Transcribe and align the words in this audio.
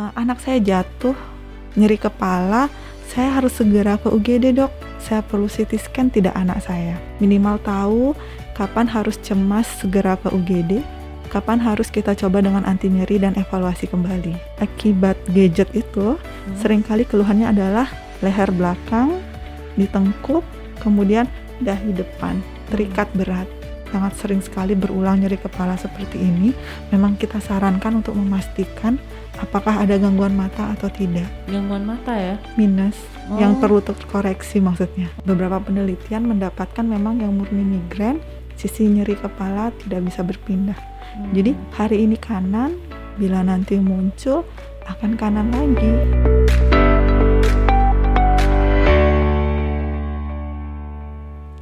"Eh, 0.00 0.12
anak 0.16 0.40
saya 0.40 0.56
jatuh, 0.64 1.12
nyeri 1.76 2.00
kepala, 2.00 2.72
saya 3.12 3.36
harus 3.36 3.52
segera 3.52 4.00
ke 4.00 4.08
UGD 4.08 4.56
dok. 4.56 4.72
Saya 4.96 5.20
perlu 5.20 5.44
CT 5.44 5.76
scan 5.76 6.08
tidak 6.08 6.32
anak 6.32 6.64
saya. 6.64 6.96
Minimal 7.20 7.60
tahu 7.60 8.16
kapan 8.56 8.88
harus 8.88 9.20
cemas 9.20 9.68
segera 9.68 10.16
ke 10.16 10.32
UGD, 10.32 10.80
kapan 11.28 11.60
harus 11.60 11.92
kita 11.92 12.16
coba 12.16 12.40
dengan 12.40 12.64
anti 12.64 12.88
nyeri 12.88 13.20
dan 13.20 13.36
evaluasi 13.36 13.92
kembali. 13.92 14.62
Akibat 14.64 15.20
gadget 15.36 15.68
itu, 15.76 16.16
sering 16.56 16.80
kali 16.80 17.04
keluhannya 17.04 17.52
adalah 17.52 17.92
leher 18.24 18.48
belakang, 18.56 19.20
ditengkuk, 19.76 20.44
kemudian 20.80 21.28
dahi 21.60 21.92
depan, 21.92 22.40
terikat 22.72 23.08
berat. 23.12 23.48
Sangat 23.90 24.14
sering 24.22 24.38
sekali 24.38 24.78
berulang 24.78 25.18
nyeri 25.18 25.34
kepala 25.34 25.74
seperti 25.74 26.22
ini. 26.22 26.54
Memang 26.94 27.18
kita 27.18 27.42
sarankan 27.42 27.98
untuk 28.00 28.14
memastikan 28.14 29.02
apakah 29.40 29.82
ada 29.82 29.96
gangguan 29.96 30.36
mata 30.36 30.76
atau 30.76 30.92
tidak. 30.92 31.26
Gangguan 31.48 31.88
mata 31.88 32.12
ya? 32.12 32.36
Minus 32.60 32.96
Oh. 33.30 33.38
yang 33.38 33.56
perlu 33.62 33.78
terkoreksi 33.78 34.58
maksudnya. 34.58 35.06
Beberapa 35.22 35.62
penelitian 35.62 36.26
mendapatkan 36.26 36.82
memang 36.82 37.22
yang 37.22 37.38
murni 37.38 37.62
migrain, 37.62 38.18
sisi 38.58 38.90
nyeri 38.90 39.14
kepala 39.14 39.70
tidak 39.86 40.02
bisa 40.10 40.26
berpindah. 40.26 40.74
Hmm. 41.14 41.30
Jadi 41.30 41.54
hari 41.70 42.10
ini 42.10 42.18
kanan, 42.18 42.74
bila 43.16 43.40
nanti 43.46 43.78
muncul 43.78 44.42
akan 44.82 45.14
kanan 45.14 45.48
lagi. 45.54 45.94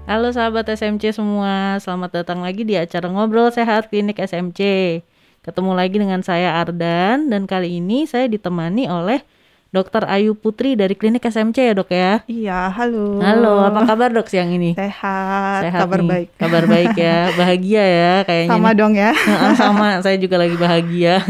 Halo 0.08 0.32
sahabat 0.32 0.72
SMC 0.72 1.12
semua, 1.12 1.76
selamat 1.84 2.24
datang 2.24 2.40
lagi 2.40 2.64
di 2.64 2.80
acara 2.80 3.12
Ngobrol 3.12 3.52
Sehat 3.52 3.92
Klinik 3.92 4.16
SMC. 4.16 4.60
Ketemu 5.42 5.72
lagi 5.72 5.96
dengan 5.96 6.20
saya 6.20 6.60
Ardan 6.60 7.30
dan 7.30 7.48
kali 7.48 7.80
ini 7.80 8.04
saya 8.04 8.28
ditemani 8.28 8.90
oleh 8.90 9.24
Dr. 9.68 10.08
Ayu 10.08 10.32
Putri 10.32 10.76
dari 10.76 10.96
Klinik 10.96 11.24
SMC 11.24 11.56
ya 11.60 11.74
dok 11.76 11.92
ya. 11.92 12.24
Iya, 12.24 12.72
halo. 12.72 13.20
Halo, 13.20 13.60
apa 13.68 13.84
kabar 13.84 14.08
dok 14.10 14.28
siang 14.28 14.48
ini? 14.48 14.72
Sehat, 14.72 15.68
kabar 15.68 16.00
nih. 16.00 16.08
baik. 16.08 16.28
Kabar 16.40 16.64
baik 16.64 16.94
ya, 16.96 17.18
bahagia 17.40 17.84
ya 17.84 18.14
kayaknya. 18.24 18.52
Sama 18.56 18.70
nih. 18.72 18.78
dong 18.80 18.92
ya. 18.96 19.10
Sama, 19.60 19.88
saya 20.00 20.16
juga 20.16 20.40
lagi 20.40 20.56
bahagia. 20.56 21.20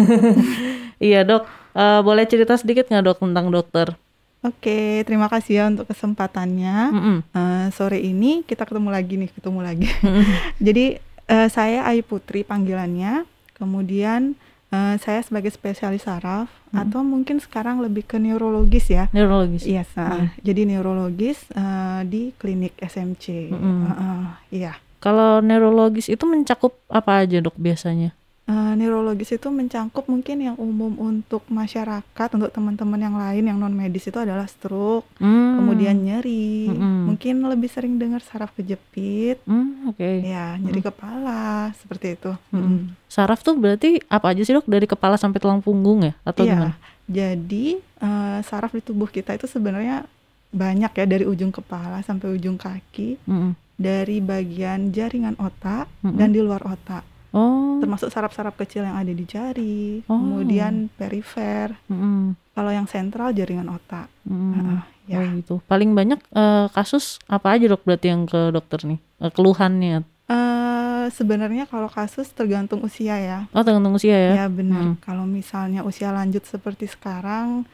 iya 1.03 1.23
dok, 1.27 1.47
Eh, 1.79 2.01
boleh 2.03 2.27
cerita 2.27 2.59
sedikit 2.59 2.91
nggak 2.91 3.05
dok 3.07 3.19
tentang 3.23 3.55
dokter? 3.55 3.95
Oke, 4.43 5.07
terima 5.07 5.31
kasih 5.31 5.53
ya 5.63 5.65
untuk 5.71 5.87
kesempatannya. 5.87 6.77
Mm-mm. 6.91 7.17
Eh, 7.31 7.67
sore 7.71 8.03
ini 8.03 8.43
kita 8.43 8.67
ketemu 8.67 8.91
lagi 8.91 9.15
nih, 9.15 9.31
ketemu 9.31 9.61
lagi. 9.63 9.87
Mm-mm. 10.03 10.27
Jadi 10.59 10.99
eh, 11.31 11.49
saya 11.55 11.87
Ayu 11.87 12.03
Putri 12.03 12.43
panggilannya. 12.43 13.23
Kemudian 13.59 14.35
eh, 14.69 14.97
saya 14.97 15.21
sebagai 15.21 15.49
spesialis 15.49 16.03
saraf 16.03 16.47
atau 16.71 17.01
mungkin 17.01 17.39
sekarang 17.39 17.79
lebih 17.79 18.05
ke 18.05 18.17
neurologis 18.17 18.89
ya. 18.89 19.09
Neurologis. 19.11 19.65
Iya, 19.65 19.83
sa- 19.85 20.29
jadi 20.39 20.65
neurologis 20.65 21.49
eh, 21.51 22.01
di 22.05 22.31
klinik 22.33 22.75
SMC. 22.77 23.49
Mm-mm. 23.49 23.79
Eh, 23.81 23.95
eh, 23.95 24.27
iya. 24.55 24.73
Kalau 24.99 25.39
neurologis 25.39 26.07
itu 26.07 26.27
mencakup 26.27 26.75
apa 26.87 27.23
aja 27.23 27.39
dok 27.39 27.55
biasanya? 27.55 28.18
Eh, 28.49 28.73
neurologis 28.75 29.29
itu 29.31 29.45
mencangkup 29.47 30.09
mungkin 30.09 30.41
yang 30.41 30.57
umum 30.57 30.97
untuk 30.97 31.45
masyarakat, 31.47 32.29
untuk 32.33 32.49
teman-teman 32.49 32.97
yang 32.97 33.13
lain 33.13 33.45
yang 33.45 33.61
non 33.61 33.69
medis 33.71 34.09
itu 34.09 34.17
adalah 34.17 34.49
stroke, 34.49 35.05
Hmm. 35.21 35.61
kemudian 35.61 35.93
nyeri, 35.95 36.65
Mm-mm. 36.67 37.13
mungkin 37.13 37.45
lebih 37.45 37.69
sering 37.69 38.01
dengar 38.01 38.25
saraf 38.25 38.57
kejepit, 38.57 39.45
Hmm, 39.45 39.85
oke. 39.87 40.25
ya 40.25 40.57
nyeri 40.57 40.81
kepala 40.81 41.69
seperti 41.77 42.17
itu. 42.17 42.33
Mm-mm. 42.49 42.89
Mm. 42.89 42.97
Saraf 43.07 43.45
tuh 43.45 43.53
berarti 43.53 44.01
apa 44.07 44.33
aja 44.33 44.41
sih 44.41 44.57
dok? 44.57 44.65
Dari 44.65 44.89
kepala 44.89 45.15
sampai 45.15 45.37
tulang 45.37 45.61
punggung 45.61 46.01
ya? 46.03 46.17
Atau 46.23 46.43
Iya. 46.43 46.57
gimana? 46.57 46.75
Jadi 47.05 47.67
eh, 47.77 48.39
saraf 48.43 48.73
di 48.73 48.81
tubuh 48.81 49.07
kita 49.07 49.35
itu 49.35 49.45
sebenarnya 49.45 50.09
banyak 50.49 50.93
ya 50.95 51.05
dari 51.05 51.29
ujung 51.29 51.53
kepala 51.53 52.01
sampai 52.01 52.33
ujung 52.33 52.57
kaki, 52.57 53.21
Mm-mm. 53.21 53.53
dari 53.75 54.25
bagian 54.25 54.89
jaringan 54.89 55.37
otak 55.37 55.85
Mm-mm. 56.01 56.17
dan 56.17 56.33
di 56.33 56.41
luar 56.41 56.65
otak, 56.65 57.05
Oh. 57.29 57.77
termasuk 57.79 58.09
saraf-saraf 58.09 58.57
kecil 58.57 58.83
yang 58.83 58.97
ada 58.97 59.13
di 59.13 59.23
jari, 59.23 60.01
Oh. 60.09 60.17
kemudian 60.17 60.89
perifer. 60.91 61.77
Mm-mm. 61.87 62.33
Kalau 62.53 62.71
yang 62.73 62.89
sentral 62.89 63.31
jaringan 63.31 63.69
otak. 63.69 64.09
Mm-mm. 64.25 64.53
Heeh, 64.57 64.81
ya. 65.07 65.17
Oh 65.21 65.25
gitu. 65.37 65.55
Paling 65.65 65.93
banyak 65.93 66.19
eh, 66.25 66.67
kasus 66.73 67.21
apa 67.29 67.55
aja 67.55 67.69
dok 67.69 67.85
berarti 67.85 68.09
yang 68.09 68.25
ke 68.25 68.49
dokter 68.49 68.81
nih? 68.83 68.99
Eh, 69.21 69.31
keluhannya? 69.31 70.03
Eh, 70.27 71.05
sebenarnya 71.09 71.65
kalau 71.65 71.87
kasus 71.87 72.33
tergantung 72.33 72.81
usia 72.83 73.15
ya. 73.17 73.39
Oh 73.53 73.63
tergantung 73.63 73.95
usia 73.95 74.17
ya? 74.17 74.33
Ya 74.43 74.47
benar. 74.49 74.83
Hmm. 74.83 74.97
Kalau 74.99 75.23
misalnya 75.23 75.85
usia 75.85 76.09
lanjut 76.11 76.43
seperti 76.45 76.89
sekarang, 76.89 77.69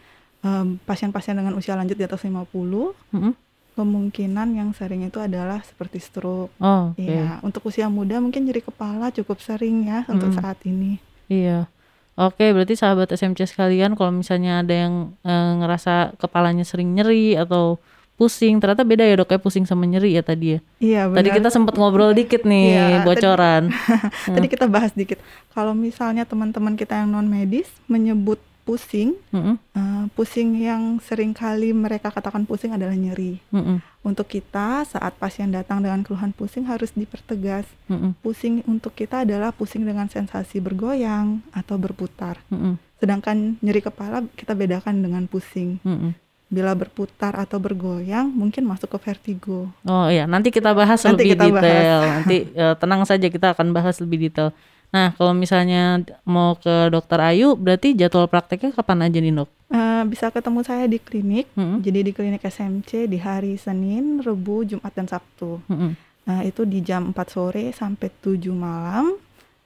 pasien-pasien 0.84 1.32
dengan 1.34 1.56
usia 1.56 1.72
lanjut 1.72 1.97
di 1.97 2.04
atas 2.04 2.20
50, 2.20 2.93
Mm-mm. 3.16 3.32
Kemungkinan 3.74 4.54
yang 4.54 4.70
sering 4.70 5.02
itu 5.02 5.18
adalah 5.18 5.60
seperti 5.60 5.98
stroke. 5.98 6.54
Oh 6.56 6.90
oke. 6.90 6.98
Iya, 6.98 7.38
untuk 7.40 7.66
usia 7.66 7.86
muda 7.86 8.18
mungkin 8.18 8.42
nyeri 8.42 8.60
kepala 8.60 9.10
cukup 9.10 9.38
sering 9.38 9.84
ya 9.84 10.06
untuk 10.06 10.30
Mm-mm. 10.30 10.40
saat 10.40 10.58
ini. 10.64 10.98
Iya. 11.26 11.66
Oke, 12.14 12.54
berarti 12.54 12.78
sahabat 12.78 13.10
SMC 13.10 13.50
sekalian 13.50 13.98
kalau 13.98 14.14
misalnya 14.14 14.62
ada 14.62 14.70
yang 14.70 14.94
eh, 15.20 15.52
ngerasa 15.58 16.14
kepalanya 16.14 16.62
sering 16.62 16.94
nyeri 16.94 17.34
atau 17.34 17.82
pusing, 18.14 18.62
ternyata 18.62 18.86
beda 18.86 19.02
ya 19.02 19.18
dok 19.18 19.26
ya 19.28 19.42
pusing 19.42 19.66
sama 19.66 19.82
nyeri 19.82 20.14
ya 20.14 20.22
tadi 20.22 20.54
ya. 20.54 20.58
Iya 20.78 21.00
benar. 21.10 21.18
Tadi 21.18 21.28
kita 21.34 21.48
sempat 21.50 21.74
ngobrol 21.74 22.14
dikit 22.14 22.46
nih 22.46 22.66
Iya, 22.70 22.86
tadi- 22.86 23.02
bocoran. 23.04 23.62
Tadi 24.38 24.46
kita 24.46 24.70
bahas 24.70 24.94
dikit. 24.94 25.18
Kalau 25.50 25.74
misalnya 25.74 26.22
teman-teman 26.22 26.78
kita 26.78 27.02
yang 27.02 27.10
non 27.10 27.26
medis 27.26 27.66
menyebut 27.90 28.38
pusing, 28.64 29.12
Mm-mm, 29.28 29.60
eh, 29.76 30.04
pusing 30.12 30.56
yang 30.56 30.97
sering 30.98 31.30
kali 31.30 31.70
mereka 31.70 32.08
katakan 32.08 32.42
pusing 32.42 32.72
adalah 32.72 32.92
nyeri. 32.92 33.38
mm-mm, 33.48 33.78
Untuk 34.00 34.26
kita 34.26 34.82
saat 34.82 35.14
pasien 35.14 35.48
datang 35.48 35.80
dengan 35.80 36.00
keluhan 36.00 36.32
pusing 36.32 36.64
harus 36.64 36.91
dipertegas. 36.92 37.69
mm-mm, 37.86 38.16
Pusing 38.19 38.64
untuk 38.64 38.92
kita 38.92 39.22
adalah 39.22 39.52
pusing 39.52 39.84
dengan 39.84 40.08
sensasi 40.08 40.58
bergoyang 40.58 41.44
atau 41.50 41.76
berputar. 41.76 42.41
mm-mm, 42.48 42.80
Sedangkan 42.97 43.60
nyeri 43.60 43.80
kepala 43.80 44.25
kita 44.32 44.56
bedakan 44.56 44.98
dengan 44.98 45.25
pusing. 45.25 45.76
mm-mm. 45.81 46.16
Bila 46.44 46.72
berputar 46.72 47.34
atau 47.34 47.56
bergoyang 47.58 48.28
mungkin 48.28 48.64
masuk 48.64 48.92
ke 48.94 48.98
vertigo. 49.02 49.69
Oh 49.82 50.06
iya, 50.06 50.25
nanti 50.25 50.48
kita 50.48 50.70
bahas 50.70 51.02
Nanti 51.02 51.25
lebih 51.25 51.31
kita 51.34 51.44
bahas. 51.50 51.60
detail. 51.60 52.00
Nanti 52.16 52.36
eh, 52.54 52.75
tenang 52.76 53.02
saja 53.04 53.26
kita 53.26 53.46
akan 53.52 53.72
bahas 53.72 53.96
lebih 53.98 54.28
detail. 54.28 54.52
Nah, 54.94 55.10
kalau 55.19 55.34
misalnya 55.34 55.99
mau 56.22 56.55
ke 56.55 56.87
dokter 56.87 57.19
Ayu, 57.19 57.59
berarti 57.59 57.99
jadwal 57.99 58.31
prakteknya 58.31 58.71
kapan 58.71 59.10
aja 59.10 59.19
nih 59.19 59.34
dok? 59.34 59.50
Eh, 59.75 60.03
bisa 60.06 60.31
ketemu 60.31 60.62
saya 60.62 60.87
di 60.87 61.03
klinik. 61.03 61.50
Mm-mm, 61.59 61.82
Jadi 61.82 62.06
di 62.06 62.12
klinik 62.15 62.47
SMC 62.47 63.10
di 63.10 63.19
hari 63.19 63.59
Senin, 63.59 64.22
Rebu, 64.22 64.62
Jumat 64.62 64.94
dan 64.94 65.10
Sabtu. 65.10 65.59
mm-mm. 65.66 65.99
Nah, 66.25 66.41
itu 66.41 66.62
di 66.65 66.78
jam 66.81 67.10
4 67.10 67.27
sore 67.27 67.75
sampai 67.75 68.09
7 68.22 68.55
malam. 68.55 69.19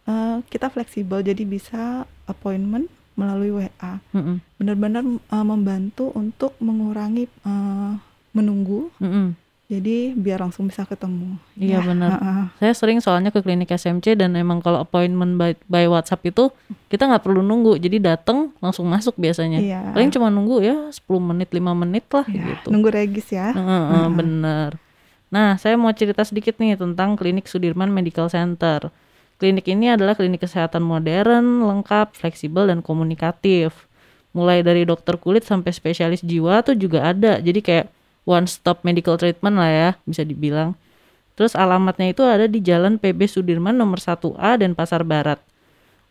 Eh, 0.09 0.37
kita 0.49 0.73
fleksibel 0.73 1.21
jadi 1.21 1.45
bisa 1.45 2.09
appointment 2.25 2.89
melalui 3.13 3.53
WA. 3.53 4.01
Mm-mm, 4.17 4.41
Benar-benar 4.57 5.05
eh, 5.05 5.45
membantu 5.45 6.09
untuk 6.17 6.57
mengurangi 6.59 7.29
eh, 7.29 7.93
menunggu. 8.33 8.89
mm-mm. 8.97 9.37
Jadi 9.69 10.17
biar 10.17 10.41
langsung 10.41 10.65
bisa 10.65 10.89
ketemu. 10.89 11.37
Iya, 11.53 11.77
Ya, 11.77 11.81
benar. 11.85 12.11
heeh. 12.17 12.41
Saya 12.57 12.73
sering 12.73 13.05
soalnya 13.05 13.29
ke 13.29 13.45
klinik 13.45 13.69
SMC 13.69 14.17
dan 14.17 14.33
emang 14.33 14.65
kalau 14.65 14.81
appointment 14.81 15.37
by, 15.37 15.53
by 15.69 15.85
WhatsApp 15.85 16.25
itu 16.25 16.49
kita 16.89 17.05
nggak 17.05 17.21
perlu 17.21 17.45
nunggu, 17.45 17.77
jadi 17.77 18.01
datang 18.01 18.57
langsung 18.65 18.89
masuk 18.89 19.21
biasanya. 19.21 19.61
Iya. 19.61 19.93
Paling 19.93 20.09
cuma 20.09 20.33
nunggu 20.33 20.65
ya 20.65 20.89
10 20.89 21.21
menit 21.21 21.53
5 21.53 21.77
menit 21.77 22.09
lah 22.09 22.25
Ya, 22.25 22.49
gitu. 22.49 22.73
Nunggu 22.73 22.89
regis 22.89 23.29
ya. 23.29 23.53
Heeh, 23.53 23.83
heeh, 23.93 24.09
bener. 24.09 24.71
Nah, 25.29 25.61
saya 25.61 25.77
mau 25.77 25.93
cerita 25.93 26.25
sedikit 26.25 26.57
nih 26.57 26.81
tentang 26.81 27.13
Klinik 27.13 27.45
Sudirman 27.45 27.93
Medical 27.93 28.33
Center. 28.33 28.89
Klinik 29.37 29.69
ini 29.69 29.93
adalah 29.93 30.17
klinik 30.17 30.41
kesehatan 30.41 30.81
modern, 30.81 31.61
lengkap, 31.63 32.17
fleksibel, 32.17 32.73
dan 32.73 32.81
komunikatif. 32.81 33.85
Mulai 34.33 34.65
dari 34.65 34.89
dokter 34.89 35.21
kulit 35.21 35.45
sampai 35.45 35.77
spesialis 35.77 36.25
jiwa 36.25 36.65
tuh 36.65 36.73
juga 36.73 37.13
ada. 37.13 37.37
Jadi 37.39 37.61
kayak 37.61 37.87
one 38.29 38.45
stop 38.45 38.85
medical 38.85 39.17
treatment 39.17 39.57
lah 39.57 39.73
ya, 39.73 39.91
bisa 40.05 40.21
dibilang. 40.21 40.77
Terus 41.33 41.57
alamatnya 41.57 42.13
itu 42.13 42.21
ada 42.21 42.45
di 42.45 42.61
Jalan 42.61 43.01
PB 43.01 43.25
Sudirman 43.25 43.73
nomor 43.73 43.97
1A 43.97 44.61
dan 44.61 44.77
Pasar 44.77 45.01
Barat. 45.09 45.41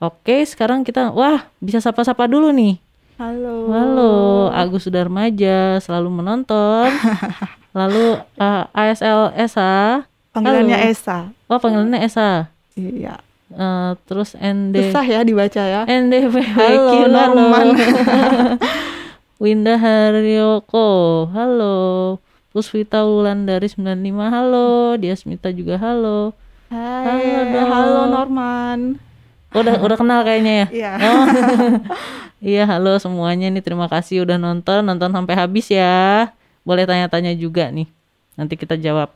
Oke, 0.02 0.42
sekarang 0.42 0.82
kita 0.82 1.14
wah, 1.14 1.46
bisa 1.62 1.78
sapa-sapa 1.78 2.26
dulu 2.26 2.50
nih. 2.50 2.82
Halo. 3.22 3.70
Halo, 3.70 4.14
Agus 4.50 4.90
Sudarmaja 4.90 5.78
selalu 5.78 6.22
menonton. 6.22 6.90
Lalu 7.78 8.18
uh, 8.42 8.66
ASL 8.74 9.38
Esa. 9.38 10.06
Panggilannya 10.34 10.78
Halo. 10.78 10.90
Esa. 10.90 11.18
Oh, 11.50 11.58
panggilannya 11.62 12.02
Esa. 12.02 12.50
Iya. 12.78 13.22
Eh, 13.48 13.92
terus 14.06 14.36
ND 14.36 14.92
Susah 14.92 15.06
ya 15.08 15.24
dibaca 15.24 15.64
ya. 15.64 15.82
NDP 15.88 16.36
Halo, 16.52 17.08
Halo. 17.08 17.08
Norman. 17.08 17.68
Winda 19.38 19.78
Haryoko. 19.78 20.88
Halo. 21.30 22.18
Puswita 22.50 23.06
Wulandari 23.06 23.70
95. 23.70 24.34
Halo. 24.34 24.98
Diasmita 24.98 25.54
juga 25.54 25.78
halo. 25.78 26.34
Hai, 26.68 27.06
Halo, 27.06 27.40
dong. 27.54 27.70
halo 27.72 28.02
Norman. 28.12 28.80
Udah 29.56 29.80
udah 29.80 29.98
kenal 29.98 30.20
kayaknya 30.26 30.54
ya. 30.54 30.68
Iya. 30.74 30.92
Oh. 31.02 31.26
Iya, 32.38 32.70
halo 32.70 33.02
semuanya 33.02 33.50
nih. 33.50 33.66
Terima 33.66 33.90
kasih 33.90 34.22
udah 34.22 34.38
nonton, 34.38 34.86
nonton 34.86 35.10
sampai 35.10 35.34
habis 35.34 35.74
ya. 35.74 36.30
Boleh 36.62 36.86
tanya-tanya 36.86 37.34
juga 37.34 37.74
nih. 37.74 37.90
Nanti 38.38 38.54
kita 38.54 38.78
jawab. 38.78 39.10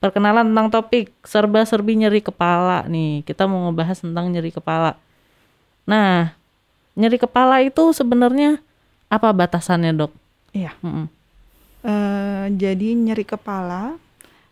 Perkenalan 0.00 0.48
tentang 0.48 0.72
topik 0.72 1.12
serba-serbi 1.20 2.00
nyeri 2.00 2.24
kepala 2.24 2.88
nih. 2.88 3.28
Kita 3.28 3.44
mau 3.44 3.68
ngebahas 3.68 4.00
tentang 4.00 4.24
nyeri 4.32 4.48
kepala. 4.48 4.96
Nah, 5.84 6.32
nyeri 6.96 7.20
kepala 7.20 7.60
itu 7.60 7.92
sebenarnya 7.92 8.56
apa 9.12 9.28
batasannya, 9.30 9.92
Dok? 9.92 10.12
Iya. 10.56 10.72
Mm-mm. 10.80 11.06
Eh, 11.82 12.46
jadi 12.56 12.88
nyeri 12.96 13.28
kepala 13.28 14.00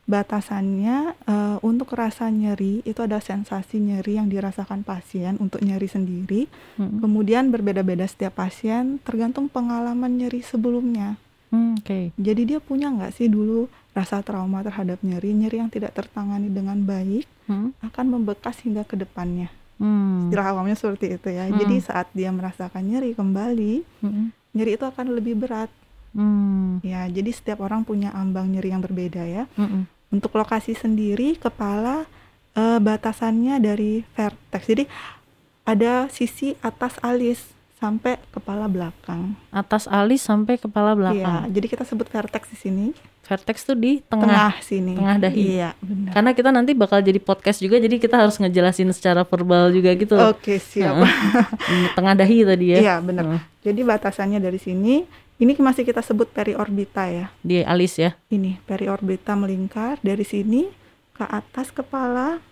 batasannya 0.05 1.15
eh, 1.15 1.57
untuk 1.63 1.95
rasa 1.95 2.27
nyeri 2.29 2.83
itu 2.83 2.99
ada 3.01 3.23
sensasi 3.23 3.79
nyeri 3.79 4.19
yang 4.19 4.27
dirasakan 4.27 4.83
pasien 4.83 5.39
untuk 5.39 5.63
nyeri 5.63 5.87
sendiri. 5.87 6.51
Mm-mm. 6.77 7.01
Kemudian 7.01 7.49
berbeda-beda 7.49 8.05
setiap 8.05 8.37
pasien 8.37 8.99
tergantung 9.01 9.47
pengalaman 9.47 10.19
nyeri 10.19 10.43
sebelumnya. 10.43 11.17
Hmm, 11.51 11.75
Oke. 11.83 12.15
Jadi 12.15 12.43
dia 12.47 12.61
punya 12.63 12.95
nggak 12.95 13.11
sih 13.11 13.27
dulu 13.27 13.67
rasa 13.91 14.23
trauma 14.23 14.63
terhadap 14.63 15.03
nyeri, 15.03 15.35
nyeri 15.35 15.59
yang 15.59 15.71
tidak 15.71 15.97
tertangani 15.97 16.47
dengan 16.47 16.79
baik 16.85 17.27
Hmm. 17.51 17.75
akan 17.83 18.07
membekas 18.15 18.63
hingga 18.63 18.87
ke 18.87 18.95
depannya. 18.95 19.51
Hmm. 19.83 20.31
Istilah 20.31 20.55
awamnya 20.55 20.79
seperti 20.79 21.19
itu 21.19 21.29
ya. 21.35 21.51
Hmm. 21.51 21.59
Jadi 21.59 21.77
saat 21.83 22.07
dia 22.15 22.31
merasakan 22.31 22.87
nyeri 22.87 23.11
kembali, 23.19 23.83
Mm-mm. 24.07 24.27
Nyeri 24.57 24.77
itu 24.77 24.85
akan 24.87 25.15
lebih 25.15 25.39
berat. 25.39 25.71
Hmm. 26.11 26.83
Ya, 26.83 27.07
jadi 27.07 27.31
setiap 27.31 27.63
orang 27.63 27.87
punya 27.87 28.11
ambang 28.11 28.51
nyeri 28.51 28.75
yang 28.75 28.83
berbeda 28.83 29.23
ya. 29.23 29.45
Mm-mm. 29.55 29.87
Untuk 30.11 30.35
lokasi 30.35 30.75
sendiri, 30.75 31.39
kepala 31.39 32.03
eh, 32.59 32.79
batasannya 32.83 33.63
dari 33.63 34.03
vertex. 34.19 34.63
Jadi 34.67 34.85
ada 35.63 36.11
sisi 36.11 36.59
atas 36.67 36.99
alis 36.99 37.47
sampai 37.81 38.21
kepala 38.29 38.69
belakang. 38.69 39.35
Atas 39.49 39.89
alis 39.89 40.21
sampai 40.21 40.61
kepala 40.61 40.93
Iya, 40.93 40.99
belakang. 41.01 41.43
jadi 41.49 41.67
kita 41.67 41.85
sebut 41.89 42.07
vertex 42.07 42.53
di 42.53 42.59
sini, 42.61 42.87
Vertex 43.21 43.63
tuh 43.63 43.79
di 43.79 44.03
tengah, 44.11 44.27
tengah. 44.27 44.53
sini. 44.59 44.99
tengah 44.99 45.17
dahi. 45.23 45.43
Iya, 45.55 45.71
benar. 45.79 46.11
Karena 46.19 46.31
kita 46.35 46.51
nanti 46.51 46.75
bakal 46.75 46.99
jadi 46.99 47.23
podcast 47.23 47.63
juga, 47.63 47.79
jadi 47.79 47.95
kita 48.03 48.19
harus 48.19 48.35
ngejelasin 48.43 48.91
secara 48.91 49.23
verbal 49.23 49.71
juga 49.71 49.95
gitu. 49.95 50.19
Oke, 50.19 50.59
siap. 50.59 50.99
Ini 51.71 51.95
tengah 51.95 52.19
dahi 52.19 52.43
tadi 52.43 52.67
ya. 52.75 52.79
Iya, 52.83 52.95
benar. 52.99 53.25
Heeh. 53.31 53.43
Jadi 53.71 53.81
batasannya 53.87 54.43
dari 54.43 54.59
sini, 54.59 55.07
ini 55.39 55.53
masih 55.63 55.87
kita 55.87 56.03
sebut 56.03 56.27
periorbita 56.27 57.07
ya. 57.07 57.31
Di 57.39 57.63
alis 57.63 58.03
ya. 58.03 58.19
Ini 58.35 58.59
periorbita 58.67 59.39
melingkar 59.39 60.03
dari 60.03 60.27
sini 60.27 60.67
ke 61.15 61.23
atas 61.23 61.71
kepala, 61.71 62.43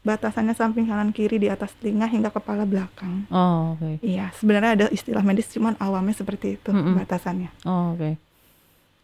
batasannya 0.00 0.54
samping 0.54 0.86
kanan 0.86 1.10
kiri 1.10 1.36
di 1.36 1.48
atas 1.48 1.74
telinga 1.76 2.06
hingga 2.06 2.28
kepala 2.28 2.62
belakang. 2.62 3.26
Oh, 3.28 3.74
oke. 3.74 3.98
Iya, 4.00 4.30
sebenarnya 4.32 4.70
ada 4.74 4.86
istilah 4.88 5.20
medis 5.20 5.50
cuman 5.50 5.74
awamnya 5.76 6.14
seperti 6.14 6.56
itu 6.56 6.70
Mm-mm. 6.70 6.96
batasannya. 6.96 7.50
Oh, 7.62 7.92
oke. 7.92 8.16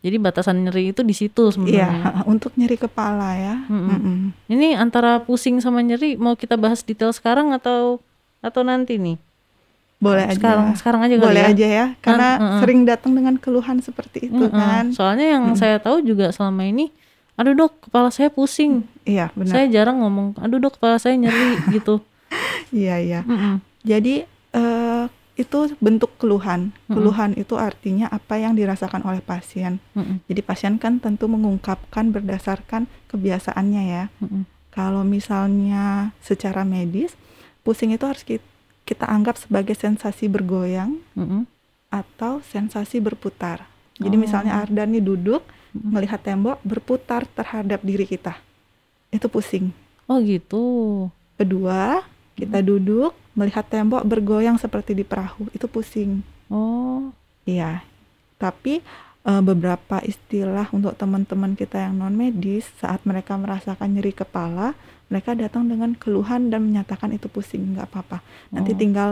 Jadi 0.00 0.16
batasan 0.16 0.60
nyeri 0.60 0.92
itu 0.92 1.00
di 1.00 1.12
situ 1.12 1.48
Iya, 1.48 1.54
sebenarnya. 1.88 2.02
untuk 2.32 2.52
nyeri 2.54 2.76
kepala 2.76 3.34
ya. 3.34 3.56
Mm-mm. 3.66 3.88
Mm-mm. 3.90 4.18
Ini 4.46 4.76
antara 4.76 5.18
pusing 5.18 5.58
sama 5.58 5.80
nyeri 5.80 6.14
mau 6.14 6.34
kita 6.34 6.54
bahas 6.54 6.80
detail 6.80 7.10
sekarang 7.10 7.50
atau 7.50 7.98
atau 8.38 8.60
nanti 8.60 8.96
nih? 8.96 9.16
Boleh 9.96 10.28
aja. 10.28 10.36
Sekarang 10.36 10.66
sekarang 10.76 11.00
aja 11.02 11.16
Boleh 11.16 11.40
ya. 11.40 11.48
aja 11.48 11.66
ya, 11.66 11.86
karena 11.98 12.28
mm-mm. 12.36 12.60
sering 12.60 12.80
datang 12.84 13.12
dengan 13.12 13.34
keluhan 13.34 13.80
seperti 13.80 14.28
itu 14.28 14.36
Mm-mm. 14.42 14.52
kan. 14.52 14.84
Soalnya 14.92 15.26
yang 15.36 15.44
Mm. 15.52 15.56
saya 15.56 15.80
tahu 15.80 16.04
juga 16.04 16.28
selama 16.28 16.68
ini, 16.68 16.92
aduh 17.34 17.52
dok, 17.52 17.72
kepala 17.82 18.08
saya 18.08 18.28
pusing. 18.28 18.86
Iya, 19.02 19.30
benar. 19.32 19.52
Saya 19.52 19.66
jarang 19.68 20.00
ngomong, 20.00 20.34
aduh 20.36 20.58
dok, 20.58 20.78
kepala 20.78 20.96
saya 20.96 21.14
nyeri 21.14 21.58
gitu. 21.76 21.98
Iya, 22.70 22.96
iya. 22.98 23.20
Mm-mm. 23.22 23.58
Jadi 23.82 24.22
eh, 24.52 25.04
itu 25.34 25.58
bentuk 25.78 26.14
keluhan. 26.16 26.70
Keluhan 26.86 27.34
itu 27.34 27.54
artinya 27.54 28.06
apa 28.06 28.36
yang 28.36 28.54
dirasakan 28.54 29.02
oleh 29.02 29.18
pasien. 29.18 29.82
Mm-mm. 29.92 30.22
Jadi 30.24 30.40
pasien 30.40 30.74
kan 30.76 30.98
tentu 30.98 31.26
mengungkapkan 31.26 32.10
berdasarkan 32.10 32.86
kebiasaannya 33.08 33.82
ya. 33.84 34.04
Mm-mm. 34.18 34.46
Kalau 34.70 35.02
misalnya 35.02 36.10
secara 36.18 36.62
medis, 36.62 37.14
pusing 37.60 37.90
itu 37.90 38.02
harus 38.04 38.22
ki- 38.22 38.42
kita 38.84 39.06
anggap 39.06 39.34
sebagai 39.36 39.74
sensasi 39.74 40.26
bergoyang 40.26 40.98
Mm-mm. 41.14 41.46
atau 41.88 42.38
sensasi 42.44 42.98
berputar. 42.98 43.66
Jadi 43.94 44.14
Oh. 44.14 44.20
misalnya 44.20 44.58
Ardan 44.58 44.90
nih 44.90 45.02
duduk. 45.02 45.42
Melihat 45.74 46.22
tembok 46.22 46.62
berputar 46.62 47.26
terhadap 47.34 47.82
diri 47.82 48.06
kita. 48.06 48.38
Itu 49.10 49.26
pusing. 49.26 49.74
Oh 50.06 50.22
gitu. 50.22 50.64
Kedua, 51.34 52.06
kita 52.38 52.62
duduk 52.62 53.14
melihat 53.34 53.66
tembok 53.66 54.06
bergoyang 54.06 54.54
seperti 54.54 54.94
di 54.94 55.02
perahu. 55.02 55.50
Itu 55.50 55.66
pusing. 55.66 56.22
Oh. 56.46 57.10
Iya. 57.42 57.82
Tapi 58.38 58.78
eh, 59.24 59.42
beberapa 59.42 59.98
istilah 60.06 60.70
untuk 60.70 60.94
teman-teman 60.94 61.58
kita 61.58 61.90
yang 61.90 61.98
non 61.98 62.14
medis 62.14 62.70
saat 62.78 63.02
mereka 63.02 63.34
merasakan 63.34 63.98
nyeri 63.98 64.14
kepala, 64.14 64.78
mereka 65.10 65.34
datang 65.34 65.66
dengan 65.66 65.92
keluhan 65.98 66.48
dan 66.48 66.64
menyatakan 66.70 67.10
itu 67.12 67.26
pusing, 67.26 67.74
nggak 67.74 67.90
apa-apa. 67.90 68.18
Nanti 68.54 68.72
Oh. 68.72 68.78
tinggal 68.78 69.10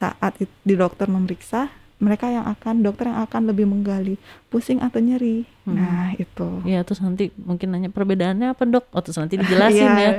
saat 0.00 0.40
di 0.40 0.74
dokter 0.74 1.08
memeriksa, 1.12 1.68
mereka 2.00 2.26
yang 2.26 2.48
akan 2.48 2.80
dokter 2.80 3.12
yang 3.12 3.20
akan 3.20 3.52
lebih 3.52 3.68
menggali 3.68 4.16
pusing 4.48 4.80
atau 4.80 4.98
nyeri. 4.98 5.44
Hmm. 5.68 5.76
Nah, 5.76 6.16
itu. 6.16 6.64
Iya 6.64 6.80
terus 6.82 7.04
nanti 7.04 7.28
mungkin 7.36 7.70
nanya 7.70 7.92
perbedaannya 7.92 8.56
apa 8.56 8.64
dok? 8.64 8.88
Oh 8.90 9.04
terus 9.04 9.20
nanti 9.20 9.36
dijelasin 9.36 9.84
Iya. 9.84 10.00
ya. 10.00 10.12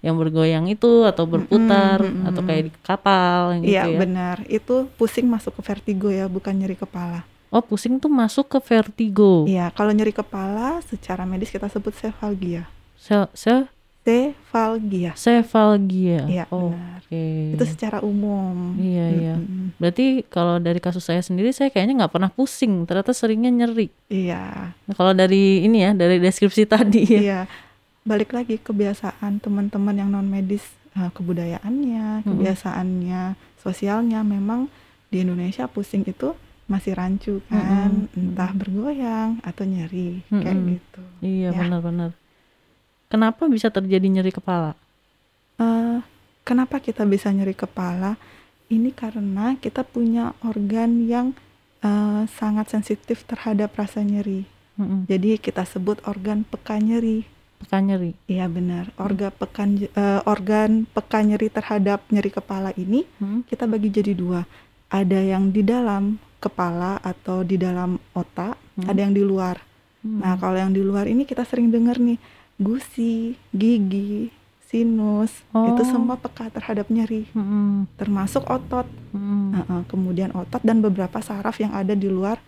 Yang 0.00 0.16
bergoyang 0.26 0.66
itu 0.66 1.04
atau 1.04 1.28
berputar 1.28 2.00
Mm-mm, 2.00 2.26
atau 2.26 2.40
mm-mm. 2.40 2.48
kayak 2.48 2.62
di 2.66 2.72
kapal 2.80 3.60
gitu 3.60 3.70
Iya, 3.76 3.84
ya. 3.84 3.98
benar. 4.00 4.36
Itu 4.48 4.88
pusing 4.96 5.28
masuk 5.28 5.60
ke 5.60 5.62
vertigo 5.62 6.08
ya, 6.08 6.24
bukan 6.26 6.56
nyeri 6.56 6.74
kepala. 6.74 7.22
Oh 7.52 7.62
pusing 7.62 8.00
tuh 8.00 8.10
masuk 8.10 8.50
ke 8.50 8.58
vertigo. 8.58 9.44
Iya, 9.46 9.70
kalau 9.70 9.92
nyeri 9.94 10.10
kepala 10.10 10.80
secara 10.82 11.22
medis 11.22 11.52
kita 11.52 11.68
sebut 11.68 11.94
sefalgia. 11.94 12.66
Sel 12.96 13.28
sel 13.36 13.70
Sefalgia. 14.06 15.12
sefalgia. 15.18 16.22
Iya, 16.24 16.44
oh, 16.48 16.70
benar. 16.70 17.02
Oke. 17.02 17.54
Itu 17.54 17.64
secara 17.66 17.98
umum. 18.00 18.78
Iya, 18.78 19.06
iya. 19.10 19.34
Mm-mm. 19.34 19.74
Berarti 19.76 20.22
kalau 20.26 20.58
dari 20.58 20.78
kasus 20.78 21.02
saya 21.02 21.18
sendiri 21.18 21.50
saya 21.50 21.70
kayaknya 21.70 22.06
nggak 22.06 22.14
pernah 22.14 22.30
pusing, 22.30 22.86
ternyata 22.86 23.10
seringnya 23.10 23.50
nyeri. 23.50 23.90
Iya. 24.06 24.70
Nah, 24.74 24.94
kalau 24.94 25.10
dari 25.10 25.62
ini 25.62 25.82
ya, 25.82 25.90
dari 25.90 26.18
deskripsi 26.18 26.62
tadi 26.70 27.02
ya. 27.04 27.20
Iya. 27.20 27.40
Balik 28.02 28.30
lagi 28.30 28.56
kebiasaan 28.56 29.42
teman-teman 29.42 29.94
yang 29.96 30.08
non 30.08 30.26
medis 30.26 30.62
eh, 30.94 31.10
kebudayaannya, 31.10 32.22
kebiasaannya, 32.22 33.22
sosialnya 33.58 34.22
memang 34.22 34.70
di 35.06 35.22
Indonesia 35.22 35.66
pusing 35.66 36.02
itu 36.02 36.30
masih 36.66 36.94
rancu 36.94 37.38
kan, 37.46 38.10
Mm-mm. 38.10 38.34
entah 38.34 38.50
bergoyang 38.50 39.38
atau 39.42 39.62
nyeri 39.62 40.22
kayak 40.26 40.54
Mm-mm. 40.54 40.74
gitu. 40.74 41.02
Iya, 41.22 41.50
Ya. 41.50 41.58
benar-benar. 41.58 42.10
Kenapa 43.06 43.46
bisa 43.46 43.70
terjadi 43.70 44.06
nyeri 44.10 44.34
kepala? 44.34 44.74
Eh, 45.56 45.98
kenapa 46.42 46.82
kita 46.82 47.06
bisa 47.06 47.30
nyeri 47.30 47.54
kepala? 47.54 48.18
Ini 48.66 48.90
karena 48.90 49.54
kita 49.56 49.86
punya 49.86 50.34
organ 50.42 51.06
yang 51.06 51.30
eh, 51.80 52.26
sangat 52.26 52.66
sensitif 52.68 53.22
terhadap 53.24 53.78
rasa 53.78 54.02
nyeri. 54.02 54.42
Mm-mm. 54.76 55.06
Jadi 55.06 55.38
kita 55.38 55.62
sebut 55.64 56.02
organ 56.04 56.42
peka 56.42 56.76
nyeri. 56.76 57.22
Peka 57.62 57.78
nyeri. 57.80 58.12
Iya 58.26 58.50
benar. 58.50 58.90
Organ 58.98 59.32
pekan 59.32 59.68
eh, 59.80 60.20
organ 60.26 60.84
peka 60.84 61.22
nyeri 61.22 61.48
terhadap 61.48 62.04
nyeri 62.10 62.28
kepala 62.28 62.74
ini 62.74 63.06
Mm. 63.22 63.46
kita 63.46 63.64
bagi 63.64 63.88
jadi 63.88 64.12
dua. 64.12 64.42
Ada 64.90 65.18
yang 65.18 65.54
di 65.54 65.62
dalam 65.62 66.18
kepala 66.36 66.98
atau 67.00 67.42
di 67.42 67.56
dalam 67.56 67.96
otak, 68.12 68.54
Hmm. 68.76 68.86
ada 68.86 69.00
yang 69.02 69.16
di 69.16 69.24
luar. 69.24 69.56
Mm. 70.04 70.20
Nah, 70.20 70.34
kalau 70.36 70.54
yang 70.54 70.70
di 70.70 70.84
luar 70.84 71.08
ini 71.08 71.24
kita 71.24 71.42
sering 71.42 71.72
dengar 71.72 71.96
nih 71.96 72.20
gusi, 72.56 73.36
gigi, 73.52 74.32
sinus, 74.66 75.30
itu 75.52 75.82
Oh. 75.82 75.88
semua 75.88 76.16
peka 76.18 76.50
terhadap 76.50 76.90
nyeri, 76.90 77.28
Mm-mm. 77.30 77.86
termasuk 77.94 78.42
otot. 78.48 78.88
Mm-mm. 79.14 79.54
Heeh, 79.54 79.80
kemudian 79.86 80.34
otot 80.34 80.60
dan 80.64 80.82
beberapa 80.82 81.22
saraf 81.22 81.56
yang 81.62 81.72
ada 81.72 81.94
di 81.94 82.10
luar 82.10 82.42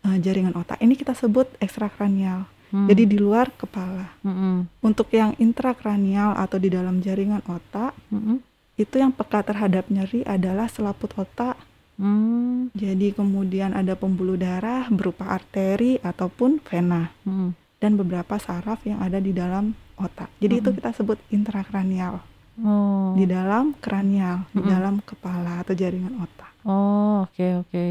eh, 0.00 0.16
jaringan 0.16 0.56
otak. 0.56 0.80
Ini 0.80 0.96
kita 0.96 1.12
sebut 1.12 1.44
ekstrakranial. 1.60 2.48
Mm. 2.72 2.86
Jadi 2.88 3.02
di 3.04 3.18
luar 3.20 3.52
kepala. 3.52 4.14
Mm-mm. 4.24 4.64
Untuk 4.80 5.12
yang 5.12 5.36
intrakranial 5.36 6.38
atau 6.38 6.56
di 6.56 6.72
dalam 6.72 7.04
jaringan 7.04 7.44
otak, 7.44 7.92
Mm-mm. 8.08 8.40
itu 8.80 8.94
yang 8.96 9.12
peka 9.12 9.44
terhadap 9.44 9.90
nyeri 9.92 10.24
adalah 10.24 10.72
selaput 10.72 11.12
otak. 11.20 11.58
Mm. 12.00 12.72
Jadi 12.72 13.12
kemudian 13.12 13.76
ada 13.76 13.92
pembuluh 13.92 14.40
darah 14.40 14.88
berupa 14.88 15.28
arteri 15.28 16.00
ataupun 16.00 16.64
vena 16.64 17.12
Mm. 17.28 17.52
Dan 17.80 17.96
beberapa 17.96 18.36
saraf 18.36 18.84
yang 18.84 19.00
ada 19.00 19.16
di 19.16 19.32
dalam 19.32 19.72
otak. 19.96 20.28
Jadi 20.38 20.60
itu 20.60 20.68
Mm-mm. 20.68 20.78
kita 20.78 20.90
sebut 20.92 21.16
intrakranial. 21.32 22.20
Oh. 22.60 23.16
Di 23.16 23.24
dalam 23.24 23.72
kranial, 23.80 24.44
di 24.52 24.60
Mm-mm. 24.60 24.68
dalam 24.68 24.94
kepala 25.00 25.64
atau 25.64 25.72
jaringan 25.72 26.12
otak. 26.20 26.52
Oh, 26.62 27.24
oke 27.24 27.64
oke. 27.64 27.84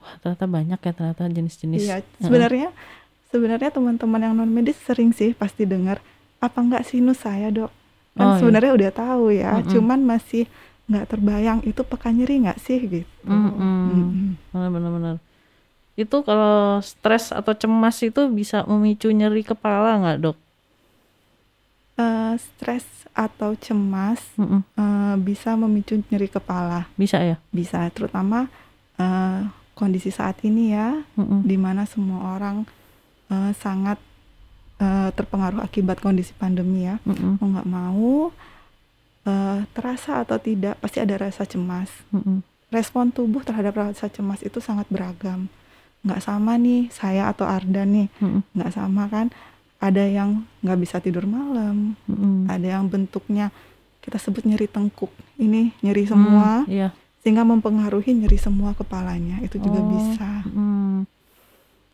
Wah, 0.00 0.16
ternyata 0.24 0.46
banyak 0.48 0.80
ya 0.80 0.92
ternyata 0.96 1.22
jenis-jenis. 1.28 1.80
Iya, 1.84 1.96
sebenarnya 2.18 2.68
sebenarnya 3.28 3.68
teman-teman 3.68 4.20
yang 4.24 4.34
non 4.34 4.48
medis 4.48 4.80
sering 4.80 5.12
sih 5.12 5.36
pasti 5.36 5.68
dengar 5.68 6.00
apa 6.40 6.58
enggak 6.58 6.88
sinus 6.88 7.20
saya, 7.20 7.52
Dok? 7.52 7.70
Kan 8.16 8.24
Oh, 8.24 8.32
iya. 8.32 8.38
sebenarnya 8.40 8.72
udah 8.72 8.90
tahu 8.92 9.24
ya, 9.32 9.60
Mm-mm. 9.60 9.70
cuman 9.72 10.00
masih 10.04 10.48
nggak 10.88 11.06
terbayang 11.08 11.60
itu 11.62 11.80
pekan 11.84 12.16
nyeri 12.16 12.48
nggak 12.48 12.58
sih 12.60 12.80
gitu. 12.80 13.08
Mm-mm. 13.28 13.60
Mm-mm. 13.60 14.72
Benar-benar. 14.72 15.16
Itu 15.92 16.24
kalau 16.24 16.80
stres 16.80 17.36
atau 17.36 17.52
cemas 17.52 18.00
itu 18.00 18.24
bisa 18.32 18.64
memicu 18.64 19.12
nyeri 19.12 19.44
kepala 19.44 20.00
nggak 20.00 20.18
dok? 20.24 20.36
Eh, 22.00 22.34
stres 22.40 22.88
atau 23.12 23.52
cemas 23.60 24.16
Mm-mm. 24.40 24.64
eh, 24.64 25.14
bisa 25.20 25.52
memicu 25.52 26.00
nyeri 26.08 26.32
kepala, 26.32 26.88
Bisa 26.96 27.20
ya? 27.20 27.36
bisa 27.52 27.84
terutama 27.92 28.48
eh, 28.96 29.44
kondisi 29.76 30.08
saat 30.08 30.40
ini 30.40 30.72
ya, 30.72 31.04
Mm-mm. 31.20 31.44
di 31.44 31.60
mana 31.60 31.84
semua 31.84 32.40
orang 32.40 32.64
eh, 33.28 33.52
sangat 33.60 34.00
eh, 34.80 35.12
terpengaruh 35.12 35.60
akibat 35.60 36.00
kondisi 36.00 36.32
pandemi 36.32 36.88
ya. 36.88 36.96
Mm-mm. 37.04 37.36
Mau 37.36 37.48
nggak 37.52 37.68
mau 37.68 38.32
eh, 39.28 39.58
terasa 39.76 40.24
atau 40.24 40.40
tidak 40.40 40.80
pasti 40.80 41.04
ada 41.04 41.20
rasa 41.20 41.44
cemas. 41.44 41.92
Mm-mm. 42.08 42.40
Respon 42.72 43.12
tubuh 43.12 43.44
terhadap 43.44 43.76
rasa 43.76 44.08
cemas 44.08 44.40
itu 44.40 44.56
sangat 44.64 44.88
beragam. 44.88 45.52
Nggak 46.02 46.20
sama 46.20 46.54
nih 46.56 46.90
saya 46.90 47.26
atau 47.26 47.46
Ardan 47.46 47.88
nih, 47.88 48.08
Mm-mm. 48.18 48.42
nggak 48.52 48.72
sama 48.72 49.06
kan. 49.06 49.30
Ada 49.78 50.02
yang 50.04 50.42
nggak 50.60 50.78
bisa 50.78 50.98
tidur 50.98 51.24
malam, 51.24 51.94
Mm-mm. 52.04 52.46
ada 52.46 52.66
yang 52.68 52.86
bentuknya 52.86 53.50
kita 53.98 54.18
sebut 54.18 54.42
nyeri 54.42 54.66
tengkuk. 54.66 55.10
Ini 55.36 55.74
nyeri 55.78 56.04
semua 56.04 56.62
Mm, 56.62 56.68
Iya. 56.68 56.88
sehingga 57.18 57.42
mempengaruhi 57.42 58.14
nyeri 58.16 58.34
semua 58.34 58.72
kepalanya. 58.72 59.38
Itu 59.40 59.56
juga 59.56 59.78
Oh. 59.78 59.86
bisa. 59.88 60.30
Mm. 60.48 61.06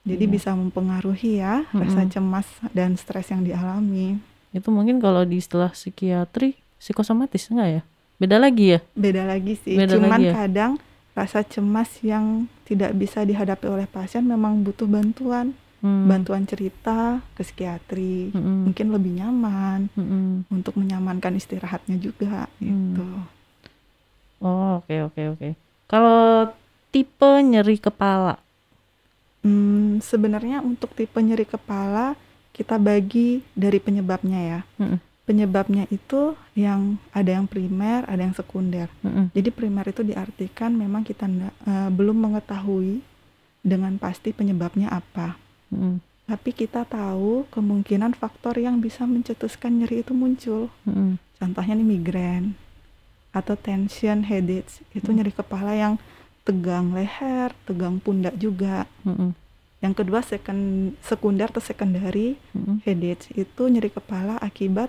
Jadi 0.05 0.25
Iya. 0.25 0.33
bisa 0.33 0.51
mempengaruhi 0.53 1.37
ya 1.37 1.69
rasa 1.71 2.01
Mm-mm. 2.03 2.11
cemas 2.11 2.49
dan 2.73 2.97
stres 2.97 3.29
yang 3.29 3.45
dialami. 3.45 4.17
Itu 4.49 4.73
mungkin 4.73 4.97
kalau 4.99 5.21
di 5.23 5.37
istilah 5.37 5.69
psikiatri 5.69 6.57
psikosomatis 6.79 7.49
enggak 7.49 7.69
ya? 7.71 7.83
Beda 8.17 8.37
lagi 8.37 8.73
ya? 8.73 8.81
Beda 8.95 9.23
lagi 9.23 9.55
sih. 9.55 9.77
Beda 9.77 9.95
Cuman 9.95 10.09
lagi 10.11 10.27
ya? 10.27 10.35
kadang 10.35 10.73
rasa 11.19 11.43
cemas 11.43 11.91
yang 12.01 12.47
tidak 12.63 12.95
bisa 12.95 13.27
dihadapi 13.27 13.67
oleh 13.67 13.91
pasien 13.91 14.23
memang 14.23 14.63
butuh 14.63 14.87
bantuan, 14.87 15.51
Hmm. 15.79 16.11
bantuan 16.11 16.43
cerita 16.43 17.23
ke 17.39 17.47
psikiatri. 17.47 18.35
Mm-mm. 18.35 18.67
Mungkin 18.67 18.91
lebih 18.91 19.15
nyaman 19.15 19.87
Mm-mm. 19.95 20.51
untuk 20.51 20.75
menyamankan 20.75 21.39
istirahatnya 21.39 21.95
juga 21.99 22.51
gitu. 22.59 23.07
Oh, 24.43 24.83
oke 24.83 24.95
oke 25.07 25.23
oke. 25.35 25.49
Kalau 25.87 26.51
tipe 26.91 27.31
nyeri 27.43 27.79
kepala. 27.79 28.43
Hmm, 29.47 30.03
sebenarnya 30.03 30.67
untuk 30.67 30.99
tipe 30.99 31.19
nyeri 31.23 31.47
kepala 31.47 32.19
kita 32.51 32.75
bagi 32.75 33.47
dari 33.55 33.79
penyebabnya 33.79 34.41
ya. 34.43 34.61
Mm-mm. 34.83 34.99
Penyebabnya 35.29 35.85
itu 35.93 36.33
yang 36.57 36.97
ada 37.13 37.37
yang 37.37 37.45
primer, 37.45 38.09
ada 38.09 38.25
yang 38.25 38.33
sekunder. 38.33 38.89
Mm-mm. 39.05 39.29
Jadi 39.37 39.53
primer 39.53 39.85
itu 39.85 40.01
diartikan 40.01 40.73
memang 40.73 41.05
kita 41.05 41.29
eh, 41.69 41.91
belum 41.93 42.17
mengetahui 42.17 43.05
dengan 43.61 44.01
pasti 44.01 44.33
penyebabnya 44.33 44.89
apa. 44.89 45.37
Mm-mm. 45.69 46.01
Tapi 46.25 46.51
kita 46.57 46.89
tahu 46.89 47.45
kemungkinan 47.53 48.17
faktor 48.17 48.57
yang 48.57 48.81
bisa 48.81 49.05
mencetuskan 49.05 49.85
nyeri 49.85 50.01
itu 50.01 50.17
muncul. 50.17 50.73
Mm-mm. 50.89 51.21
Contohnya 51.37 51.77
nih 51.77 51.85
migrain 51.85 52.57
atau 53.37 53.53
tension 53.53 54.25
headache. 54.25 54.81
Itu 54.97 55.13
Hmm. 55.13 55.21
nyeri 55.21 55.33
kepala 55.37 55.77
yang 55.77 56.01
tegang 56.49 56.97
leher, 56.97 57.53
tegang 57.69 58.01
pundak 58.01 58.33
juga. 58.41 58.89
Mm-mm. 59.05 59.37
Yang 59.79 59.95
kedua 60.03 60.25
second 60.25 60.97
sekunder 61.05 61.53
atau 61.53 61.61
secondary 61.61 62.41
Mm-mm. 62.57 62.81
headache 62.83 63.31
itu 63.37 63.63
nyeri 63.69 63.93
kepala 63.93 64.41
akibat 64.41 64.89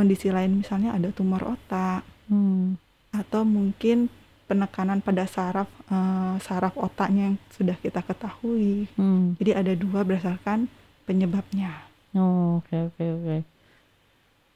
kondisi 0.00 0.32
lain 0.32 0.56
misalnya 0.56 0.96
ada 0.96 1.12
tumor 1.12 1.44
otak 1.44 2.00
Mm. 2.26 2.78
atau 3.12 3.42
mungkin 3.42 4.06
penekanan 4.46 4.98
pada 4.98 5.26
saraf 5.26 5.66
eh, 5.84 6.34
saraf 6.40 6.72
otaknya 6.74 7.28
yang 7.28 7.36
sudah 7.50 7.74
kita 7.76 8.00
ketahui. 8.00 8.86
Mm. 8.94 9.34
Jadi 9.36 9.50
ada 9.52 9.72
dua 9.74 10.00
berdasarkan 10.00 10.70
penyebabnya. 11.04 11.74
Oh, 12.14 12.58
oke 12.58 12.70
oke 12.88 13.02
oke. 13.02 13.36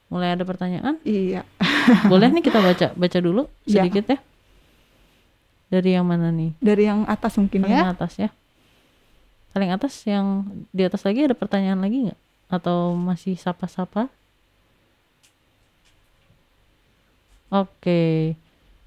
Mulai 0.06 0.32
ada 0.32 0.42
pertanyaan? 0.42 1.02
Iya. 1.02 1.42
Boleh 2.06 2.30
nih 2.30 2.40
kita 2.40 2.58
baca 2.58 2.94
baca 2.94 3.18
dulu 3.18 3.50
Ya. 3.66 3.82
sedikit 3.82 4.06
ya. 4.08 4.18
Dari 5.68 5.90
yang 5.92 6.06
mana 6.06 6.30
nih? 6.30 6.54
Dari 6.58 6.86
yang 6.86 7.02
atas 7.04 7.34
mungkin 7.34 7.66
Paling 7.66 7.74
ya. 7.74 7.90
atas 7.90 8.12
ya. 8.16 8.30
Paling 9.50 9.70
atas 9.70 9.98
yang 10.06 10.46
di 10.70 10.82
atas 10.82 11.02
lagi 11.02 11.26
ada 11.26 11.34
pertanyaan 11.34 11.82
lagi 11.82 12.06
nggak? 12.06 12.20
Atau 12.48 12.94
masih 12.94 13.34
sapa-sapa? 13.34 14.06
Oke. 17.50 18.34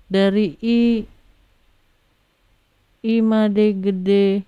Dari 0.08 0.56
I 0.64 1.04
Imade 3.06 3.68
gede 3.78 4.42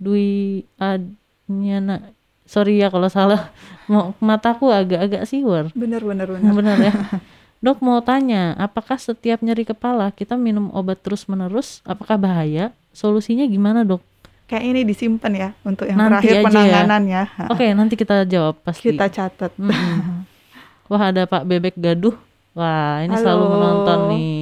Dwi 0.00 0.62
Adnyana. 0.80 2.14
Sorry 2.46 2.82
ya 2.82 2.90
kalau 2.90 3.06
salah. 3.06 3.52
Mau 3.90 4.16
mataku 4.18 4.70
agak-agak 4.70 5.28
siwer. 5.28 5.70
Benar 5.76 6.02
benar 6.02 6.28
benar. 6.30 6.52
Benar 6.52 6.76
ya. 6.80 6.92
Dok 7.62 7.78
mau 7.78 8.02
tanya, 8.02 8.58
apakah 8.58 8.98
setiap 8.98 9.38
nyeri 9.38 9.62
kepala 9.62 10.10
kita 10.10 10.34
minum 10.34 10.74
obat 10.74 10.98
terus-menerus? 10.98 11.78
Apakah 11.86 12.18
bahaya? 12.18 12.74
Solusinya 12.90 13.46
gimana 13.46 13.86
dok? 13.86 14.02
Kayak 14.50 14.64
ini 14.66 14.80
disimpan 14.82 15.30
ya 15.30 15.48
untuk 15.62 15.86
yang 15.86 15.94
Nanti 15.94 16.26
terakhir 16.26 16.34
ya. 16.34 16.42
penanganan 16.42 17.02
ya. 17.06 17.22
Oke 17.46 17.70
nanti 17.70 17.94
kita 17.94 18.26
jawab 18.26 18.58
pasti. 18.66 18.90
Kita 18.90 19.06
catat. 19.06 19.54
Mm-mm. 19.54 20.26
Wah 20.90 21.14
ada 21.14 21.22
Pak 21.22 21.46
Bebek 21.46 21.78
Gaduh. 21.78 22.18
Wah 22.52 23.00
ini 23.00 23.14
selalu 23.14 23.42
Halo. 23.42 23.52
menonton 23.52 23.98
nih. 24.10 24.36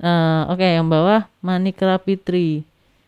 Eh, 0.00 0.42
Oke 0.48 0.66
yang 0.66 0.88
bawah 0.88 1.28
Manik 1.38 1.76
Rapitri. 1.78 2.64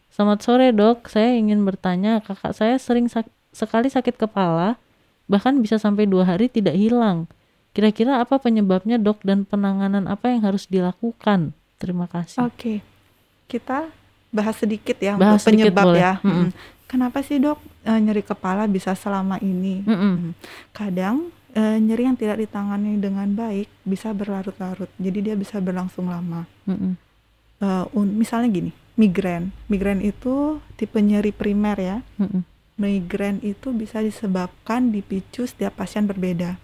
Selamat 0.09 0.45
sore 0.45 0.69
dok, 0.71 1.09
saya 1.09 1.33
ingin 1.33 1.65
bertanya 1.65 2.21
kakak 2.21 2.53
saya 2.53 2.77
sering 2.77 3.09
sak- 3.09 3.25
sekali 3.49 3.89
sakit 3.89 4.15
kepala, 4.15 4.77
bahkan 5.25 5.57
bisa 5.57 5.81
sampai 5.81 6.05
dua 6.05 6.27
hari 6.27 6.47
tidak 6.47 6.77
hilang. 6.77 7.25
Kira-kira 7.73 8.21
apa 8.21 8.37
penyebabnya 8.37 9.01
dok 9.01 9.25
dan 9.25 9.43
penanganan 9.43 10.05
apa 10.05 10.29
yang 10.29 10.45
harus 10.45 10.69
dilakukan? 10.69 11.57
Terima 11.81 12.05
kasih. 12.05 12.45
Oke. 12.45 12.85
Kita 13.49 13.89
bahas 14.29 14.57
sedikit 14.57 14.97
ya 14.97 15.17
Bahas 15.17 15.41
untuk 15.41 15.49
sedikit 15.51 15.73
penyebab 15.73 15.85
boleh. 15.87 16.01
ya. 16.01 16.13
Mm. 16.21 16.53
Kenapa 16.85 17.25
sih 17.25 17.41
dok 17.41 17.57
eh, 17.83 17.97
nyeri 17.97 18.21
kepala 18.21 18.69
bisa 18.69 18.93
selama 18.93 19.41
ini? 19.41 19.81
Mm-mm. 19.83 20.37
Kadang 20.71 21.33
eh, 21.53 21.79
nyeri 21.79 22.03
yang 22.05 22.17
tidak 22.17 22.39
ditangani 22.39 22.97
dengan 22.97 23.29
baik 23.29 23.69
bisa 23.83 24.11
berlarut-larut. 24.11 24.89
Jadi 24.97 25.19
dia 25.23 25.35
bisa 25.35 25.59
berlangsung 25.59 26.07
lama. 26.07 26.45
Mm-mm. 26.65 26.97
Eh, 27.59 27.85
un- 27.93 28.15
misalnya 28.15 28.49
gini, 28.51 28.71
migrain. 28.95 29.53
Migrain 29.67 30.01
itu 30.01 30.35
tipe 30.75 30.99
nyeri 30.99 31.31
primer 31.31 31.77
ya. 31.77 31.99
Mm-mm. 32.17 32.43
Migrain 32.75 33.39
itu 33.39 33.71
bisa 33.71 34.01
disebabkan 34.01 34.91
dipicu 34.91 35.45
setiap 35.45 35.77
pasien 35.77 36.03
berbeda. 36.03 36.57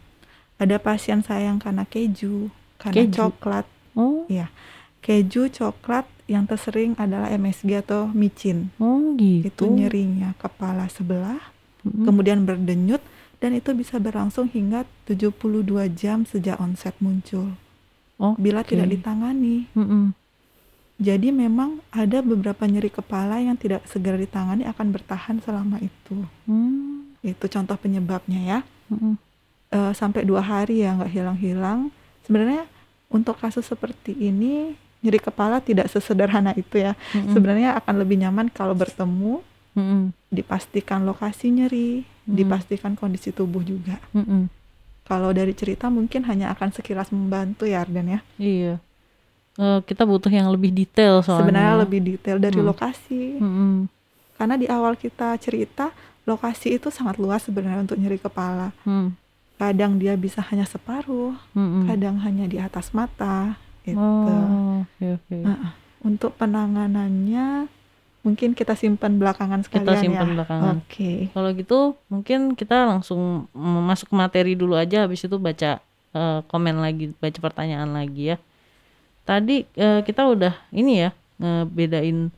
Ada 0.57 0.77
pasien 0.77 1.21
saya 1.21 1.47
yang 1.47 1.57
karena 1.57 1.85
keju, 1.85 2.51
karena 2.77 3.05
Keju? 3.05 3.15
coklat. 3.15 3.67
Oh, 3.95 4.27
Iya. 4.27 4.51
Keju, 4.99 5.47
coklat 5.49 6.03
yang 6.27 6.45
tersering 6.45 6.93
adalah 6.95 7.31
MSG 7.31 7.79
atau 7.79 8.11
micin. 8.11 8.75
oh 8.77 9.15
gitu. 9.15 9.47
Itu 9.47 9.65
nyerinya 9.69 10.35
kepala 10.35 10.89
sebelah, 10.89 11.39
Mm-mm. 11.81 12.03
kemudian 12.03 12.43
berdenyut 12.43 12.99
dan 13.39 13.55
itu 13.55 13.71
bisa 13.75 14.03
berlangsung 14.03 14.51
hingga 14.51 14.87
72 15.07 15.65
jam 15.95 16.27
sejak 16.27 16.59
onset 16.59 16.95
muncul 16.99 17.55
Oh, 18.19 18.35
bila 18.35 18.67
oke. 18.67 18.75
tidak 18.75 18.91
ditangani. 18.91 19.71
Mm-mm. 19.79 20.11
Jadi 20.99 21.31
memang 21.31 21.79
ada 21.95 22.19
beberapa 22.19 22.67
nyeri 22.67 22.91
kepala 22.91 23.39
yang 23.39 23.55
tidak 23.55 23.87
segera 23.87 24.19
ditangani 24.19 24.67
akan 24.67 24.91
bertahan 24.91 25.39
selama 25.39 25.79
itu. 25.79 26.27
Hmm. 26.51 27.15
Itu 27.23 27.47
contoh 27.47 27.79
penyebabnya 27.79 28.41
ya. 28.43 28.61
Mm-mm. 28.91 29.15
Eh, 29.71 29.93
sampai 29.95 30.27
dua 30.27 30.43
hari 30.43 30.83
ya 30.83 30.99
nggak 30.99 31.15
hilang-hilang. 31.15 31.95
Sebenarnya 32.27 32.67
untuk 33.07 33.39
kasus 33.39 33.63
seperti 33.63 34.19
ini 34.19 34.75
nyeri 34.99 35.23
kepala 35.23 35.63
tidak 35.63 35.87
sesederhana 35.87 36.51
itu 36.59 36.83
ya. 36.83 36.99
Mm-mm. 37.15 37.31
Sebenarnya 37.39 37.79
akan 37.79 38.03
lebih 38.03 38.19
nyaman 38.19 38.51
kalau 38.51 38.75
bertemu, 38.75 39.47
Mm-mm. 39.79 40.11
dipastikan 40.35 41.07
lokasi 41.07 41.55
nyeri, 41.55 42.03
Hmm. 42.29 42.37
dipastikan 42.37 42.93
kondisi 42.93 43.33
tubuh 43.33 43.65
juga. 43.65 43.97
Mm-mm. 44.13 44.53
Kalau 45.03 45.33
dari 45.33 45.57
cerita 45.57 45.89
mungkin 45.89 46.29
hanya 46.29 46.53
akan 46.53 46.69
sekilas 46.71 47.09
membantu 47.09 47.65
ya 47.65 47.81
Arden 47.81 48.13
ya. 48.13 48.21
Iya. 48.37 48.75
Eh, 49.57 49.81
kita 49.83 50.05
butuh 50.05 50.29
yang 50.29 50.53
lebih 50.53 50.69
detail 50.71 51.25
soalnya. 51.25 51.49
Sebenarnya 51.49 51.75
lebih 51.81 52.01
detail 52.05 52.37
dari 52.37 52.61
Hmm. 52.61 52.69
lokasi. 52.69 53.41
Mm-mm. 53.41 53.89
Karena 54.37 54.55
di 54.55 54.69
awal 54.69 54.95
kita 54.95 55.35
cerita 55.41 55.91
lokasi 56.23 56.77
itu 56.77 56.93
sangat 56.93 57.17
luas 57.17 57.43
sebenarnya 57.43 57.89
untuk 57.89 57.97
nyeri 57.97 58.21
kepala. 58.21 58.71
Mm. 58.85 59.17
Kadang 59.59 59.97
dia 59.99 60.15
bisa 60.15 60.45
hanya 60.45 60.63
separuh, 60.63 61.35
Mm-mm. 61.57 61.89
kadang 61.89 62.21
hanya 62.23 62.45
di 62.45 62.61
atas 62.61 62.93
mata. 62.93 63.57
Gitu. 63.83 63.97
Oh, 63.99 64.85
oke 64.85 65.07
oke. 65.19 65.37
Heeh. 65.43 65.71
Untuk 66.05 66.37
penanganannya 66.39 67.67
mungkin 68.29 68.53
kita 68.53 68.77
simpan 68.77 69.17
belakangan 69.17 69.65
sekalian 69.65 70.05
simpan 70.05 70.29
ya. 70.29 70.35
belakangan. 70.37 70.75
Oke. 70.85 71.33
Kalau 71.33 71.51
gitu 71.57 71.79
mungkin 72.13 72.53
kita 72.53 72.85
langsung 72.85 73.49
masuk 73.57 74.13
ke 74.13 74.17
materi 74.21 74.53
dulu 74.53 74.77
aja 74.77 75.09
habis 75.09 75.25
itu 75.25 75.41
baca 75.41 75.81
eh, 76.13 76.41
komen 76.45 76.77
lagi, 76.85 77.17
baca 77.17 77.39
pertanyaan 77.41 77.89
lagi 77.97 78.37
ya. 78.37 78.39
tadi 79.25 79.69
eh, 79.77 80.01
kita 80.05 80.25
udah 80.25 80.57
ini 80.73 81.09
ya 81.09 81.11
ngebedain 81.41 82.33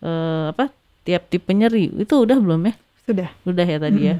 eh, 0.00 0.44
apa 0.52 0.72
tiap 1.04 1.28
tipe 1.32 1.52
nyeri 1.56 1.88
itu 1.96 2.12
udah 2.12 2.36
belum 2.36 2.68
ya? 2.68 2.74
Sudah. 3.08 3.28
Udah 3.48 3.66
ya 3.66 3.78
tadi 3.80 4.00
ya. 4.12 4.16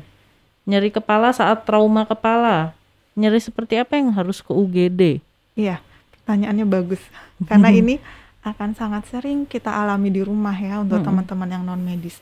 Nyeri 0.66 0.90
kepala 0.94 1.34
saat 1.34 1.66
trauma 1.66 2.08
kepala. 2.08 2.74
Nyeri 3.12 3.38
seperti 3.38 3.76
apa 3.76 3.98
yang 4.00 4.14
harus 4.14 4.40
ke 4.40 4.50
UGD? 4.50 5.20
Iya, 5.52 5.84
pertanyaannya 6.16 6.66
bagus. 6.66 7.02
Karena 7.50 7.68
ini 7.68 8.00
akan 8.42 8.74
sangat 8.74 9.06
sering 9.06 9.46
kita 9.46 9.70
alami 9.70 10.10
di 10.10 10.22
rumah 10.22 10.54
ya 10.54 10.82
untuk 10.82 10.98
Mm-mm. 10.98 11.08
teman-teman 11.08 11.48
yang 11.48 11.62
non 11.62 11.78
medis. 11.78 12.18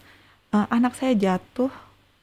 Eh, 0.52 0.66
anak 0.68 0.92
saya 0.96 1.16
jatuh, 1.16 1.72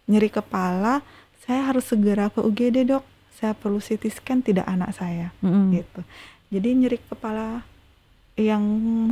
nyeri 0.06 0.30
kepala, 0.30 1.01
saya 1.42 1.66
harus 1.66 1.89
segera 1.89 2.30
ke 2.30 2.39
UGD 2.39 2.86
dok. 2.86 3.04
Saya 3.38 3.54
perlu 3.54 3.77
CT 3.77 4.10
scan 4.18 4.42
tidak 4.42 4.66
anak 4.66 4.98
saya, 4.98 5.34
Mm-mm. 5.42 5.74
gitu. 5.77 6.01
Jadi 6.50 6.70
nyeri 6.74 6.98
kepala 7.01 7.66
yang 8.38 8.63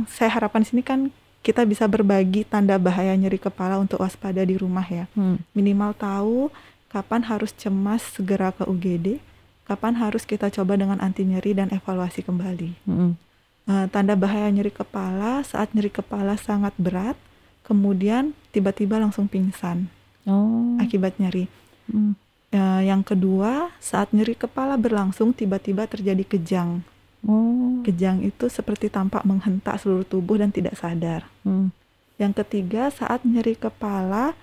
saya 0.06 0.30
harapkan 0.30 0.62
di 0.62 0.70
sini 0.70 0.82
kan 0.86 1.10
kita 1.42 1.62
bisa 1.62 1.86
berbagi 1.86 2.42
tanda 2.42 2.74
bahaya 2.74 3.14
nyeri 3.14 3.38
kepala 3.38 3.78
untuk 3.78 4.02
waspada 4.02 4.42
di 4.42 4.58
rumah 4.58 4.82
ya. 4.82 5.06
Hmm. 5.14 5.38
Minimal 5.54 5.94
tahu 5.94 6.50
kapan 6.90 7.22
harus 7.22 7.54
cemas 7.54 8.02
segera 8.02 8.50
ke 8.50 8.66
UGD, 8.66 9.22
kapan 9.66 9.94
harus 9.94 10.26
kita 10.26 10.50
coba 10.50 10.74
dengan 10.74 10.98
anti 10.98 11.22
nyeri 11.22 11.54
dan 11.54 11.70
evaluasi 11.70 12.26
kembali. 12.26 12.70
Mm-mm. 12.86 13.25
Eh, 13.66 13.86
tanda 13.90 14.14
bahaya 14.14 14.46
nyeri 14.46 14.70
kepala 14.70 15.42
saat 15.42 15.74
nyeri 15.74 15.90
kepala 15.90 16.38
sangat 16.38 16.70
berat, 16.78 17.18
kemudian 17.66 18.30
tiba-tiba 18.54 19.02
langsung 19.02 19.26
pingsan 19.26 19.90
Oh. 20.26 20.78
akibat 20.78 21.18
nyeri. 21.18 21.50
Mm. 21.90 22.14
Eh, 22.54 22.82
yang 22.86 23.02
kedua, 23.02 23.74
saat 23.82 24.14
nyeri 24.14 24.38
kepala 24.38 24.78
berlangsung 24.78 25.34
tiba-tiba 25.34 25.86
terjadi 25.90 26.22
kejang. 26.22 26.86
Oh. 27.26 27.82
Kejang 27.82 28.22
itu 28.22 28.46
seperti 28.46 28.86
tampak 28.86 29.26
menghentak 29.26 29.82
seluruh 29.82 30.06
tubuh 30.06 30.38
dan 30.38 30.54
tidak 30.54 30.78
sadar. 30.78 31.26
Mm. 31.42 31.74
Yang 32.22 32.32
ketiga, 32.46 32.94
saat 32.94 33.26
nyeri 33.26 33.58
kepala 33.58 34.38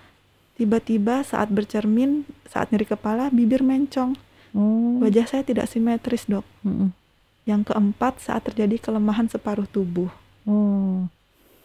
tiba-tiba 0.60 1.24
saat 1.24 1.48
bercermin, 1.48 2.28
saat 2.48 2.76
nyeri 2.76 2.88
kepala 2.88 3.32
bibir 3.32 3.64
mencong. 3.64 4.20
Oh. 4.52 5.00
Wajah 5.00 5.32
saya 5.32 5.44
tidak 5.48 5.72
simetris, 5.72 6.28
Dok. 6.28 6.44
Mm-mm. 6.68 6.92
Yang 7.44 7.72
keempat, 7.74 8.24
saat 8.24 8.48
terjadi 8.48 8.80
kelemahan 8.80 9.28
separuh 9.28 9.68
tubuh. 9.68 10.08
Oh. 10.44 11.08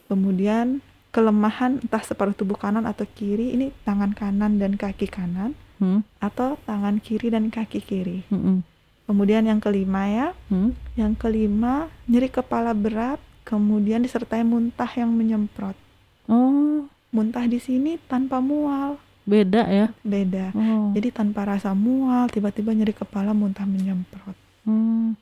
Kemudian 0.09 0.81
kelemahan 1.11 1.83
entah 1.83 2.03
separuh 2.03 2.35
tubuh 2.35 2.57
kanan 2.57 2.85
atau 2.85 3.07
kiri, 3.07 3.55
ini 3.55 3.71
tangan 3.83 4.13
kanan 4.13 4.59
dan 4.59 4.75
kaki 4.75 5.07
kanan 5.07 5.55
Hmm. 5.79 6.03
atau 6.19 6.59
tangan 6.67 6.99
kiri 6.99 7.31
dan 7.31 7.55
kaki 7.55 7.79
kiri. 7.79 8.27
Mm-mm. 8.35 8.67
Kemudian 9.07 9.47
yang 9.47 9.63
kelima 9.63 10.11
ya, 10.11 10.27
Hmm. 10.51 10.75
yang 10.99 11.15
kelima 11.15 11.87
nyeri 12.05 12.27
kepala 12.27 12.75
berat, 12.75 13.23
kemudian 13.47 14.03
disertai 14.03 14.43
muntah 14.43 14.91
yang 14.93 15.09
menyemprot. 15.09 15.79
Oh. 16.27 16.91
Muntah 17.09 17.47
di 17.47 17.57
sini 17.57 17.97
tanpa 18.05 18.43
mual, 18.43 19.01
Beda 19.25 19.65
ya. 19.65 19.87
beda. 20.03 20.53
Oh. 20.53 20.93
Jadi 20.93 21.09
tanpa 21.09 21.47
rasa 21.47 21.73
mual, 21.73 22.29
tiba-tiba 22.29 22.75
nyeri 22.75 22.93
kepala 22.93 23.33
muntah 23.33 23.65
menyemprot. 23.65 24.37
Hmm. 24.67 25.17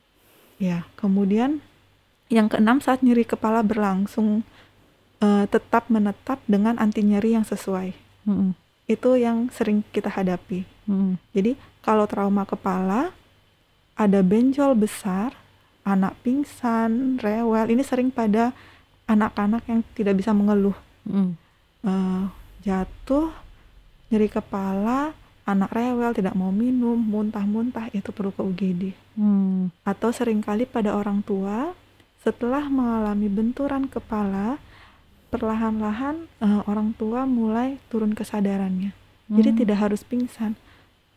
Ya, 0.57 0.89
kemudian 0.97 1.61
yang 2.27 2.51
keenam 2.51 2.81
saat 2.81 3.05
nyeri 3.05 3.23
kepala 3.23 3.61
berlangsung 3.63 4.43
eh, 5.21 5.45
tetap 5.47 5.87
menetap 5.87 6.41
dengan 6.49 6.75
anti 6.81 7.05
nyeri 7.05 7.37
yang 7.37 7.45
sesuai. 7.45 7.93
Mm-mm. 8.27 8.51
Itu 8.89 9.15
yang 9.15 9.53
sering 9.53 9.85
kita 9.93 10.09
hadapi. 10.11 10.65
Mm-mm. 10.89 11.21
Jadi 11.31 11.55
kalau 11.85 12.09
trauma 12.09 12.43
kepala 12.43 13.13
ada 13.97 14.19
benjol 14.21 14.77
besar, 14.77 15.33
anak 15.87 16.19
pingsan, 16.21 17.17
rewel, 17.21 17.65
ini 17.71 17.81
sering 17.81 18.13
pada 18.13 18.53
anak-anak 19.07 19.63
yang 19.65 19.81
tidak 19.95 20.19
bisa 20.19 20.35
mengeluh. 20.35 20.75
Mm. 21.07 21.33
Eh, 21.87 22.23
jatuh, 22.67 23.31
nyeri 24.11 24.27
kepala, 24.27 25.15
anak 25.47 25.71
rewel, 25.71 26.11
tidak 26.11 26.35
mau 26.35 26.51
minum, 26.51 26.99
muntah-muntah, 26.99 27.87
itu 27.95 28.11
perlu 28.11 28.35
ke 28.35 28.43
UGD. 28.43 28.83
Mm. 29.15 29.71
Atau 29.87 30.11
sering 30.11 30.43
kali 30.43 30.67
pada 30.67 30.91
orang 30.91 31.23
tua 31.23 31.71
setelah 32.19 32.67
mengalami 32.67 33.31
benturan 33.31 33.87
kepala, 33.87 34.59
perlahan-lahan 35.31 36.27
eh, 36.43 36.61
orang 36.67 36.91
tua 36.95 37.23
mulai 37.23 37.79
turun 37.87 38.11
kesadarannya. 38.11 38.91
Jadi 39.27 39.49
Hmm. 39.51 39.59
tidak 39.59 39.77
harus 39.83 40.03
pingsan. 40.03 40.55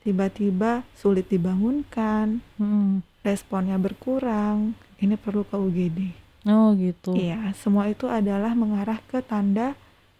Tiba-tiba 0.03 0.83
sulit 0.95 1.27
dibangunkan, 1.27 2.43
Mm. 2.59 3.03
responnya 3.23 3.79
berkurang. 3.79 4.75
Ini 4.99 5.15
perlu 5.15 5.47
ke 5.47 5.55
UGD. 5.55 5.99
Oh 6.49 6.73
gitu. 6.75 7.15
Iya, 7.15 7.53
semua 7.55 7.87
itu 7.87 8.07
adalah 8.07 8.55
mengarah 8.55 9.03
ke 9.11 9.19
tanda 9.21 9.75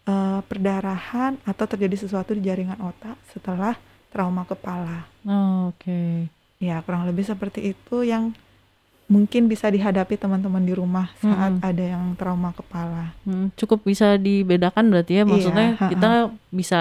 eh, 0.09 0.41
perdarahan 0.43 1.39
atau 1.47 1.65
terjadi 1.71 1.95
sesuatu 1.95 2.35
di 2.35 2.43
jaringan 2.43 2.81
otak 2.83 3.15
setelah 3.31 3.79
trauma 4.11 4.43
kepala. 4.45 5.07
Oh, 5.23 5.71
Oke. 5.71 6.27
Ya, 6.61 6.83
kurang 6.85 7.09
lebih 7.09 7.25
seperti 7.25 7.73
itu 7.73 8.05
yang 8.05 8.37
mungkin 9.11 9.49
bisa 9.49 9.67
dihadapi 9.67 10.15
teman-teman 10.15 10.63
di 10.63 10.71
rumah 10.71 11.11
saat 11.17 11.57
Mm-mm. 11.57 11.67
ada 11.67 11.85
yang 11.97 12.05
trauma 12.15 12.53
kepala. 12.53 13.11
Hmm, 13.25 13.51
cukup 13.57 13.83
bisa 13.83 14.15
dibedakan 14.15 14.93
berarti 14.93 15.19
ya. 15.19 15.25
Maksudnya 15.25 15.67
Iya, 15.75 15.89
kita 15.89 16.11
bisa 16.53 16.79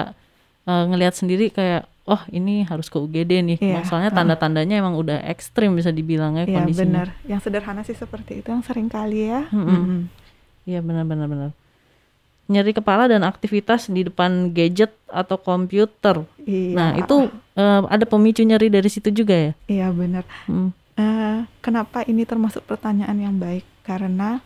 eh, 0.62 0.84
ngelihat 0.86 1.16
sendiri 1.16 1.48
kayak, 1.48 1.88
oh 2.04 2.20
ini 2.28 2.62
harus 2.68 2.86
ke 2.86 3.00
UGD 3.00 3.32
nih. 3.42 3.58
Iya, 3.58 3.82
Soalnya 3.82 4.12
tanda-tandanya 4.12 4.78
emang 4.78 4.94
udah 4.94 5.24
ekstrim 5.24 5.74
bisa 5.74 5.90
dibilang 5.90 6.36
ya 6.36 6.44
Iya, 6.44 6.60
kondisinya. 6.60 6.84
benar. 6.84 7.06
Yang 7.24 7.40
sederhana 7.48 7.82
sih 7.82 7.96
seperti 7.96 8.44
itu 8.44 8.48
yang 8.52 8.62
sering 8.62 8.86
kali 8.86 9.26
ya. 9.26 9.48
Mm-mm. 9.50 9.66
Mm-mm. 9.66 10.00
Iya 10.68 10.84
benar-benar 10.84 11.26
benar. 11.26 11.50
Nyeri 12.50 12.74
kepala 12.74 13.06
dan 13.06 13.22
aktivitas 13.22 13.86
di 13.86 14.02
depan 14.02 14.50
gadget 14.50 14.90
atau 15.06 15.38
komputer. 15.38 16.26
Iya. 16.42 16.74
Nah 16.74 16.90
itu 16.98 17.30
eh, 17.54 17.80
ada 17.86 18.04
pemicu 18.04 18.42
nyeri 18.42 18.66
dari 18.66 18.90
situ 18.90 19.14
juga 19.14 19.38
ya. 19.38 19.52
Iya, 19.70 19.86
benar. 19.94 20.26
Hmm. 20.50 20.74
Eh, 20.98 21.46
kenapa 21.62 22.02
ini 22.10 22.26
termasuk 22.26 22.66
pertanyaan 22.66 23.14
yang 23.22 23.38
baik? 23.38 23.62
Karena 23.86 24.42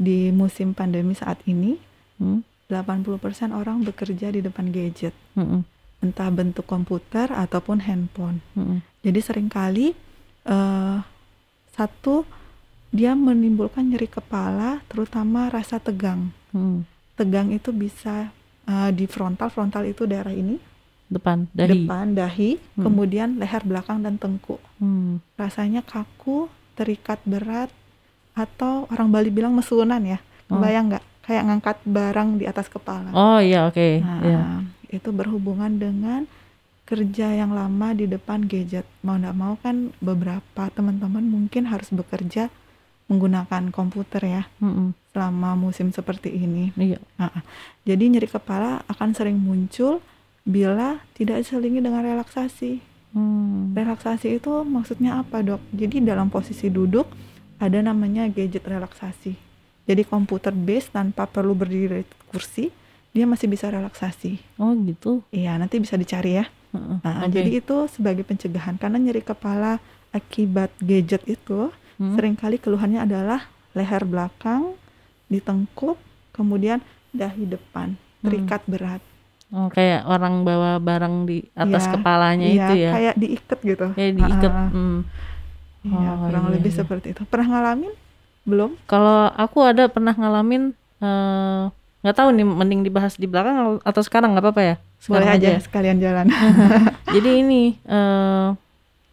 di 0.00 0.32
musim 0.32 0.72
pandemi 0.72 1.12
saat 1.12 1.38
ini 1.44 1.76
Hmm. 2.16 2.46
80% 2.70 3.18
orang 3.50 3.82
bekerja 3.82 4.30
di 4.30 4.40
depan 4.40 4.70
gadget, 4.70 5.12
Mm-mm. 5.34 5.60
entah 6.00 6.30
bentuk 6.30 6.64
komputer 6.64 7.28
ataupun 7.28 7.82
handphone. 7.84 8.40
Mm-mm. 8.54 8.80
Jadi 9.02 9.20
sering 9.20 9.50
kali 9.50 9.92
eh 10.46 10.98
satu 11.74 12.22
dia 12.92 13.16
menimbulkan 13.16 13.88
nyeri 13.88 14.06
kepala, 14.06 14.84
terutama 14.86 15.48
rasa 15.50 15.82
tegang. 15.82 16.30
Hmm. 16.54 16.84
Tegang 17.22 17.54
itu 17.54 17.70
bisa 17.70 18.34
eh, 18.62 18.90
di 18.90 19.06
frontal, 19.06 19.46
frontal 19.46 19.82
itu 19.84 20.02
daerah 20.04 20.30
ini, 20.30 20.58
Depan 21.04 21.46
dahi. 21.50 21.70
depan 21.76 22.06
dahi, 22.12 22.50
Hmm. 22.74 22.82
kemudian 22.82 23.28
leher 23.36 23.62
belakang 23.62 24.00
dan 24.00 24.16
tengkuk. 24.16 24.58
Hmm. 24.76 25.22
Rasanya 25.34 25.82
kaku, 25.82 26.46
terikat 26.74 27.22
berat, 27.22 27.70
atau 28.32 28.86
orang 28.88 29.06
Bali 29.08 29.28
bilang 29.28 29.52
mesunan 29.52 29.98
ya. 30.00 30.18
Oh. 30.46 30.58
Bayang 30.58 30.88
nggak? 30.88 31.04
Kayak 31.22 31.42
ngangkat 31.44 31.76
barang 31.84 32.28
di 32.36 32.44
atas 32.44 32.66
kepala. 32.66 33.10
Oh 33.12 33.38
iya 33.38 33.64
oke. 33.64 33.88
Nah, 34.00 34.18
Iya. 34.20 34.40
itu 34.90 35.08
berhubungan 35.10 35.70
dengan 35.72 36.26
kerja 36.82 37.30
yang 37.30 37.50
lama 37.50 37.94
di 37.94 38.04
depan 38.04 38.42
gadget. 38.42 38.82
Mau 39.00 39.14
nggak 39.14 39.36
mau 39.36 39.54
kan 39.56 39.94
beberapa 39.98 40.66
teman-teman 40.68 41.22
mungkin 41.22 41.66
harus 41.66 41.88
bekerja 41.88 42.50
menggunakan 43.04 43.68
komputer 43.68 44.22
ya 44.22 44.42
Mm-mm. 44.58 44.94
Selama 45.12 45.54
musim 45.54 45.92
seperti 45.92 46.32
ini. 46.32 46.72
Iya. 46.74 46.98
Nah, 47.20 47.44
jadi 47.84 48.04
nyeri 48.08 48.26
kepala 48.26 48.80
akan 48.88 49.12
sering 49.12 49.36
muncul 49.36 50.00
bila 50.42 50.98
tidak 51.14 51.44
diselingi 51.44 51.78
dengan 51.78 52.02
relaksasi. 52.02 52.80
Hmm. 53.12 53.76
Relaksasi 53.76 54.40
itu 54.40 54.64
maksudnya 54.64 55.20
apa 55.20 55.44
dok? 55.44 55.60
Jadi 55.70 56.00
dalam 56.00 56.32
posisi 56.32 56.72
duduk 56.72 57.06
ada 57.60 57.78
namanya 57.78 58.26
gadget 58.26 58.64
relaksasi. 58.64 59.36
Jadi 59.84 60.02
komputer 60.08 60.56
base 60.56 60.88
tanpa 60.88 61.28
perlu 61.28 61.52
berdiri 61.52 62.02
di 62.02 62.14
kursi, 62.32 62.72
dia 63.12 63.28
masih 63.28 63.52
bisa 63.52 63.68
relaksasi. 63.68 64.56
Oh 64.56 64.72
gitu. 64.72 65.20
Iya, 65.28 65.60
nanti 65.60 65.76
bisa 65.76 66.00
dicari 66.00 66.40
ya. 66.40 66.48
Heeh. 66.72 66.96
Nah, 67.04 67.28
Oke. 67.28 67.36
Jadi 67.36 67.50
itu 67.60 67.76
sebagai 67.92 68.24
pencegahan 68.24 68.80
karena 68.80 68.96
nyeri 68.96 69.20
kepala 69.20 69.76
akibat 70.10 70.72
gadget 70.80 71.22
itu 71.28 71.68
Hmm. 72.00 72.16
sering 72.16 72.34
kali 72.34 72.56
keluhannya 72.56 73.04
adalah 73.04 73.52
leher 73.76 74.02
belakang, 74.02 74.74
di 75.32 75.40
tengkuk, 75.40 75.96
kemudian 76.30 76.84
dahi 77.10 77.48
depan, 77.48 77.96
Hmm. 78.20 78.22
terikat 78.22 78.62
berat. 78.68 79.00
Oh 79.48 79.68
kayak 79.68 80.04
orang 80.04 80.44
bawa 80.44 80.76
barang 80.76 81.24
di 81.24 81.44
atas 81.52 81.84
Iya, 81.84 81.92
kepalanya 81.92 82.46
Iya, 82.46 82.56
itu 82.56 82.74
ya. 82.78 82.90
kayak 82.92 83.14
diikat 83.16 83.58
gitu. 83.60 83.86
Kayak 83.92 84.12
diikat. 84.16 84.52
Ah. 84.52 84.68
Hmm. 84.68 84.98
Iya, 85.82 86.08
Oh, 86.08 86.16
kurang 86.24 86.44
iya, 86.46 86.52
lebih 86.54 86.70
iya. 86.70 86.78
seperti 86.78 87.06
itu. 87.12 87.22
Pernah 87.26 87.48
ngalamin? 87.50 87.92
Belum? 88.44 88.70
Kalau 88.86 89.28
aku 89.28 89.58
ada 89.60 89.88
pernah 89.88 90.12
ngalamin 90.12 90.72
eh, 91.02 91.62
nggak 92.00 92.16
tahu 92.16 92.28
nih 92.32 92.46
mending 92.46 92.80
dibahas 92.82 93.14
di 93.14 93.26
belakang 93.26 93.76
atau 93.82 94.02
sekarang 94.02 94.32
nggak 94.32 94.44
apa-apa 94.46 94.62
ya? 94.62 94.76
Sekarang 94.96 95.28
Boleh 95.28 95.36
aja 95.36 95.50
sekalian 95.60 95.98
jalan. 95.98 96.26
Jadi 97.14 97.30
ini 97.42 97.62
eh 97.84 98.48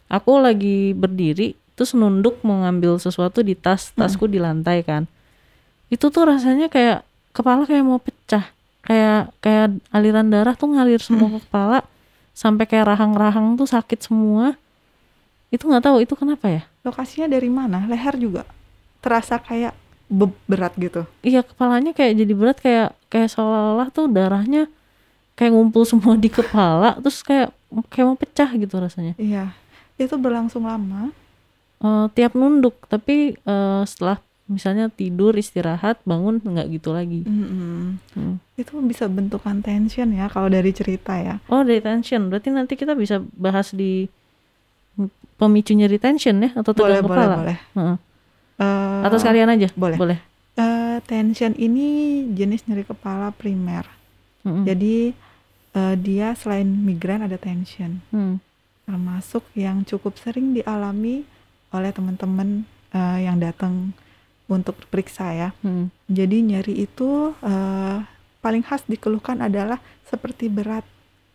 aku 0.08 0.32
lagi 0.40 0.94
berdiri 0.94 1.54
terus 1.76 1.92
nunduk 1.94 2.40
mau 2.44 2.64
ngambil 2.64 2.96
sesuatu 2.96 3.40
di 3.40 3.56
tas 3.56 3.92
tasku 3.92 4.24
di 4.26 4.36
lantai 4.36 4.84
kan 4.84 5.04
itu 5.90 6.06
tuh 6.08 6.24
rasanya 6.24 6.68
kayak 6.68 7.02
kepala 7.30 7.66
kayak 7.66 7.84
mau 7.84 7.98
pecah 7.98 8.50
kayak 8.82 9.34
kayak 9.40 9.68
aliran 9.90 10.30
darah 10.30 10.54
tuh 10.54 10.70
ngalir 10.70 10.98
semua 11.00 11.30
ke 11.30 11.40
kepala 11.44 11.86
sampai 12.32 12.66
kayak 12.66 12.90
rahang-rahang 12.90 13.54
tuh 13.54 13.68
sakit 13.68 14.00
semua 14.02 14.56
itu 15.50 15.62
nggak 15.62 15.84
tahu 15.84 15.98
itu 16.00 16.14
kenapa 16.14 16.46
ya 16.48 16.64
Lokasinya 16.80 17.28
dari 17.28 17.52
mana? 17.52 17.84
Leher 17.86 18.16
juga 18.16 18.48
terasa 19.00 19.36
kayak 19.38 19.76
be- 20.08 20.40
berat 20.46 20.74
gitu. 20.76 21.04
iya 21.22 21.42
kepalanya 21.42 21.92
kayak 21.92 22.14
jadi 22.16 22.34
berat 22.34 22.58
kayak 22.60 22.90
kayak 23.08 23.30
seolah-olah 23.30 23.90
tuh 23.90 24.08
darahnya 24.08 24.70
kayak 25.34 25.52
ngumpul 25.52 25.84
semua 25.84 26.16
di 26.16 26.30
kepala 26.30 26.96
terus 26.98 27.20
kayak 27.22 27.50
kayak 27.90 28.06
mau 28.06 28.18
pecah 28.18 28.50
gitu 28.52 28.76
rasanya 28.76 29.14
Iya. 29.16 29.54
Itu 29.96 30.16
berlangsung 30.16 30.64
lama. 30.64 31.12
Eh, 31.80 32.06
tiap 32.14 32.32
nunduk 32.34 32.76
tapi 32.88 33.36
eh, 33.36 33.82
setelah 33.84 34.18
misalnya 34.50 34.90
tidur 34.90 35.32
istirahat 35.32 36.02
bangun 36.04 36.42
nggak 36.42 36.68
gitu 36.74 36.90
lagi 36.90 37.22
Mm-mm. 37.22 38.02
Hmm. 38.12 38.36
Itu 38.58 38.82
bisa 38.82 39.06
bentukan 39.06 39.62
tension 39.62 40.10
ya 40.10 40.26
kalau 40.28 40.50
dari 40.50 40.74
cerita 40.74 41.14
ya. 41.16 41.38
oh 41.48 41.62
dari 41.62 41.80
tension 41.80 42.28
berarti 42.28 42.50
nanti 42.50 42.74
kita 42.74 42.92
bisa 42.94 43.22
bahas 43.38 43.70
di 43.72 44.10
pemicu 45.40 45.72
nyeri 45.72 45.96
tension 45.96 46.36
ya 46.36 46.52
atau 46.52 46.74
Boleh, 46.74 47.00
tegang 47.00 47.06
boleh, 47.06 47.16
kepala 47.16 47.36
boleh. 47.38 47.58
Heeh. 47.72 47.98
Eh, 48.60 49.02
atau 49.06 49.18
sekalian 49.18 49.50
aja 49.50 49.68
boleh. 49.72 49.96
boleh 49.96 50.20
eh, 50.58 50.98
tension 51.06 51.56
ini 51.56 51.88
jenis 52.34 52.68
nyeri 52.68 52.84
kepala 52.84 53.32
primer. 53.32 53.88
Mm-mm. 54.44 54.66
Jadi 54.66 55.16
eh, 55.72 55.96
dia 55.96 56.34
selain 56.34 56.68
migrain 56.68 57.22
ada 57.22 57.38
tension, 57.38 58.04
Hmm. 58.10 58.44
termasuk 58.84 59.46
yang 59.54 59.86
cukup 59.86 60.18
sering 60.18 60.52
dialami 60.52 61.24
oleh 61.70 61.94
teman-teman 61.94 62.66
eh, 62.90 63.20
yang 63.24 63.38
datang 63.38 63.94
untuk 64.50 64.76
periksa 64.90 65.32
ya. 65.32 65.50
Hmm. 65.62 65.94
Jadi 66.10 66.42
nyeri 66.42 66.90
itu 66.90 67.38
eh, 67.46 67.98
paling 68.42 68.66
khas 68.66 68.84
dikeluhkan 68.90 69.40
adalah 69.46 69.78
seperti 70.10 70.50
berat, 70.50 70.84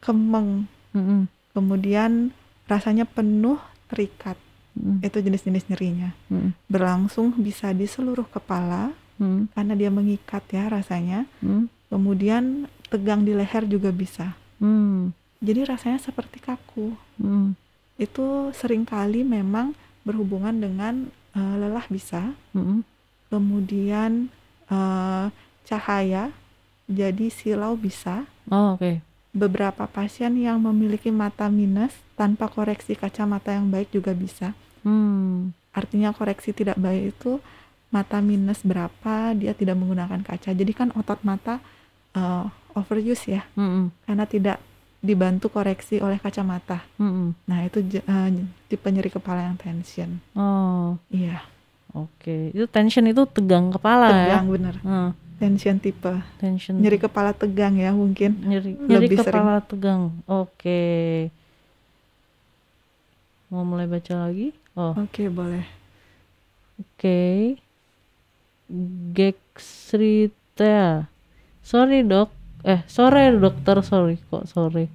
kemeng, 0.02 0.66
Mm-mm. 0.92 1.30
kemudian 1.54 2.34
rasanya 2.66 3.06
penuh, 3.06 3.60
terikat. 3.86 4.36
Mm-mm. 4.74 5.04
Itu 5.06 5.22
jenis-jenis 5.22 5.70
nyerinya. 5.70 6.10
Mm-mm. 6.32 6.50
Berlangsung 6.66 7.38
bisa 7.38 7.70
di 7.70 7.86
seluruh 7.86 8.26
kepala 8.26 8.90
Mm-mm. 9.22 9.52
karena 9.54 9.74
dia 9.78 9.90
mengikat 9.92 10.42
ya 10.50 10.66
rasanya. 10.66 11.28
Mm-mm. 11.38 11.70
Kemudian 11.92 12.66
tegang 12.90 13.22
di 13.22 13.36
leher 13.36 13.62
juga 13.70 13.94
bisa. 13.94 14.34
Mm. 14.58 15.14
Jadi 15.44 15.60
rasanya 15.68 16.02
seperti 16.02 16.42
kaku. 16.42 16.96
Mm. 17.20 17.54
Itu 18.00 18.50
sering 18.56 18.82
kali 18.82 19.22
memang 19.22 19.78
berhubungan 20.02 20.58
dengan 20.58 21.06
eh, 21.36 21.54
lelah 21.60 21.86
bisa, 21.86 22.34
Mm-mm. 22.56 22.82
Kemudian 23.34 24.30
eh, 24.68 25.26
cahaya, 25.64 26.30
jadi 26.86 27.26
silau 27.28 27.74
bisa. 27.74 28.22
oh 28.48 28.78
oke 28.78 29.02
Beberapa 29.34 29.90
pasien 29.90 30.38
yang 30.38 30.62
memiliki 30.62 31.10
mata 31.10 31.50
minus 31.50 31.90
tanpa 32.14 32.46
koreksi 32.46 32.94
kacamata 32.94 33.50
yang 33.50 33.66
baik 33.66 33.90
juga 33.90 34.14
bisa. 34.14 34.54
Hmm. 34.86 35.50
Artinya 35.74 36.14
koreksi 36.14 36.54
tidak 36.54 36.78
baik 36.78 37.18
itu 37.18 37.42
mata 37.90 38.22
minus 38.22 38.62
berapa 38.62 39.34
dia 39.34 39.50
tidak 39.50 39.74
menggunakan 39.74 40.22
kaca. 40.22 40.54
Jadi 40.54 40.70
kan 40.70 40.94
otot 40.94 41.18
mata 41.22 41.58
eh, 42.14 42.46
overuse 42.74 43.26
ya 43.28 43.42
Mm-mm. 43.54 43.90
karena 44.02 44.22
tidak 44.24 44.58
dibantu 44.98 45.50
koreksi 45.50 45.98
oleh 45.98 46.16
kacamata. 46.16 46.86
Mm-mm. 46.96 47.34
Nah, 47.44 47.58
itu 47.60 47.82
je- 47.84 48.02
eh, 48.02 48.28
tipe 48.66 48.86
nyeri 48.86 49.10
kepala 49.10 49.46
yang 49.46 49.58
tension. 49.58 50.22
oh 50.32 50.94
Iya, 51.10 51.42
oke 51.94 52.50
itu 52.50 52.66
tension 52.66 53.02
itu 53.02 53.22
tegang 53.24 53.70
kepala 53.70 54.06
ya 54.10 54.16
tegang 54.36 54.46
bener. 54.50 54.76
Hmm. 54.82 55.10
Tension 55.34 55.76
tipe. 55.76 56.14
tension 56.36 56.74
Nyeri 56.74 56.94
kepala 56.96 57.30
tegang 57.32 57.74
ya 57.74 57.90
mungkin. 57.90 58.38
nyeri 58.40 58.74
nyeri 58.76 59.06
Lebih 59.06 59.18
sering. 59.20 59.34
kepala 59.34 59.54
tegang 59.60 60.02
oke 60.24 60.82
mau 63.46 63.62
mulai 63.62 63.86
baca 63.86 64.14
lagi 64.20 64.50
oh 64.74 64.94
Oke, 64.96 65.26
boleh. 65.28 65.62
oke 66.76 67.22
Gexrita 69.14 71.06
sorry 71.60 72.02
dok 72.02 72.30
eh 72.62 72.80
sore 72.86 73.30
dokter 73.32 73.78
sorry 73.80 74.16
kok 74.24 74.46
sorry 74.46 74.88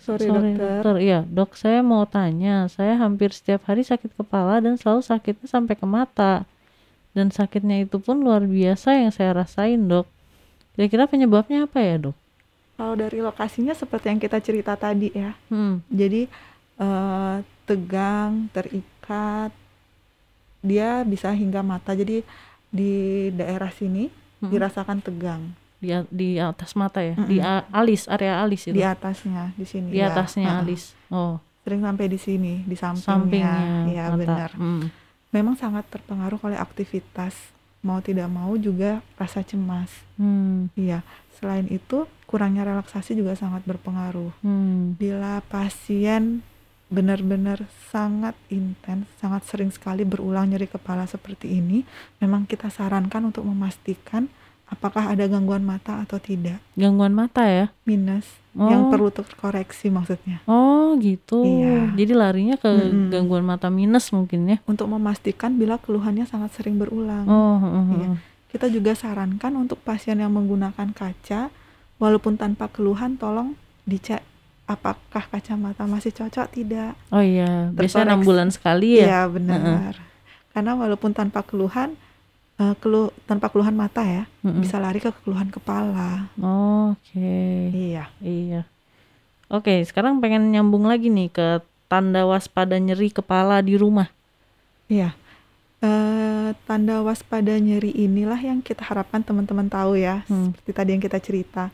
Sorry, 0.00 0.26
Sorry, 0.26 0.56
dokter. 0.56 0.82
Iya, 0.98 1.18
dok 1.28 1.50
saya 1.60 1.80
mau 1.84 2.04
tanya, 2.08 2.66
saya 2.72 2.96
hampir 2.96 3.30
setiap 3.36 3.60
hari 3.68 3.82
sakit 3.84 4.16
kepala 4.16 4.58
dan 4.64 4.74
selalu 4.80 5.02
sakitnya 5.04 5.46
sampai 5.46 5.74
ke 5.76 5.86
mata. 5.86 6.48
Dan 7.12 7.28
sakitnya 7.28 7.84
itu 7.84 7.98
pun 8.00 8.22
luar 8.24 8.42
biasa 8.46 8.88
yang 8.96 9.12
saya 9.12 9.36
rasain, 9.36 9.80
dok. 9.90 10.06
Kira-kira 10.74 11.04
penyebabnya 11.10 11.68
apa 11.68 11.78
ya, 11.84 11.96
dok? 12.00 12.16
Kalau 12.80 12.94
dari 12.96 13.20
lokasinya 13.20 13.76
seperti 13.76 14.08
yang 14.08 14.20
kita 14.22 14.40
cerita 14.40 14.72
tadi 14.72 15.12
ya. 15.12 15.36
Hmm, 15.52 15.84
Jadi 15.92 16.24
eh, 16.80 17.36
tegang, 17.68 18.48
terikat, 18.56 19.52
dia 20.64 21.04
bisa 21.04 21.28
hingga 21.32 21.60
mata. 21.60 21.92
Jadi 21.92 22.24
di 22.72 22.92
daerah 23.36 23.68
sini 23.68 24.08
Mm-mm. 24.40 24.48
dirasakan 24.48 25.04
tegang. 25.04 25.42
Di 25.80 25.90
di 26.06 26.28
atas 26.36 26.72
mata 26.74 27.00
ya, 27.00 27.16
di 27.18 27.36
Mm-mm. 27.36 27.48
a- 27.58 27.66
alis, 27.74 28.04
area 28.06 28.38
alis 28.38 28.62
itu. 28.62 28.76
Di 28.76 28.84
atasnya, 28.84 29.50
di 29.54 29.64
sini. 29.64 29.88
Di 29.88 29.98
ya. 29.98 30.12
atasnya 30.12 30.46
Ha-ha. 30.46 30.60
alis. 30.60 30.92
Oh, 31.08 31.40
Sering 31.60 31.82
sampai 31.82 32.06
di 32.06 32.16
sini, 32.16 32.62
di 32.62 32.72
sampingnya. 32.72 33.04
sampingnya 33.04 33.54
Iya 33.86 34.04
benar. 34.14 34.50
Hmm, 34.54 34.88
Memang 35.30 35.54
sangat 35.54 35.88
terpengaruh 35.88 36.40
oleh 36.40 36.56
aktivitas. 36.56 37.32
Mau 37.80 37.98
tidak 37.98 38.28
mau 38.28 38.52
juga 38.54 39.00
rasa 39.14 39.40
cemas. 39.40 39.88
hmm, 40.14 40.72
Iya. 40.74 41.00
Selain 41.32 41.64
itu 41.66 42.04
kurangnya 42.24 42.60
relaksasi 42.62 43.12
juga 43.12 43.32
sangat 43.32 43.64
berpengaruh. 43.64 44.36
hmm, 44.38 44.96
Bila 44.96 45.40
pasien 45.42 46.44
benar-benar 46.88 47.62
sangat 47.86 48.34
intens, 48.48 49.06
sangat 49.16 49.46
sering 49.46 49.70
sekali 49.70 50.02
berulang 50.02 50.44
nyeri 50.46 50.66
kepala 50.66 51.06
seperti 51.06 51.54
ini, 51.54 51.86
memang 52.18 52.44
kita 52.44 52.66
sarankan 52.66 53.30
untuk 53.30 53.46
memastikan 53.46 54.26
apakah 54.70 55.12
ada 55.12 55.26
gangguan 55.26 55.60
mata 55.60 56.00
atau 56.00 56.16
tidak. 56.16 56.62
Gangguan 56.74 57.12
mata 57.12 57.44
ya? 57.44 57.66
Minus 57.84 58.38
Oh. 58.50 58.66
yang 58.66 58.90
perlu 58.90 59.14
terkoreksi 59.14 59.94
maksudnya. 59.94 60.42
Oh, 60.42 60.98
gitu. 60.98 61.38
Iya. 61.46 61.94
Jadi 61.94 62.12
larinya 62.18 62.58
ke 62.58 62.66
Mm-mm. 62.66 63.06
gangguan 63.06 63.46
mata 63.46 63.70
minus 63.70 64.10
mungkin 64.10 64.42
ya? 64.42 64.58
Untuk 64.66 64.90
memastikan 64.90 65.54
bila 65.54 65.78
keluhannya 65.78 66.26
sangat 66.26 66.58
sering 66.58 66.74
berulang. 66.74 67.30
Oh, 67.30 67.62
heeh, 67.62 67.84
Iya. 67.86 68.06
heeh. 68.10 68.18
Kita 68.50 68.66
juga 68.66 68.98
sarankan 68.98 69.54
untuk 69.54 69.78
pasien 69.78 70.18
yang 70.18 70.34
menggunakan 70.34 70.90
kaca, 70.90 71.54
walaupun 72.02 72.34
tanpa 72.34 72.66
keluhan, 72.66 73.14
tolong 73.14 73.54
dicek 73.86 74.18
apakah 74.66 75.30
kacamata 75.30 75.86
masih 75.86 76.10
cocok 76.10 76.46
tidak. 76.50 76.98
Oh 77.10 77.22
iya, 77.22 77.70
biasanya 77.70 78.14
enam 78.14 78.26
bulan 78.26 78.50
sekali 78.50 78.98
ya? 78.98 79.06
Iya 79.06 79.22
benar. 79.30 79.94
Karena 80.50 80.74
walaupun 80.74 81.14
tanpa 81.14 81.46
keluhan, 81.46 81.94
eh, 82.60 82.74
kelu 82.76 83.08
tanpa 83.24 83.48
keluhan 83.48 83.72
mata 83.72 84.04
ya, 84.04 84.28
Mm-mm. 84.40 84.60
bisa 84.60 84.76
lari 84.76 85.00
ke 85.00 85.08
keluhan 85.18 85.48
kepala. 85.48 86.28
Oke, 86.36 87.72
Iya. 87.72 88.12
iya. 88.20 88.62
Oke, 89.48 89.82
sekarang 89.82 90.20
pengen 90.20 90.52
nyambung 90.52 90.84
lagi 90.84 91.08
nih 91.08 91.26
ke 91.28 91.46
tanda 91.88 92.22
waspada 92.22 92.76
nyeri 92.76 93.10
kepala 93.10 93.58
di 93.58 93.74
rumah. 93.74 94.06
Iya. 94.86 95.16
Eh, 95.80 96.52
tanda 96.62 97.00
waspada 97.00 97.56
nyeri 97.56 97.90
inilah 97.90 98.36
yang 98.36 98.60
kita 98.60 98.84
harapkan 98.84 99.24
teman-teman 99.24 99.66
tahu 99.66 99.96
ya, 99.96 100.22
Hmm. 100.28 100.52
seperti 100.52 100.70
tadi 100.70 100.90
yang 100.92 101.02
kita 101.02 101.18
cerita. 101.18 101.64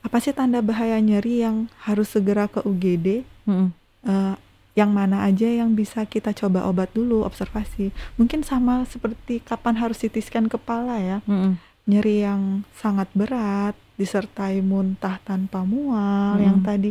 Apa 0.00 0.18
sih 0.18 0.32
tanda 0.32 0.58
bahaya 0.58 0.98
nyeri 0.98 1.44
yang 1.44 1.68
harus 1.78 2.10
segera 2.10 2.48
ke 2.48 2.58
UGD? 2.60 3.22
Mm-mm. 3.44 3.68
Eh, 4.02 4.34
yang 4.72 4.88
mana 4.90 5.22
aja 5.22 5.44
yang 5.44 5.72
bisa 5.72 6.04
kita 6.04 6.32
coba 6.32 6.64
obat 6.64 6.88
dulu, 6.90 7.22
observasi. 7.22 7.92
Mungkin 8.16 8.40
sama 8.40 8.88
seperti 8.88 9.38
kapan 9.38 9.76
harus 9.76 10.00
CT 10.00 10.16
scan 10.18 10.46
kepala 10.48 10.96
ya. 10.96 11.18
Mm-mm. 11.24 11.60
Nyeri 11.84 12.22
yang 12.22 12.42
sangat 12.72 13.10
berat, 13.12 13.76
disertai 13.94 14.62
muntah 14.62 15.20
tanpa 15.20 15.60
mual, 15.62 16.38
Mm. 16.38 16.42
yang 16.42 16.58
tadi 16.62 16.90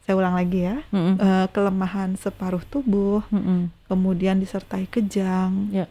saya 0.00 0.16
ulang 0.16 0.34
lagi 0.34 0.64
ya, 0.64 0.82
Mm-mm. 0.90 1.14
eh, 1.16 1.46
kelemahan 1.48 2.16
separuh 2.16 2.64
tubuh, 2.64 3.22
Mm-mm. 3.30 3.70
kemudian 3.86 4.42
disertai 4.42 4.88
kejang, 4.88 5.70
Ya. 5.70 5.86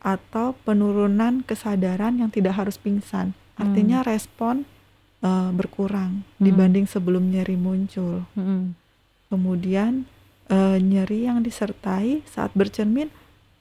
atau 0.00 0.56
penurunan 0.58 1.44
kesadaran 1.44 2.18
yang 2.18 2.32
tidak 2.32 2.56
harus 2.56 2.74
pingsan. 2.74 3.30
Artinya 3.54 4.02
respon 4.02 4.64
eh, 5.20 5.50
berkurang 5.52 6.24
Hmm. 6.40 6.42
dibanding 6.42 6.88
sebelum 6.88 7.28
nyeri 7.28 7.52
muncul. 7.54 8.24
Mm-mm. 8.32 8.72
Kemudian 9.28 10.08
eh, 10.50 10.78
nyeri 10.82 11.30
yang 11.30 11.40
disertai 11.40 12.26
saat 12.26 12.50
bercermin, 12.52 13.08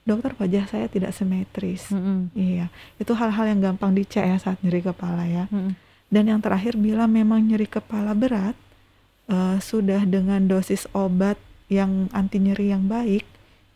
dokter 0.04 0.34
wajah 0.36 0.66
saya 0.66 0.90
tidak 0.90 1.14
simetris. 1.14 1.94
Mm-mm. 1.94 2.34
Iya, 2.34 2.74
itu 2.98 3.14
hal-hal 3.14 3.46
yang 3.56 3.62
gampang 3.62 3.94
dicek 3.94 4.26
ya 4.26 4.38
saat 4.42 4.58
nyeri 4.66 4.82
kepala 4.82 5.30
ya. 5.30 5.46
Mm-mm. 5.54 5.78
Dan 6.10 6.26
yang 6.26 6.42
terakhir 6.42 6.74
bila 6.74 7.06
memang 7.06 7.46
nyeri 7.46 7.70
kepala 7.70 8.18
berat, 8.18 8.58
eh, 9.30 9.58
sudah 9.62 10.04
dengan 10.10 10.50
dosis 10.50 10.90
obat 10.98 11.38
yang 11.70 12.10
anti 12.12 12.42
nyeri 12.42 12.74
yang 12.74 12.90
baik, 12.90 13.24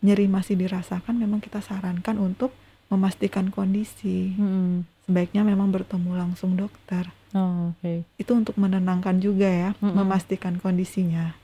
nyeri 0.02 0.26
masih 0.26 0.58
dirasakan, 0.58 1.14
memang 1.14 1.38
kita 1.38 1.62
sarankan 1.62 2.18
untuk 2.18 2.50
memastikan 2.90 3.54
kondisi. 3.54 4.34
Mm-mm. 4.34 4.84
Sebaiknya 5.06 5.46
memang 5.46 5.70
bertemu 5.70 6.10
langsung 6.18 6.58
dokter. 6.58 7.06
Oh, 7.34 7.70
oke. 7.70 8.02
Itu 8.18 8.34
untuk 8.34 8.58
menenangkan 8.58 9.22
juga 9.22 9.46
ya, 9.46 9.70
Mm-mm. 9.78 9.94
memastikan 10.02 10.58
kondisinya. 10.58 11.38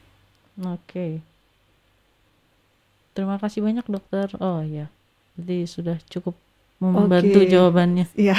Oke. 0.58 1.22
Terima 3.10 3.36
kasih 3.36 3.60
banyak 3.60 3.86
dokter. 3.86 4.30
Oh 4.38 4.62
ya, 4.62 4.86
jadi 5.34 5.66
sudah 5.66 5.96
cukup 6.06 6.38
membantu 6.78 7.42
Oke. 7.42 7.50
jawabannya. 7.50 8.06
Iya, 8.14 8.36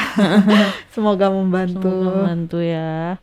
semoga 0.95 1.27
membantu. 1.29 1.85
Semoga 1.85 2.07
membantu 2.09 2.57
ya. 2.59 3.19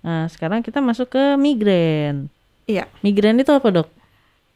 Nah, 0.00 0.24
sekarang 0.26 0.64
kita 0.64 0.80
masuk 0.80 1.12
ke 1.12 1.22
migrain. 1.36 2.32
Iya, 2.64 2.86
Migrain 3.02 3.36
itu 3.36 3.50
apa 3.50 3.68
dok? 3.70 3.88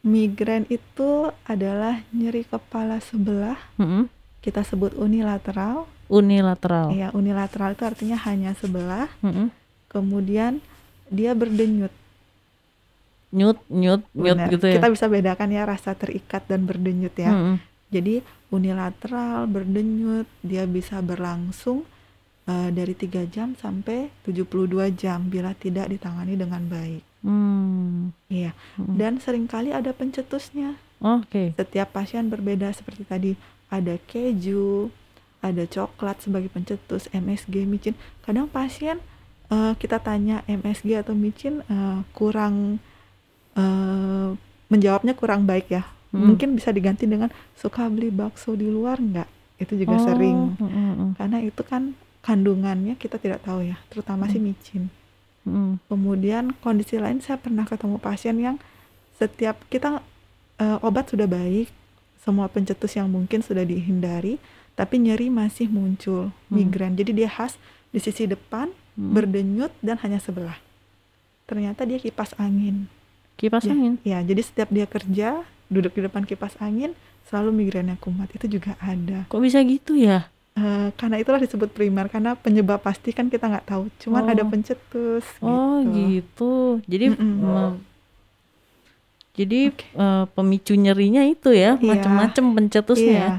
migrain 0.04 0.68
itu 0.68 1.32
adalah 1.48 2.04
nyeri 2.12 2.44
kepala 2.44 3.00
sebelah, 3.00 3.56
Mm-mm. 3.80 4.04
kita 4.44 4.60
sebut 4.60 4.92
unilateral. 4.92 5.88
Unilateral. 6.12 6.92
Iya, 6.92 7.08
unilateral 7.16 7.72
itu 7.72 7.88
artinya 7.88 8.20
hanya 8.28 8.52
sebelah, 8.52 9.08
Mm-mm. 9.24 9.48
kemudian 9.88 10.60
dia 11.08 11.32
berdenyut. 11.32 11.88
Nyut, 13.35 13.59
nyut, 13.66 14.07
nyut 14.14 14.38
gitu 14.55 14.66
ya. 14.70 14.79
Kita 14.79 14.88
bisa 14.94 15.11
bedakan 15.11 15.51
ya 15.51 15.66
rasa 15.66 15.99
terikat 15.99 16.47
dan 16.47 16.70
berdenyut 16.70 17.14
ya. 17.18 17.35
Mm-mm. 17.35 17.59
Jadi 17.90 18.23
unilateral 18.55 19.51
berdenyut 19.51 20.31
dia 20.47 20.70
bisa 20.70 21.03
berlangsung 21.03 21.83
eh, 22.47 22.70
dari 22.70 22.94
3 22.94 23.27
jam 23.27 23.59
sampai 23.59 24.14
72 24.23 24.94
jam 24.94 25.27
bila 25.27 25.51
tidak 25.59 25.90
ditangani 25.90 26.38
dengan 26.38 26.62
baik. 26.70 27.03
Hmm. 27.27 28.14
Iya. 28.31 28.55
Mm-mm. 28.79 28.94
Dan 28.94 29.18
sering 29.18 29.51
kali 29.51 29.75
ada 29.75 29.90
pencetusnya. 29.90 30.79
Oke. 31.03 31.59
Setiap 31.59 31.90
pasien 31.90 32.31
berbeda 32.31 32.70
seperti 32.70 33.03
tadi 33.03 33.33
ada 33.66 33.99
keju, 34.07 34.94
ada 35.44 35.66
coklat 35.68 36.23
sebagai 36.25 36.49
pencetus, 36.49 37.11
MSG, 37.11 37.66
micin. 37.68 37.99
Kadang 38.23 38.47
pasien 38.47 39.03
eh, 39.51 39.73
kita 39.77 40.01
tanya 40.01 40.47
MSG 40.47 41.03
atau 41.03 41.12
micin 41.12 41.61
eh, 41.66 42.01
kurang 42.16 42.79
eh, 43.54 44.28
menjawabnya 44.68 45.14
kurang 45.14 45.44
baik 45.44 45.70
ya. 45.70 45.82
Mm. 46.10 46.24
Mungkin 46.30 46.48
bisa 46.54 46.70
diganti 46.70 47.04
dengan 47.04 47.30
suka 47.54 47.86
beli 47.90 48.10
bakso 48.10 48.54
di 48.54 48.66
luar 48.66 48.98
nggak? 48.98 49.28
Itu 49.58 49.74
juga 49.74 49.98
Oh, 49.98 50.02
sering. 50.02 50.38
mm-mm. 50.58 51.14
Karena 51.14 51.38
itu 51.38 51.62
kan 51.62 51.94
kandungannya 52.22 52.94
kita 52.96 53.18
tidak 53.18 53.42
tahu 53.42 53.66
ya, 53.66 53.76
terutama 53.90 54.26
si 54.26 54.38
micin. 54.38 54.88
Mm-mm. 55.44 55.78
Kemudian 55.86 56.56
kondisi 56.58 56.96
lain 56.96 57.20
saya 57.20 57.36
pernah 57.36 57.62
ketemu 57.62 57.98
pasien 57.98 58.36
yang 58.38 58.56
setiap 59.14 59.58
kita 59.68 60.02
eh, 60.56 60.78
obat 60.82 61.10
sudah 61.10 61.26
baik, 61.26 61.66
semua 62.22 62.46
pencetus 62.46 62.94
yang 62.94 63.10
mungkin 63.10 63.42
sudah 63.42 63.62
dihindari, 63.62 64.38
tapi 64.74 64.98
nyeri 64.98 65.30
masih 65.30 65.66
muncul 65.66 66.30
migrain. 66.48 66.94
Jadi 66.94 67.10
dia 67.10 67.30
khas 67.30 67.58
di 67.90 67.98
sisi 67.98 68.26
depan, 68.26 68.70
Mm. 68.94 69.10
berdenyut 69.10 69.72
dan 69.82 69.98
hanya 70.06 70.22
sebelah. 70.22 70.54
Ternyata 71.50 71.82
dia 71.82 71.98
kipas 71.98 72.30
angin. 72.38 72.86
Kipas 73.35 73.62
Ya, 73.62 73.73
angin. 73.73 73.94
Ya, 74.03 74.18
jadi 74.20 74.40
setiap 74.40 74.68
dia 74.68 74.85
kerja, 74.85 75.42
duduk 75.66 75.92
di 75.92 76.03
depan 76.03 76.23
kipas 76.23 76.55
angin, 76.59 76.94
selalu 77.25 77.51
migrainnya 77.57 77.99
kumat. 77.99 78.31
Itu 78.31 78.47
juga 78.49 78.79
ada. 78.79 79.27
Kok 79.27 79.40
bisa 79.40 79.59
gitu 79.61 79.94
ya? 79.94 80.31
Eh, 80.55 80.94
karena 80.94 81.18
itulah 81.18 81.37
disebut 81.37 81.66
primer 81.68 82.07
karena 82.07 82.35
penyebab 82.35 82.79
pasti 82.79 83.11
kan 83.11 83.27
kita 83.27 83.51
nggak 83.51 83.66
tahu. 83.66 83.90
Cuman 83.99 84.23
Oh. 84.23 84.31
ada 84.31 84.42
pencetus. 84.44 85.27
Oh 85.40 85.83
gitu. 85.83 85.99
gitu. 85.99 86.55
Jadi 86.87 87.07
Mm-mm. 87.11 87.35
me- 87.37 87.79
jadi 89.35 89.61
eh, 89.75 90.25
pemicu 90.31 90.75
nyerinya 90.75 91.27
itu 91.27 91.51
ya, 91.51 91.75
Iya. 91.75 91.83
macam-macam 91.83 92.44
pencetusnya. 92.55 93.11
ya. 93.11 93.18
Iya, 93.18 93.35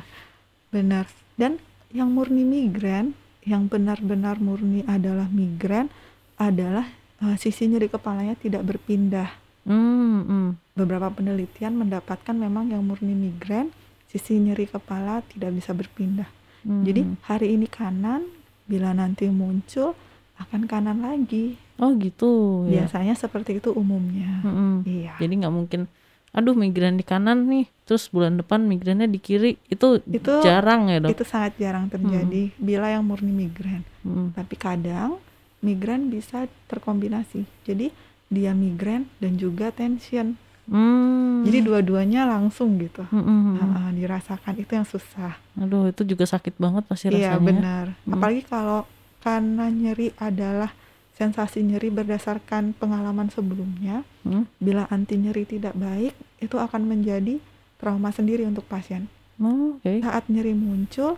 benar. 0.69 1.05
Dan 1.33 1.63
yang 1.89 2.11
murni 2.11 2.43
migrain, 2.43 3.15
yang 3.41 3.71
benar-benar 3.71 4.35
murni 4.37 4.83
adalah 4.85 5.31
migrain, 5.31 5.87
adalah 6.35 6.91
eh, 7.17 7.35
sisi 7.39 7.63
nyeri 7.65 7.87
kepalanya 7.87 8.35
tidak 8.35 8.67
berpindah. 8.67 9.31
Hmm, 9.65 10.21
hmm. 10.25 10.49
Beberapa 10.77 11.09
penelitian 11.09 11.75
mendapatkan 11.75 12.33
memang 12.37 12.69
yang 12.69 12.85
murni 12.85 13.17
migrain, 13.17 13.73
sisi 14.05 14.37
nyeri 14.37 14.69
kepala 14.69 15.25
tidak 15.25 15.57
bisa 15.57 15.73
berpindah. 15.73 16.29
Hmm. 16.61 16.85
Jadi 16.85 17.01
hari 17.25 17.57
ini 17.57 17.65
kanan, 17.65 18.29
bila 18.65 18.93
nanti 18.93 19.29
muncul 19.29 19.93
akan 20.35 20.67
kanan 20.67 20.99
lagi. 21.01 21.57
oh 21.75 21.91
gitu 21.99 22.63
ya. 22.71 22.87
Biasanya 22.87 23.19
seperti 23.19 23.59
itu 23.59 23.71
umumnya. 23.75 24.39
Mm-mm. 24.47 24.87
Iya. 24.87 25.19
Jadi 25.19 25.33
nggak 25.43 25.53
mungkin, 25.53 25.91
aduh 26.31 26.55
migrain 26.55 26.95
di 26.95 27.03
kanan 27.03 27.51
nih, 27.51 27.67
terus 27.83 28.07
bulan 28.07 28.39
depan 28.39 28.63
migrainnya 28.63 29.11
di 29.11 29.19
kiri, 29.19 29.59
itu, 29.67 29.99
Itu- 30.07 30.39
jarang 30.39 30.87
ya 30.87 31.03
dok. 31.03 31.11
Itu 31.11 31.27
sangat 31.27 31.59
jarang 31.59 31.91
terjadi 31.91 32.51
bila 32.55 32.87
yang 32.91 33.03
murni 33.03 33.31
migrain. 33.31 33.83
Mm. 34.07 34.31
Tapi 34.35 34.55
kadang 34.55 35.19
migrain 35.59 36.07
bisa 36.07 36.47
terkombinasi. 36.71 37.43
Jadi 37.67 37.91
dia 38.27 38.51
migrain 38.51 39.05
dan 39.21 39.37
juga 39.37 39.69
tension. 39.69 40.35
Hmm. 40.65 41.45
Jadi 41.45 41.61
dua-duanya 41.61 42.25
langsung 42.25 42.81
gitu. 42.81 43.05
Mm-mm. 43.13 43.61
Ah, 43.61 43.93
dirasakan 43.93 44.57
itu 44.57 44.73
yang 44.73 44.87
susah. 44.87 45.37
Aduh 45.61 45.93
itu 45.93 46.01
juga 46.01 46.25
sakit 46.25 46.57
banget 46.57 46.89
pasti 46.89 47.13
Iya 47.13 47.37
rasanya. 47.37 47.45
benar. 47.45 47.85
Hmm. 48.01 48.13
Apalagi 48.17 48.41
kalau 48.49 48.81
karena 49.21 49.69
nyeri 49.69 50.09
adalah 50.17 50.73
sensasi 51.13 51.61
nyeri 51.61 51.93
berdasarkan 51.93 52.73
pengalaman 52.75 53.29
sebelumnya. 53.29 54.01
Hmm. 54.25 54.49
Bila 54.57 54.89
anti 54.89 55.21
nyeri 55.21 55.45
tidak 55.45 55.77
baik, 55.77 56.17
itu 56.41 56.57
akan 56.57 56.89
menjadi 56.89 57.37
trauma 57.77 58.09
sendiri 58.09 58.41
untuk 58.43 58.65
pasien. 58.65 59.05
Oh, 59.37 59.77
Oke. 59.77 60.01
Saat 60.01 60.27
nyeri 60.27 60.57
muncul, 60.57 61.15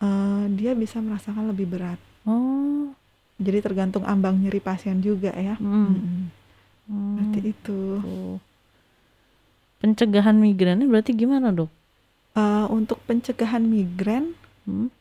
eh, 0.00 0.44
dia 0.54 0.72
bisa 0.72 0.98
merasakan 0.98 1.52
lebih 1.52 1.68
berat. 1.68 2.00
Oh. 2.24 2.94
Jadi 3.42 3.58
tergantung 3.58 4.06
ambang 4.06 4.38
nyeri 4.38 4.62
pasien 4.62 5.02
juga 5.02 5.34
ya. 5.34 5.58
Mm. 5.58 5.66
Mm-mm. 5.66 6.20
Hmm. 6.82 7.14
Seperti 7.18 7.40
itu. 7.50 7.80
Tuh. 7.98 8.36
Pencegahan 9.82 10.38
migrainnya 10.38 10.86
berarti 10.86 11.10
gimana 11.10 11.50
dok? 11.50 11.70
Eh, 12.32 12.66
untuk 12.70 13.02
pencegahan 13.04 13.60
migrain 13.60 14.32
Hmm? 14.62 14.94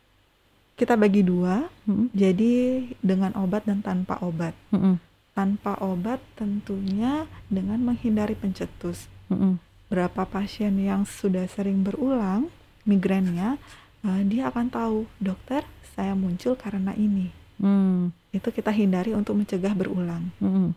kita 0.73 0.97
bagi 0.97 1.21
dua, 1.21 1.69
Hmm? 1.85 2.09
jadi 2.09 2.81
dengan 2.97 3.29
obat 3.37 3.69
dan 3.69 3.85
tanpa 3.85 4.17
obat. 4.25 4.57
Mm-mm. 4.73 4.97
Tanpa 5.31 5.77
obat 5.77 6.17
tentunya 6.33 7.29
dengan 7.45 7.77
menghindari 7.85 8.33
pencetus. 8.33 9.05
Mm-mm. 9.29 9.61
Berapa 9.87 10.25
pasien 10.25 10.81
yang 10.81 11.05
sudah 11.05 11.45
sering 11.45 11.85
berulang 11.85 12.49
migrainnya, 12.83 13.61
eh, 14.01 14.21
dia 14.25 14.49
akan 14.49 14.73
tahu, 14.73 14.97
dokter 15.21 15.61
saya 15.93 16.17
muncul 16.17 16.57
karena 16.57 16.97
ini. 16.97 17.29
Hmm. 17.61 18.09
Itu 18.33 18.49
kita 18.49 18.73
hindari 18.73 19.13
untuk 19.13 19.37
mencegah 19.37 19.77
berulang. 19.77 20.33
Mm-mm. 20.41 20.73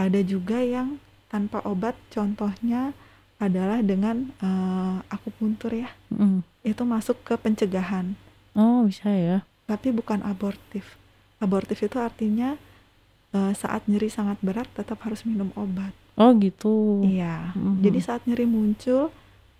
Ada 0.00 0.24
juga 0.24 0.64
yang 0.64 0.96
tanpa 1.28 1.60
obat, 1.68 1.94
contohnya 2.08 2.96
adalah 3.36 3.84
dengan 3.84 4.32
eh, 4.40 4.96
akupuntur 5.12 5.76
ya. 5.76 5.92
Mm-mm. 6.08 6.40
Itu 6.64 6.88
masuk 6.88 7.20
ke 7.22 7.36
pencegahan. 7.36 8.16
Oh 8.52 8.84
bisa 8.84 9.08
ya. 9.08 9.44
tapi 9.64 9.88
bukan 9.88 10.20
abortif. 10.20 11.00
Abortif 11.40 11.80
itu 11.80 11.96
artinya 11.96 12.60
eh, 13.32 13.52
saat 13.56 13.88
nyeri 13.88 14.12
sangat 14.12 14.36
berat 14.44 14.68
tetap 14.76 15.00
harus 15.04 15.24
minum 15.24 15.48
obat. 15.56 15.92
Oh 16.20 16.36
gitu. 16.36 17.00
Iya. 17.08 17.56
Mhm. 17.56 17.80
Jadi 17.80 17.98
saat 18.04 18.20
nyeri 18.28 18.44
muncul 18.44 19.08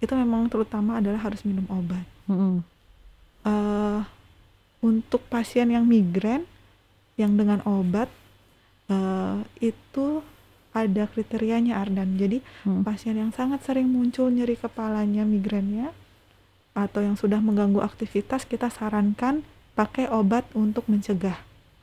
itu 0.02 0.12
memang 0.12 0.50
terutama 0.52 1.00
adalah 1.00 1.24
harus 1.24 1.40
minum 1.48 1.64
obat. 1.72 2.04
Mm-mm. 2.28 2.60
Eh, 3.48 4.00
untuk 4.82 5.24
pasien 5.32 5.70
yang 5.72 5.86
migrain 5.88 6.44
yang 7.20 7.36
dengan 7.36 7.60
obat 7.68 8.08
eh, 8.88 9.38
itu 9.60 10.20
ada 10.72 11.04
kriterianya 11.04 11.76
Ardan. 11.76 12.16
Jadi 12.16 12.40
Mm. 12.64 12.82
pasien 12.82 13.16
yang 13.16 13.30
sangat 13.32 13.60
sering 13.64 13.92
muncul 13.92 14.32
nyeri 14.32 14.56
kepalanya 14.56 15.22
migrainnya 15.28 15.92
atau 16.72 17.04
yang 17.04 17.20
sudah 17.20 17.38
mengganggu 17.44 17.84
aktivitas 17.84 18.48
kita 18.48 18.72
sarankan 18.72 19.44
pakai 19.76 20.08
obat 20.08 20.48
untuk 20.56 20.88
mencegah. 20.88 21.36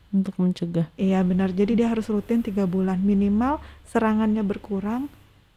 Untuk 0.10 0.34
mencegah. 0.42 0.90
Iya 0.98 1.22
benar. 1.22 1.54
Jadi 1.54 1.78
dia 1.78 1.94
harus 1.94 2.10
rutin 2.10 2.42
tiga 2.42 2.66
bulan 2.66 2.98
minimal 3.06 3.62
serangannya 3.86 4.42
berkurang 4.42 5.06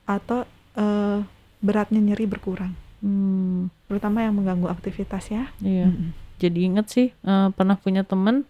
atau 0.04 0.44
eh, 0.76 1.24
beratnya 1.64 2.00
nyeri 2.04 2.28
berkurang. 2.28 2.76
Hmm. 3.00 3.72
Terutama 3.88 4.20
yang 4.24 4.36
mengganggu 4.36 4.68
aktivitas 4.68 5.32
ya. 5.32 5.48
Iya. 5.64 5.88
Mm-mm. 5.88 6.12
Jadi 6.36 6.58
inget 6.60 6.86
sih 6.92 7.08
eh, 7.16 7.48
pernah 7.56 7.80
punya 7.80 8.04
temen 8.04 8.44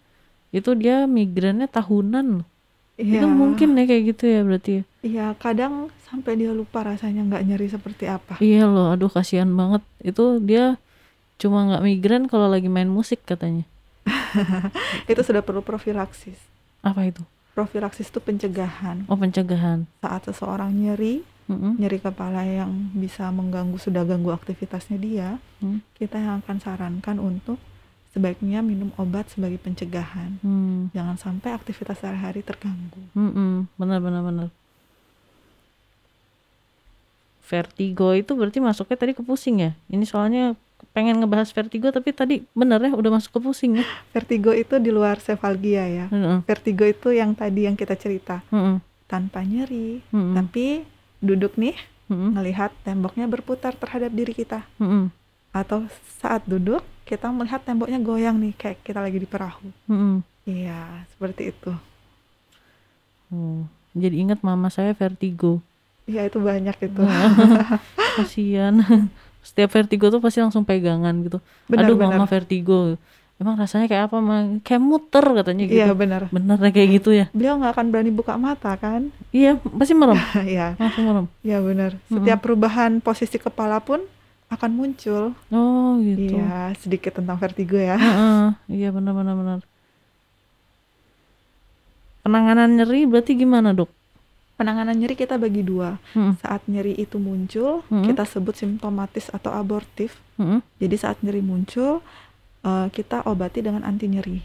itu 0.52 0.76
dia 0.76 1.04
migrainnya 1.04 1.66
tahunan. 1.66 2.44
Iya. 3.00 3.18
Itu 3.18 3.26
mungkin 3.26 3.72
ya 3.74 3.84
kayak 3.88 4.04
gitu 4.14 4.24
ya 4.28 4.40
berarti. 4.44 4.72
ya? 4.72 4.82
Iya 5.02 5.26
kadang 5.34 5.88
sampai 6.06 6.36
dia 6.36 6.52
lupa 6.52 6.84
rasanya 6.84 7.24
nggak 7.24 7.42
nyeri 7.42 7.66
seperti 7.66 8.04
apa. 8.06 8.36
Iya 8.38 8.68
loh, 8.68 8.92
aduh 8.92 9.08
kasihan 9.08 9.48
banget. 9.50 9.80
Itu 9.98 10.38
dia 10.38 10.76
cuma 11.40 11.66
nggak 11.66 11.82
migrain 11.82 12.24
kalau 12.28 12.46
lagi 12.46 12.68
main 12.68 12.86
musik 12.86 13.24
katanya. 13.24 13.64
Itu 15.10 15.20
sudah 15.22 15.42
perlu 15.42 15.62
profilaksis. 15.62 16.36
Apa 16.82 17.06
itu? 17.06 17.22
Profilaksis 17.52 18.08
itu 18.08 18.18
pencegahan. 18.18 19.04
Oh 19.06 19.14
pencegahan. 19.14 19.84
Saat 20.00 20.24
seseorang 20.26 20.72
nyeri 20.72 21.20
Mm-mm. 21.46 21.76
nyeri 21.76 21.98
kepala 21.98 22.46
yang 22.46 22.70
bisa 22.94 23.28
mengganggu 23.28 23.76
sudah 23.76 24.06
ganggu 24.06 24.30
aktivitasnya 24.30 24.96
dia, 24.96 25.28
Hmm. 25.58 25.78
kita 25.94 26.16
yang 26.16 26.40
akan 26.40 26.58
sarankan 26.58 27.18
untuk 27.18 27.58
sebaiknya 28.12 28.60
minum 28.60 28.92
obat 29.00 29.28
sebagai 29.32 29.56
pencegahan. 29.56 30.36
Hmm. 30.44 30.92
Jangan 30.92 31.16
sampai 31.16 31.56
aktivitas 31.56 31.96
sehari-hari 32.00 32.44
terganggu. 32.44 33.00
Mm-mm. 33.16 33.66
benar 33.80 33.98
benar 34.04 34.22
benar 34.22 34.48
vertigo 37.42 38.16
itu 38.16 38.32
berarti 38.32 38.64
masuknya 38.64 38.96
tadi 38.96 39.12
ke 39.12 39.20
pusing 39.20 39.60
ya 39.60 39.70
ini 39.92 40.08
soalnya 40.08 40.56
pengen 40.96 41.20
ngebahas 41.20 41.52
vertigo 41.52 41.92
tapi 41.92 42.10
tadi 42.16 42.34
bener 42.56 42.80
ya 42.80 42.96
udah 42.96 43.20
masuk 43.20 43.38
ke 43.38 43.40
pusing 43.44 43.82
ya 43.82 43.84
Vertigo 44.16 44.56
itu 44.56 44.80
di 44.80 44.88
luar 44.88 45.20
sefalgia 45.20 45.84
ya. 45.84 46.06
Mm-mm. 46.08 46.42
Vertigo 46.48 46.88
itu 46.88 47.12
yang 47.12 47.36
tadi 47.36 47.68
yang 47.68 47.76
kita 47.76 47.94
cerita 47.94 48.40
Mm-mm. 48.48 48.80
tanpa 49.06 49.44
nyeri, 49.44 50.00
Mm-mm. 50.10 50.34
tapi 50.38 50.88
duduk 51.22 51.54
nih 51.60 51.76
melihat 52.12 52.68
temboknya 52.84 53.24
berputar 53.24 53.72
terhadap 53.72 54.12
diri 54.12 54.36
kita 54.36 54.68
Mm-mm. 54.76 55.08
atau 55.52 55.88
saat 56.20 56.44
duduk 56.44 56.84
kita 57.12 57.28
melihat 57.28 57.60
temboknya 57.60 58.00
goyang 58.00 58.40
nih 58.40 58.56
kayak 58.56 58.80
kita 58.80 58.98
lagi 58.98 59.20
di 59.20 59.28
perahu. 59.28 59.68
Iya, 60.42 61.04
seperti 61.12 61.52
itu. 61.52 61.70
Oh, 63.28 63.64
jadi 63.92 64.16
ingat 64.18 64.40
mama 64.40 64.68
saya 64.68 64.92
vertigo 64.92 65.60
Iya, 66.04 66.26
itu 66.26 66.36
banyak 66.36 66.76
itu. 66.82 67.00
kasihan 68.16 68.74
setiap 69.46 69.70
vertigo 69.72 70.06
tuh 70.08 70.20
pasti 70.20 70.38
langsung 70.38 70.62
pegangan 70.62 71.12
gitu 71.20 71.38
Benar, 71.66 71.88
aduh 71.88 71.96
benar. 71.96 72.14
mama 72.14 72.26
vertigo 72.28 72.94
emang 73.40 73.56
rasanya 73.56 73.88
kayak 73.88 74.04
apa 74.06 74.16
mah 74.20 74.40
kayak 74.62 74.78
muter 74.78 75.24
katanya 75.34 75.64
gitu 75.66 75.80
Iya, 75.80 75.88
benar. 75.92 76.22
bener 76.30 76.58
ya 76.60 76.70
kayak 76.70 76.88
gitu 76.94 77.10
ya 77.10 77.26
Beliau 77.32 77.56
nggak 77.58 77.72
akan 77.74 77.86
berani 77.90 78.12
buka 78.12 78.36
mata 78.36 78.76
kan? 78.76 79.08
iya 79.32 79.56
pasti 79.58 79.92
merem 79.96 80.18
Iya, 80.44 80.76
langsung 80.76 81.04
merem 81.08 81.26
iya 81.42 81.58
benar. 81.58 81.90
Setiap 82.06 82.38
perubahan 82.38 83.00
posisi 83.00 83.40
kepala 83.40 83.80
pun 83.80 84.04
akan 84.52 84.70
muncul. 84.70 85.32
oh 85.48 85.90
gitu 85.98 86.36
Iya, 86.36 86.76
sedikit 86.76 87.16
tentang 87.16 87.36
vertigo 87.36 87.74
ya. 87.74 87.96
Heeh, 87.96 88.44
iya 88.68 88.88
benar 88.88 89.12
benar 89.12 89.34
benar. 89.34 89.60
Penanganan 92.22 92.70
nyeri 92.72 93.02
berarti 93.04 93.34
gimana 93.34 93.74
dok? 93.74 93.90
Penanganan 94.54 94.94
nyeri 94.94 95.16
kita 95.16 95.34
bagi 95.36 95.66
dua. 95.66 95.98
Mm-mm, 96.14 96.38
Saat 96.38 96.70
nyeri 96.70 96.94
itu 96.94 97.18
muncul, 97.18 97.82
Hmm. 97.90 98.06
kita 98.06 98.22
sebut 98.22 98.54
simptomatis 98.54 99.26
atau 99.28 99.50
abortif. 99.50 100.22
mm-mm. 100.36 100.62
Jadi 100.78 100.96
saat 100.96 101.18
nyeri 101.18 101.42
muncul, 101.42 101.98
eh, 102.62 102.86
kita 102.88 103.26
obati 103.26 103.58
dengan 103.58 103.82
anti 103.82 104.06
nyeri. 104.06 104.38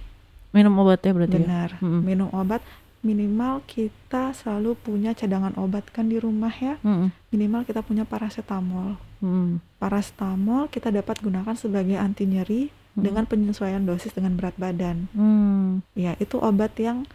Minum 0.49 0.73
obatnya 0.79 1.13
berarti 1.13 1.37
ya? 1.37 1.43
Benar. 1.43 1.69
Mm-mm. 1.77 2.01
Minum 2.01 2.29
obat 2.33 2.65
minimal 3.05 3.61
kita 3.69 4.33
selalu 4.33 4.73
punya 4.73 5.13
cadangan 5.13 5.53
obat 5.55 5.85
kan 5.91 6.09
di 6.09 6.17
rumah 6.17 6.49
ya. 6.51 6.81
Mm-mm, 6.81 7.13
Minimal 7.29 7.61
kita 7.61 7.85
punya 7.85 8.01
paracetamol. 8.01 8.97
Mm-mm, 9.19 9.59
Paracetamol 9.77 10.67
kita 10.67 10.89
dapat 10.89 11.19
gunakan 11.19 11.53
sebagai 11.53 11.95
anti 11.95 12.25
nyeri 12.25 12.63
Hmm. 12.91 13.05
dengan 13.05 13.23
penyesuaian 13.23 13.85
dosis 13.85 14.09
dengan 14.09 14.33
berat 14.33 14.57
badan. 14.57 15.05
mm. 15.11 15.85
Ya, 15.93 16.17
itu 16.17 16.37
obat 16.37 16.73
yang 16.75 17.05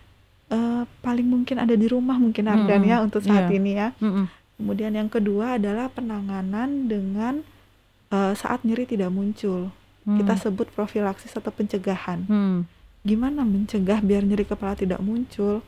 eh, 0.47 0.87
paling 1.01 1.27
mungkin 1.27 1.59
ada 1.59 1.75
di 1.75 1.91
rumah 1.91 2.15
mungkin 2.15 2.47
Mm-mm. 2.47 2.55
Ardan 2.63 2.83
ya 2.85 2.97
untuk 3.01 3.19
saat 3.21 3.51
Iya. 3.51 3.59
ini 3.59 3.73
ya. 3.75 3.89
Mm-mm, 3.99 4.31
Kemudian 4.55 4.95
yang 4.95 5.09
kedua 5.09 5.59
adalah 5.59 5.91
penanganan 5.91 6.87
dengan 6.87 7.43
eh, 8.09 8.33
saat 8.33 8.63
nyeri 8.63 8.87
tidak 8.87 9.11
muncul. 9.11 9.75
mm. 10.05 10.23
Kita 10.23 10.39
sebut 10.39 10.71
profilaksis 10.71 11.33
atau 11.33 11.51
pencegahan. 11.51 12.31
Mm, 12.31 12.63
Gimana 13.03 13.43
mencegah 13.43 13.99
biar 13.99 14.23
nyeri 14.23 14.47
kepala 14.47 14.79
tidak 14.79 15.03
muncul? 15.03 15.67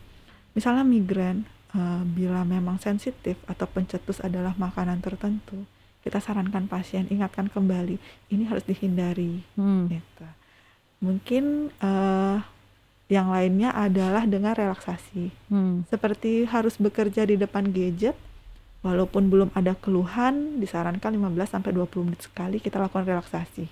Misalnya 0.53 0.87
migrain, 0.87 1.43
eh, 1.73 2.03
bila 2.07 2.45
memang 2.45 2.79
sensitif 2.79 3.35
atau 3.45 3.67
pencetus 3.67 4.21
adalah 4.21 4.55
makanan 4.55 5.01
tertentu, 5.01 5.67
kita 6.05 6.21
sarankan 6.21 6.69
pasien 6.69 7.09
ingatkan 7.09 7.49
kembali 7.49 7.97
ini 8.29 8.45
harus 8.45 8.63
dihindari. 8.63 9.41
mm. 9.55 9.89
Gitu. 9.89 10.27
Mungkin 11.01 11.45
eh, 11.75 12.37
yang 13.07 13.29
lainnya 13.29 13.73
adalah 13.73 14.25
dengan 14.25 14.53
relaksasi. 14.53 15.33
mm. 15.49 15.89
Seperti 15.89 16.45
harus 16.45 16.77
bekerja 16.77 17.25
di 17.25 17.35
depan 17.35 17.69
gadget, 17.69 18.17
walaupun 18.81 19.27
belum 19.27 19.49
ada 19.51 19.73
keluhan, 19.75 20.57
disarankan 20.59 21.09
15 21.11 21.49
sampai 21.51 21.73
20 21.73 22.05
menit 22.05 22.21
sekali 22.23 22.61
kita 22.61 22.77
lakukan 22.79 23.05
relaksasi. 23.07 23.65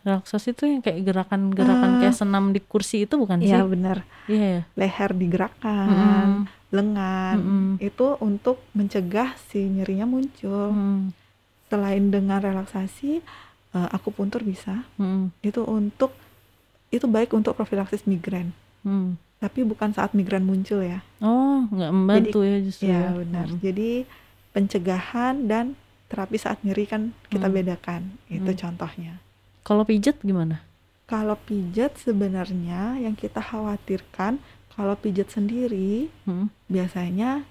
Relaksasi 0.00 0.48
itu 0.50 0.64
yang 0.64 0.80
kayak 0.80 1.00
gerakan-gerakan 1.02 1.90
Ah. 1.90 1.98
kayak 1.98 2.12
senam 2.14 2.52
di 2.52 2.60
kursi 2.62 3.04
itu 3.04 3.16
bukan 3.16 3.36
sih? 3.38 3.52
Iya 3.52 3.64
benar. 3.64 4.04
Iya 4.26 4.46
ya. 4.50 4.62
Leher 4.74 5.10
digerakkan, 5.12 5.86
Mm-mm, 5.86 6.28
lengan. 6.70 7.36
mm-mm, 7.36 7.66
Itu 7.78 8.16
untuk 8.18 8.64
mencegah 8.72 9.36
si 9.42 9.60
nyerinya 9.60 10.04
muncul. 10.04 10.72
mm, 10.72 11.00
Selain 11.70 12.04
dengan 12.04 12.38
relaksasi, 12.38 13.22
eh, 13.70 13.88
akupuntur 13.90 14.42
bisa. 14.42 14.82
mm, 14.96 15.30
Itu 15.40 15.62
untuk 15.62 16.10
itu 16.90 17.06
baik 17.06 17.30
untuk 17.30 17.54
profilaksis 17.54 18.02
migrain. 18.04 18.50
mm. 18.82 19.14
Tapi 19.38 19.62
bukan 19.62 19.88
saat 19.90 20.12
migrain 20.12 20.42
muncul 20.42 20.82
ya. 20.82 21.00
Oh, 21.18 21.64
nggak 21.64 21.92
membantu 21.94 22.42
ya 22.42 22.58
justru 22.60 22.84
Ya 22.84 23.08
ya. 23.08 23.16
benar. 23.16 23.46
Mm, 23.48 23.56
Jadi 23.62 23.90
pencegahan 24.50 25.46
dan 25.46 25.78
terapi 26.06 26.36
saat 26.36 26.58
nyeri 26.60 26.84
kan 26.84 27.02
kita 27.28 27.46
Hmm. 27.46 27.54
bedakan. 27.54 28.02
Itu 28.26 28.50
Hmm. 28.50 28.58
contohnya. 28.58 29.22
Kalau 29.62 29.86
pijat 29.86 30.18
gimana? 30.20 30.66
Kalau 31.06 31.38
pijat 31.38 31.94
sebenarnya 31.96 32.98
yang 32.98 33.14
kita 33.14 33.38
khawatirkan 33.40 34.42
kalau 34.70 34.94
pijat 34.94 35.30
sendiri 35.30 36.10
Mm, 36.22 36.50
biasanya 36.66 37.46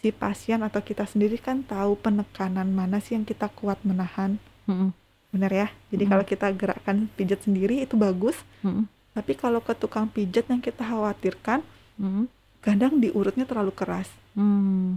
si 0.00 0.10
pasien 0.10 0.60
atau 0.60 0.80
kita 0.80 1.04
sendiri 1.04 1.36
kan 1.36 1.60
tahu 1.60 1.92
penekanan 1.94 2.68
mana 2.70 2.98
sih 2.98 3.12
yang 3.12 3.22
kita 3.22 3.46
kuat 3.50 3.76
menahan. 3.82 4.40
mm, 4.64 4.90
Benar 5.30 5.52
ya? 5.52 5.68
Jadi 5.88 6.02
Hmm. 6.02 6.10
kalau 6.10 6.24
kita 6.24 6.46
gerakkan 6.50 6.96
pijat 7.14 7.38
sendiri 7.40 7.78
itu 7.78 7.94
bagus. 7.94 8.34
mm, 8.60 8.88
Tapi 9.12 9.32
kalau 9.34 9.60
ke 9.60 9.70
tukang 9.72 10.06
pijat 10.06 10.48
yang 10.48 10.58
kita 10.58 10.82
khawatirkan 10.82 11.60
mm, 11.94 12.26
kadang 12.58 12.96
diurutnya 12.96 13.44
terlalu 13.44 13.70
keras. 13.70 14.08
mm. 14.32 14.96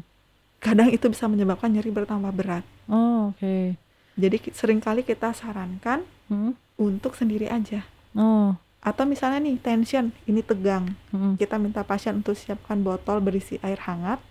Kadang 0.57 0.87
itu 0.87 1.05
bisa 1.05 1.27
menyebabkan 1.27 1.67
nyeri 1.67 1.91
bertambah 1.91 2.31
berat. 2.31 2.63
Oh, 2.87 3.29
oke. 3.29 3.75
Jadi 4.15 4.35
ki- 4.39 4.53
sering 4.53 4.79
kali 4.79 5.03
kita 5.03 5.29
sarankan 5.31 6.01
Mm, 6.25 6.55
untuk 6.79 7.13
sendiri 7.13 7.45
aja. 7.45 7.83
Oh, 8.15 8.55
Atau 8.79 9.03
misalnya 9.03 9.39
nih 9.39 9.59
tension, 9.59 10.11
ini 10.23 10.39
tegang. 10.39 10.95
mm, 11.09 11.35
Kita 11.35 11.55
minta 11.55 11.83
pasien 11.83 12.17
untuk 12.17 12.33
siapkan 12.33 12.79
botol 12.79 13.19
berisi 13.19 13.55
air 13.59 13.79
hangat, 13.81 14.23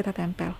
kita 0.00 0.10
tempel. 0.10 0.56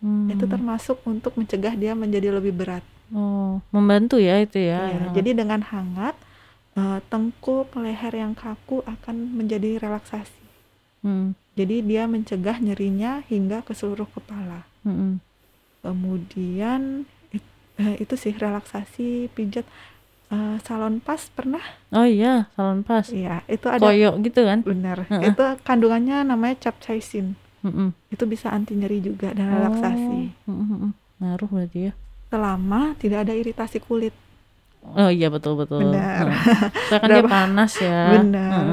mm. 0.00 0.32
Itu 0.32 0.48
termasuk 0.48 1.04
untuk 1.04 1.36
mencegah 1.36 1.76
dia 1.76 1.92
menjadi 1.92 2.32
lebih 2.32 2.56
berat. 2.56 2.84
Oh, 3.08 3.60
membantu 3.68 4.16
ya 4.16 4.40
itu 4.40 4.56
ya. 4.56 4.88
Yang- 4.88 5.14
Jadi 5.14 5.30
dengan 5.36 5.60
hangat, 5.62 6.16
eh, 6.72 7.00
tengkuk 7.06 7.72
leher 7.76 8.12
yang 8.14 8.32
kaku 8.32 8.80
akan 8.84 9.36
menjadi 9.36 9.76
relaksasi. 9.78 10.40
Mm, 11.00 11.36
Jadi 11.54 11.76
dia 11.82 12.04
mencegah 12.04 12.56
nyerinya 12.58 13.22
hingga 13.26 13.60
ke 13.60 13.72
seluruh 13.72 14.08
kepala. 14.08 14.64
mm, 14.82 14.90
mm. 14.90 15.12
Kemudian 15.78 17.04
it- 17.30 17.54
eh, 17.76 17.96
itu 17.98 18.14
sih 18.14 18.32
relaksasi, 18.32 19.28
pijat, 19.30 19.68
Eh, 20.28 20.60
salon 20.60 21.00
pas 21.00 21.16
pernah? 21.32 21.64
Oh 21.88 22.04
iya, 22.04 22.52
salon 22.52 22.84
pas. 22.84 23.08
Iya, 23.08 23.40
itu 23.48 23.64
ada 23.64 23.80
Koyok 23.80 24.20
gitu 24.20 24.44
kan? 24.44 24.60
benar. 24.60 25.08
Heeh. 25.08 25.32
Itu 25.32 25.40
kandungannya 25.64 26.20
namanya 26.20 26.68
capsaicin. 26.68 27.32
Mm-mm. 27.62 27.88
Itu 28.08 28.24
bisa 28.24 28.50
anti 28.50 28.74
nyeri 28.74 28.98
juga 29.00 29.34
dan 29.34 29.50
relaksasi. 29.50 30.46
Oh. 30.46 30.92
Ngaruh 31.18 31.48
berarti 31.50 31.90
ya. 31.90 31.92
Selama 32.28 32.94
tidak 32.96 33.26
ada 33.26 33.34
iritasi 33.34 33.78
kulit. 33.78 34.14
Oh 34.84 35.10
iya 35.10 35.26
betul 35.28 35.58
betul. 35.58 35.90
Benar. 35.90 36.30
Soalnya 36.88 37.00
kan 37.02 37.08
dia 37.10 37.24
panas 37.26 37.72
ya. 37.78 38.00
Benar. 38.20 38.64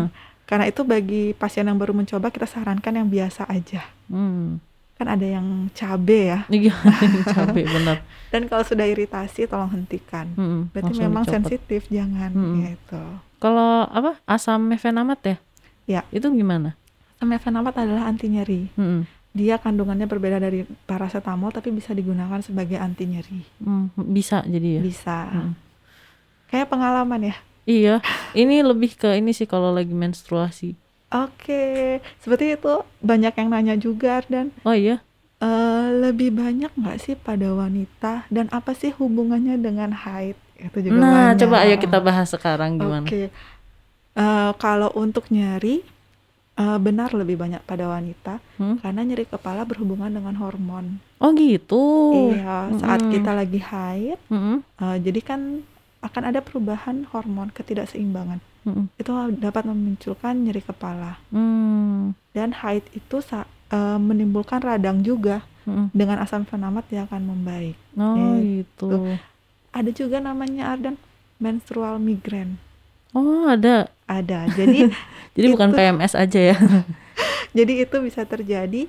Karena 0.45 0.65
itu 0.69 0.85
bagi 0.85 1.33
pasien 1.33 1.65
yang 1.65 1.81
baru 1.81 1.97
mencoba 1.97 2.29
kita 2.29 2.45
sarankan 2.45 2.93
yang 2.93 3.09
biasa 3.09 3.49
aja. 3.49 3.81
Hmm. 4.05 4.61
Kan 4.95 5.11
ada 5.11 5.25
yang 5.27 5.67
cabe 5.75 6.31
ya. 6.31 6.39
Iya, 6.47 6.71
cabai 7.35 7.65
benar. 7.75 8.05
Dan 8.31 8.47
kalau 8.47 8.63
sudah 8.63 8.85
iritasi 8.85 9.43
tolong 9.43 9.73
hentikan. 9.73 10.29
Mm-mm, 10.37 10.71
Berarti 10.71 10.93
langsung 10.93 11.03
memang 11.03 11.23
dicopot. 11.25 11.35
sensitif, 11.35 11.81
jangan 11.91 12.31
Mm-mm. 12.31 12.55
gitu. 12.63 13.03
Kalau 13.41 13.89
apa 13.91 14.21
asam 14.23 14.71
mefenamat 14.71 15.19
ya? 15.25 15.37
Ya. 15.83 16.01
Itu 16.15 16.31
gimana? 16.31 16.79
Mefenamat 17.23 17.73
adalah 17.79 18.11
anti 18.11 18.27
nyeri. 18.27 18.67
Mm-mm. 18.75 19.07
Dia 19.35 19.59
kandungannya 19.59 20.07
berbeda 20.07 20.39
dari 20.39 20.63
paracetamol 20.87 21.51
tapi 21.51 21.71
bisa 21.71 21.91
digunakan 21.91 22.39
sebagai 22.39 22.79
anti 22.79 23.03
nyeri. 23.07 23.39
Mm, 23.59 23.91
bisa 24.11 24.43
jadi 24.47 24.79
ya. 24.79 24.81
Bisa. 24.83 25.19
Mm. 25.31 25.51
Kayak 26.47 26.67
pengalaman 26.71 27.21
ya. 27.31 27.35
Iya, 27.65 27.95
ini 28.37 28.61
lebih 28.61 28.93
ke 28.93 29.17
ini 29.17 29.33
sih 29.33 29.49
kalau 29.49 29.73
lagi 29.73 29.89
menstruasi. 29.89 30.77
Oke, 31.09 31.97
seperti 32.21 32.53
itu 32.59 32.73
banyak 33.01 33.33
yang 33.33 33.49
nanya 33.49 33.75
juga 33.79 34.21
dan 34.29 34.53
Oh 34.61 34.75
iya, 34.75 35.01
eh, 35.41 35.87
lebih 35.97 36.29
banyak 36.29 36.69
nggak 36.77 36.97
sih 37.01 37.15
pada 37.17 37.49
wanita 37.57 38.29
dan 38.29 38.45
apa 38.53 38.77
sih 38.77 38.93
hubungannya 38.93 39.57
dengan 39.57 39.97
haid? 39.97 40.37
Itu 40.61 40.77
juga 40.85 40.99
nah 41.01 41.11
banyak. 41.33 41.41
coba 41.41 41.55
ayo 41.65 41.75
kita 41.81 41.97
bahas 41.97 42.29
sekarang 42.29 42.77
gimana. 42.77 43.07
Oke, 43.09 43.33
Eh, 44.15 44.51
kalau 44.63 44.95
untuk 44.95 45.27
nyeri 45.27 45.83
Eh, 46.55 46.79
benar 46.79 47.11
lebih 47.11 47.35
banyak 47.35 47.59
pada 47.61 47.83
wanita 47.85 48.39
Hmm? 48.55 48.79
karena 48.79 49.03
nyeri 49.03 49.27
kepala 49.27 49.61
berhubungan 49.61 50.07
dengan 50.07 50.35
hormon. 50.35 51.03
Oh 51.19 51.35
gitu. 51.35 51.83
Iya, 52.31 52.71
saat 52.79 53.03
Mm-mm. 53.03 53.11
kita 53.11 53.31
lagi 53.31 53.59
haid, 53.59 54.15
Mm-mm. 54.25 54.63
eh, 54.63 54.97
jadi 54.97 55.19
kan 55.19 55.41
akan 55.99 56.23
ada 56.23 56.39
perubahan 56.39 57.03
hormon 57.05 57.51
ketidakseimbangan. 57.51 58.39
Mm-mm. 58.63 58.87
Itu 58.95 59.11
dapat 59.35 59.67
memunculkan 59.67 60.47
nyeri 60.47 60.63
kepala. 60.63 61.19
Hmm. 61.27 62.15
Dan 62.31 62.55
haid 62.55 62.87
itu 62.93 63.19
sa- 63.19 63.43
eh, 63.67 63.99
menimbulkan 63.99 64.63
radang 64.63 65.03
juga. 65.03 65.43
Mm-mm. 65.65 65.91
Dengan 65.91 66.23
asam 66.23 66.45
fenamat 66.45 66.87
dia 66.87 67.03
akan 67.03 67.25
membaik. 67.25 67.75
Oh 67.95 68.15
Eh, 68.15 68.63
gitu. 68.63 69.19
Ada 69.69 69.91
juga 69.91 70.23
namanya 70.23 70.71
Ardan 70.71 70.95
menstrual 71.35 71.99
migraine. 71.99 72.55
Oh 73.11 73.43
ada. 73.45 73.91
Ada. 74.05 74.47
Jadi 74.49 74.89
Jadi 75.35 75.47
bukan 75.49 75.69
Itu- 75.69 75.77
PMS 75.77 76.13
aja 76.13 76.39
ya. 76.41 76.57
jadi 77.57 77.73
itu 77.81 77.95
bisa 77.99 78.23
terjadi 78.23 78.87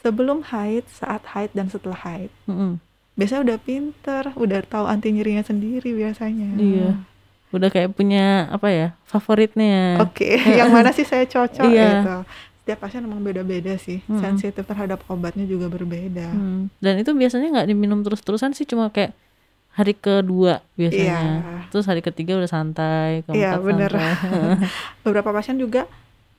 sebelum 0.00 0.42
haid, 0.44 0.86
saat 0.88 1.22
haid 1.28 1.50
dan 1.50 1.66
setelah 1.66 1.98
haid. 1.98 2.30
Mm-mm. 2.44 2.78
Biasanya 3.14 3.42
udah 3.44 3.58
pinter, 3.58 4.22
udah 4.32 4.60
tahu 4.62 4.86
anti 4.86 5.10
nyerinya 5.10 5.42
sendiri 5.42 5.90
biasanya. 5.90 6.54
Iya. 6.54 6.90
Udah 7.50 7.68
kayak 7.68 7.92
punya 7.92 8.46
apa 8.48 8.70
ya 8.70 8.88
favoritnya. 9.04 9.98
Oke, 9.98 10.38
yang 10.58 10.70
mana 10.70 10.90
sih 10.90 11.02
saya 11.02 11.26
cocok 11.26 11.66
Iya. 11.66 11.90
gitu. 12.00 12.16
Setiap 12.60 12.78
pasien 12.80 13.02
emang 13.02 13.18
beda-beda 13.20 13.74
sih. 13.76 13.98
Mm-mm. 14.04 14.18
Sensitif 14.20 14.62
terhadap 14.62 15.02
obatnya 15.06 15.42
juga 15.42 15.66
berbeda. 15.66 16.30
Hmm. 16.30 16.70
Dan 16.78 17.02
itu 17.02 17.10
biasanya 17.10 17.50
nggak 17.50 17.68
diminum 17.68 18.00
terus-terusan 18.00 18.54
sih 18.54 18.62
cuma 18.62 18.90
kayak 18.90 19.10
hari 19.80 19.92
kedua 19.92 20.60
biasanya. 20.74 21.18
Iya. 21.40 21.56
Terus 21.68 21.84
hari 21.84 22.00
ketiga 22.00 22.36
udah 22.36 22.46
santai, 22.46 23.24
Iya, 23.26 23.56
keempat 23.56 23.64
bener. 23.64 23.90
santai. 23.90 24.68
Beberapa 25.04 25.30
pasien 25.32 25.56
juga 25.56 25.88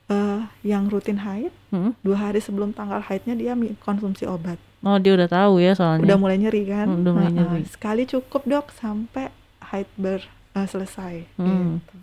eh, 0.08 0.40
yang 0.62 0.86
rutin 0.86 1.18
haid, 1.18 1.50
Hmm. 1.70 1.96
dua 2.00 2.18
hari 2.22 2.38
sebelum 2.38 2.72
tanggal 2.72 3.00
haidnya 3.02 3.32
dia 3.32 3.54
konsumsi 3.80 4.24
obat. 4.24 4.60
Oh 4.82 4.98
dia 4.98 5.14
udah 5.14 5.26
tahu 5.26 5.58
ya 5.58 5.72
soalnya. 5.72 6.04
Udah 6.04 6.18
mulai 6.18 6.36
nyeri 6.36 6.66
kan? 6.66 6.86
Hmm, 6.86 7.02
udah 7.02 7.12
mulai 7.12 7.32
nyeri. 7.32 7.62
Sekali 7.66 8.04
cukup 8.04 8.44
dok 8.44 8.66
sampai 8.74 9.32
haid 9.64 9.88
ber 9.96 10.20
eh, 10.52 10.68
selesai. 10.68 11.26
Hmm. 11.36 11.80
Gitu. 11.80 11.96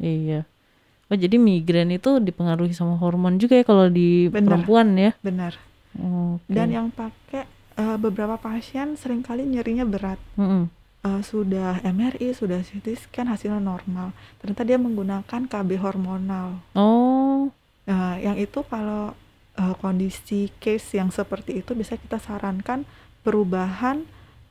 Iya. 0.00 0.40
Oh 1.06 1.18
jadi 1.18 1.36
migrain 1.36 1.90
itu 1.90 2.16
dipengaruhi 2.16 2.70
sama 2.70 2.94
hormon 2.96 3.36
juga 3.36 3.58
ya 3.58 3.64
kalau 3.64 3.90
di 3.90 4.30
Bener. 4.30 4.46
perempuan 4.46 4.94
ya. 4.94 5.12
Benar. 5.20 5.58
Oke. 5.92 6.48
Dan 6.48 6.70
yang 6.70 6.88
pakai 6.88 7.44
eh, 7.76 7.96
beberapa 7.98 8.38
pasien 8.38 8.94
sering 8.94 9.20
kali 9.20 9.42
nyerinya 9.42 9.84
berat. 9.84 10.16
Mm-mm. 10.38 10.70
Eh, 11.00 11.22
sudah 11.24 11.80
MRI, 11.80 12.36
sudah 12.36 12.60
CT 12.60 12.92
scan 13.08 13.32
hasilnya 13.32 13.56
normal. 13.56 14.12
Ternyata 14.36 14.68
dia 14.68 14.76
menggunakan 14.76 15.48
KB 15.48 15.80
hormonal. 15.80 16.60
Oh. 16.76 17.48
Nah, 17.88 18.20
yang 18.20 18.36
itu 18.36 18.60
kalau 18.68 19.16
eh, 19.56 19.74
kondisi 19.80 20.52
case 20.60 21.00
yang 21.00 21.08
seperti 21.08 21.64
itu 21.64 21.72
bisa 21.72 21.96
kita 21.96 22.20
sarankan 22.20 22.84
perubahan 23.24 24.04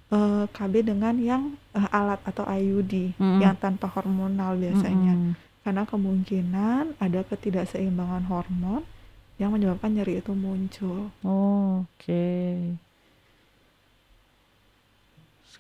eh, 0.10 0.50
KB 0.50 0.90
dengan 0.90 1.22
yang 1.22 1.54
eh, 1.78 1.86
alat 1.94 2.18
atau 2.26 2.50
IUD 2.50 3.14
Mm-mm. 3.22 3.46
yang 3.46 3.54
tanpa 3.54 3.86
hormonal 3.86 4.58
biasanya. 4.58 5.14
Mm-mm. 5.14 5.38
Karena 5.62 5.86
kemungkinan 5.86 6.98
ada 6.98 7.22
ketidakseimbangan 7.30 8.26
hormon 8.26 8.82
yang 9.38 9.54
menyebabkan 9.54 9.94
nyeri 9.94 10.18
itu 10.18 10.34
muncul. 10.34 11.14
Oh, 11.22 11.86
Oke. 11.86 12.58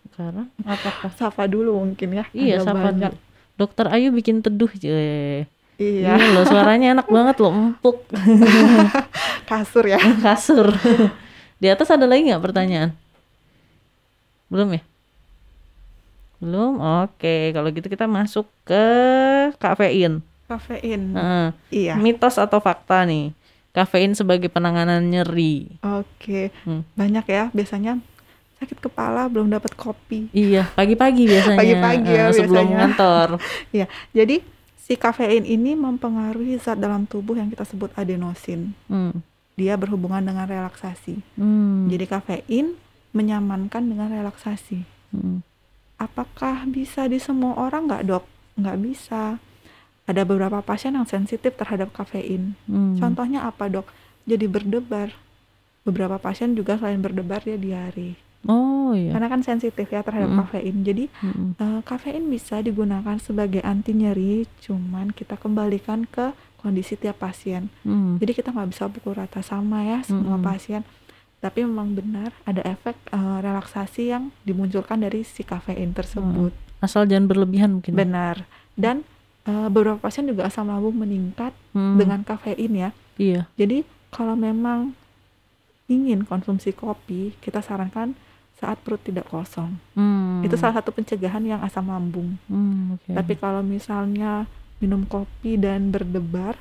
Sekarang 0.08 0.48
apakah 0.64 1.12
Sapa 1.14 1.44
dulu 1.46 1.76
mungkin 1.76 2.16
ya. 2.16 2.26
Iya, 2.32 2.64
ada 2.64 2.72
banyak. 2.72 3.12
dulu. 3.12 3.28
Dokter 3.60 3.86
Ayu 3.92 4.16
bikin 4.16 4.40
teduh, 4.40 4.72
je. 4.72 4.96
Iya, 5.80 6.16
Iya 6.16 6.28
loh, 6.36 6.44
suaranya 6.44 6.92
enak 6.92 7.08
banget 7.08 7.40
loh, 7.40 7.52
empuk, 7.52 8.04
kasur 9.50 9.88
ya. 9.88 9.96
kasur. 10.28 10.76
Di 11.56 11.68
atas 11.68 11.88
ada 11.88 12.04
lagi 12.04 12.28
nggak 12.28 12.44
pertanyaan? 12.44 12.92
Belum 14.52 14.76
ya? 14.76 14.84
Belum? 16.40 16.80
Oke, 17.04 17.52
kalau 17.52 17.68
gitu 17.72 17.88
kita 17.88 18.08
masuk 18.08 18.48
ke 18.64 18.84
kafein. 19.56 20.20
Kafein. 20.48 21.16
Heeh. 21.16 21.48
Iya. 21.72 21.94
Mitos 21.96 22.36
atau 22.36 22.60
fakta 22.60 23.04
nih? 23.04 23.32
Kafein 23.72 24.16
sebagai 24.16 24.48
penanganan 24.48 25.04
nyeri. 25.04 25.80
Oke. 25.80 26.50
Hmm. 26.64 26.84
Banyak 26.96 27.24
ya 27.24 27.44
biasanya 27.52 28.00
sakit 28.60 28.78
kepala 28.84 29.32
belum 29.32 29.48
dapat 29.48 29.72
kopi. 29.74 30.28
Iya, 30.36 30.68
pagi-pagi 30.76 31.24
biasanya. 31.26 31.60
Pagi-pagi 31.60 32.12
ya 32.12 32.26
eh, 32.28 32.36
sebelum 32.36 32.66
biasanya. 32.68 32.78
ngantor. 32.84 33.28
Iya. 33.76 33.86
Jadi 34.12 34.36
si 34.76 34.94
kafein 35.00 35.48
ini 35.48 35.80
mempengaruhi 35.80 36.60
zat 36.60 36.78
dalam 36.78 37.08
tubuh 37.08 37.40
yang 37.40 37.48
kita 37.48 37.64
sebut 37.64 37.90
adenosin. 37.96 38.76
Hmm. 38.92 39.24
Dia 39.56 39.80
berhubungan 39.80 40.20
dengan 40.20 40.44
relaksasi. 40.44 41.24
Hmm. 41.40 41.88
Jadi 41.88 42.06
kafein 42.06 42.76
menyamankan 43.16 43.88
dengan 43.88 44.12
relaksasi. 44.12 44.84
Hmm. 45.16 45.40
Apakah 46.00 46.68
bisa 46.68 47.08
di 47.08 47.20
semua 47.20 47.56
orang 47.60 47.88
nggak 47.88 48.04
dok? 48.08 48.26
Nggak 48.60 48.78
bisa. 48.84 49.24
Ada 50.10 50.26
beberapa 50.26 50.60
pasien 50.66 50.98
yang 50.98 51.08
sensitif 51.08 51.56
terhadap 51.56 51.96
kafein. 51.96 52.60
Hmm. 52.68 53.00
Contohnya 53.00 53.48
apa 53.48 53.72
dok? 53.72 53.88
Jadi 54.28 54.46
berdebar. 54.52 55.16
Beberapa 55.88 56.20
pasien 56.20 56.54
juga 56.60 56.76
selain 56.76 57.00
berdebar 57.00 57.40
dia 57.46 57.56
diare. 57.56 58.29
Oh 58.46 58.92
iya. 58.92 59.12
Karena 59.12 59.28
kan 59.28 59.42
sensitif 59.42 59.84
ya 59.86 60.00
terhadap 60.00 60.30
Mm-mm. 60.30 60.42
kafein. 60.42 60.78
Jadi 60.82 61.12
Mm-mm. 61.20 61.50
eh, 61.56 61.82
kafein 61.84 62.24
bisa 62.26 62.60
digunakan 62.60 63.18
sebagai 63.18 63.60
anti 63.62 63.92
nyeri, 63.92 64.48
cuman 64.60 65.12
kita 65.12 65.36
kembalikan 65.36 66.06
ke 66.06 66.32
kondisi 66.56 66.96
tiap 66.96 67.20
pasien. 67.20 67.68
Hmm. 67.82 68.16
Jadi 68.18 68.32
kita 68.34 68.52
nggak 68.52 68.70
bisa 68.70 68.88
pukul 68.88 69.16
rata 69.16 69.40
sama 69.40 69.84
ya 69.84 70.00
semua 70.02 70.36
Mm-mm. 70.36 70.44
pasien. 70.46 70.82
Tapi 71.40 71.64
memang 71.64 71.92
benar 71.94 72.36
ada 72.44 72.64
efek 72.64 72.96
eh, 73.06 73.38
relaksasi 73.40 74.04
yang 74.10 74.32
dimunculkan 74.42 75.00
dari 75.00 75.24
si 75.24 75.44
kafein 75.44 75.92
tersebut. 75.92 76.52
Asal 76.80 77.04
jangan 77.06 77.28
berlebihan 77.28 77.76
mungkin. 77.76 77.92
Benar. 77.92 78.48
Dan 78.74 79.04
eh, 79.44 79.68
beberapa 79.68 80.00
pasien 80.00 80.24
juga 80.24 80.48
asam 80.48 80.68
lambung 80.68 80.96
meningkat 80.96 81.52
Hmm. 81.70 81.96
dengan 81.96 82.24
kafein 82.24 82.72
ya. 82.74 82.90
Iya. 83.16 83.46
Jadi 83.54 83.84
kalau 84.10 84.34
memang 84.34 84.96
ingin 85.86 86.22
konsumsi 86.24 86.72
kopi, 86.72 87.34
kita 87.38 87.60
sarankan 87.60 88.14
saat 88.60 88.78
perut 88.84 89.00
tidak 89.00 89.32
kosong. 89.32 89.80
Hmm. 89.96 90.44
Itu 90.44 90.60
salah 90.60 90.84
satu 90.84 90.92
pencegahan 90.92 91.42
yang 91.48 91.64
asam 91.64 91.88
lambung. 91.88 92.36
Hmm, 92.52 93.00
oke. 93.00 93.16
Tapi 93.16 93.34
kalau 93.40 93.64
misalnya 93.64 94.46
minum 94.84 95.08
kopi 95.08 95.56
dan 95.56 95.96
berdebar, 95.96 96.60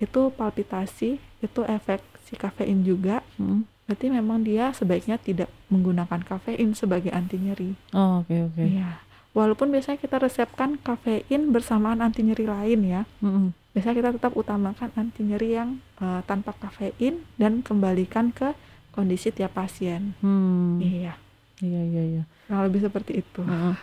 itu 0.00 0.32
palpitasi, 0.32 1.20
itu 1.20 1.60
efek 1.68 2.00
si 2.24 2.34
kafein 2.34 2.80
juga. 2.80 3.20
Hmm. 3.36 3.68
Berarti 3.84 4.08
memang 4.08 4.40
dia 4.40 4.72
sebaiknya 4.72 5.20
tidak 5.20 5.52
menggunakan 5.68 6.24
kafein 6.24 6.72
sebagai 6.72 7.12
anti 7.12 7.36
nyeri. 7.36 7.76
Oh, 7.92 8.24
oke 8.24 8.32
oke. 8.32 8.64
Iya. 8.64 9.04
Walaupun 9.36 9.68
biasanya 9.68 10.00
kita 10.00 10.16
resepkan 10.22 10.80
kafein 10.80 11.52
bersamaan 11.52 12.00
anti 12.00 12.24
nyeri 12.24 12.48
lain 12.48 12.80
ya. 12.86 13.02
Mm-mm. 13.20 13.52
Biasanya 13.76 13.96
kita 13.98 14.10
tetap 14.16 14.32
utamakan 14.38 14.88
anti 14.96 15.20
nyeri 15.26 15.58
yang 15.58 15.84
eh, 16.00 16.22
tanpa 16.24 16.56
kafein 16.56 17.26
dan 17.36 17.60
kembalikan 17.60 18.32
ke 18.32 18.56
kondisi 18.94 19.34
tiap 19.34 19.58
pasien. 19.58 20.14
Hmm. 20.22 20.78
Iya. 20.78 21.18
Iya 21.62 21.80
iya 21.86 22.02
iya. 22.02 22.22
Kurang 22.48 22.62
lebih 22.66 22.80
seperti 22.82 23.12
itu. 23.22 23.40
Heeh. 23.44 23.74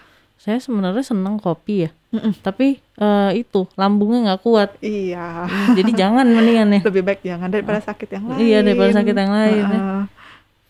Saya 0.41 0.57
sebenarnya 0.57 1.05
senang 1.05 1.37
kopi 1.37 1.85
ya. 1.85 1.89
Mm-mm. 2.11 2.33
Tapi 2.41 2.81
eh, 2.81 3.31
itu 3.37 3.69
lambungnya 3.77 4.33
nggak 4.33 4.41
kuat. 4.41 4.69
Iya. 4.81 5.45
Jadi 5.77 5.91
jangan 5.93 6.25
mendingan 6.25 6.81
ya. 6.81 6.81
Lebih 6.81 7.03
baik 7.05 7.21
jangan 7.21 7.47
daripada 7.53 7.79
sakit 7.79 8.09
yang 8.09 8.25
lain. 8.27 8.39
Iya, 8.41 8.57
daripada 8.65 8.91
sakit 8.97 9.15
yang 9.15 9.31
lain 9.31 9.63
ya. 9.63 9.69
Heeh. 9.69 10.03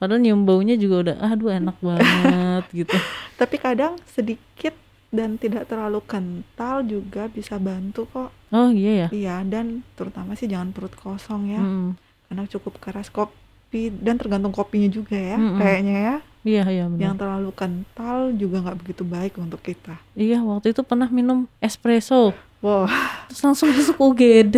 Padahal 0.02 0.18
nyium 0.18 0.50
baunya 0.50 0.76
juga 0.82 0.96
udah 1.06 1.16
aduh 1.22 1.54
enak 1.54 1.78
banget 1.78 2.64
gitu. 2.84 2.98
Tapi 3.38 3.56
kadang 3.62 4.02
sedikit 4.10 4.74
dan 5.14 5.38
tidak 5.38 5.70
terlalu 5.70 6.02
kental 6.08 6.82
juga 6.82 7.30
bisa 7.30 7.62
bantu 7.62 8.10
kok. 8.10 8.34
Oh 8.50 8.74
iya 8.74 9.06
ya. 9.06 9.10
Iya, 9.14 9.36
dan 9.46 9.86
terutama 9.94 10.34
sih 10.34 10.50
jangan 10.50 10.74
perut 10.74 10.98
kosong 10.98 11.54
ya. 11.54 11.62
Mm-mm. 11.62 11.96
Karena 12.28 12.44
cukup 12.50 12.82
keras 12.82 13.14
kopi 13.14 13.94
dan 13.94 14.18
tergantung 14.18 14.52
kopinya 14.52 14.90
juga 14.90 15.16
ya. 15.16 15.38
Mm-mm. 15.38 15.60
Kayaknya 15.62 15.98
ya. 16.02 16.16
Iya 16.42 16.64
iya 16.68 16.86
benar. 16.90 17.02
Yang 17.06 17.16
terlalu 17.22 17.52
kental 17.54 18.18
juga 18.34 18.58
nggak 18.66 18.78
begitu 18.82 19.04
baik 19.06 19.34
untuk 19.38 19.62
kita. 19.62 19.96
Iya 20.14 20.42
waktu 20.42 20.74
itu 20.74 20.82
pernah 20.82 21.06
minum 21.08 21.46
espresso 21.60 22.34
Wow. 22.62 22.86
terus 23.26 23.42
langsung 23.42 23.74
masuk 23.74 23.98
UGD. 23.98 24.58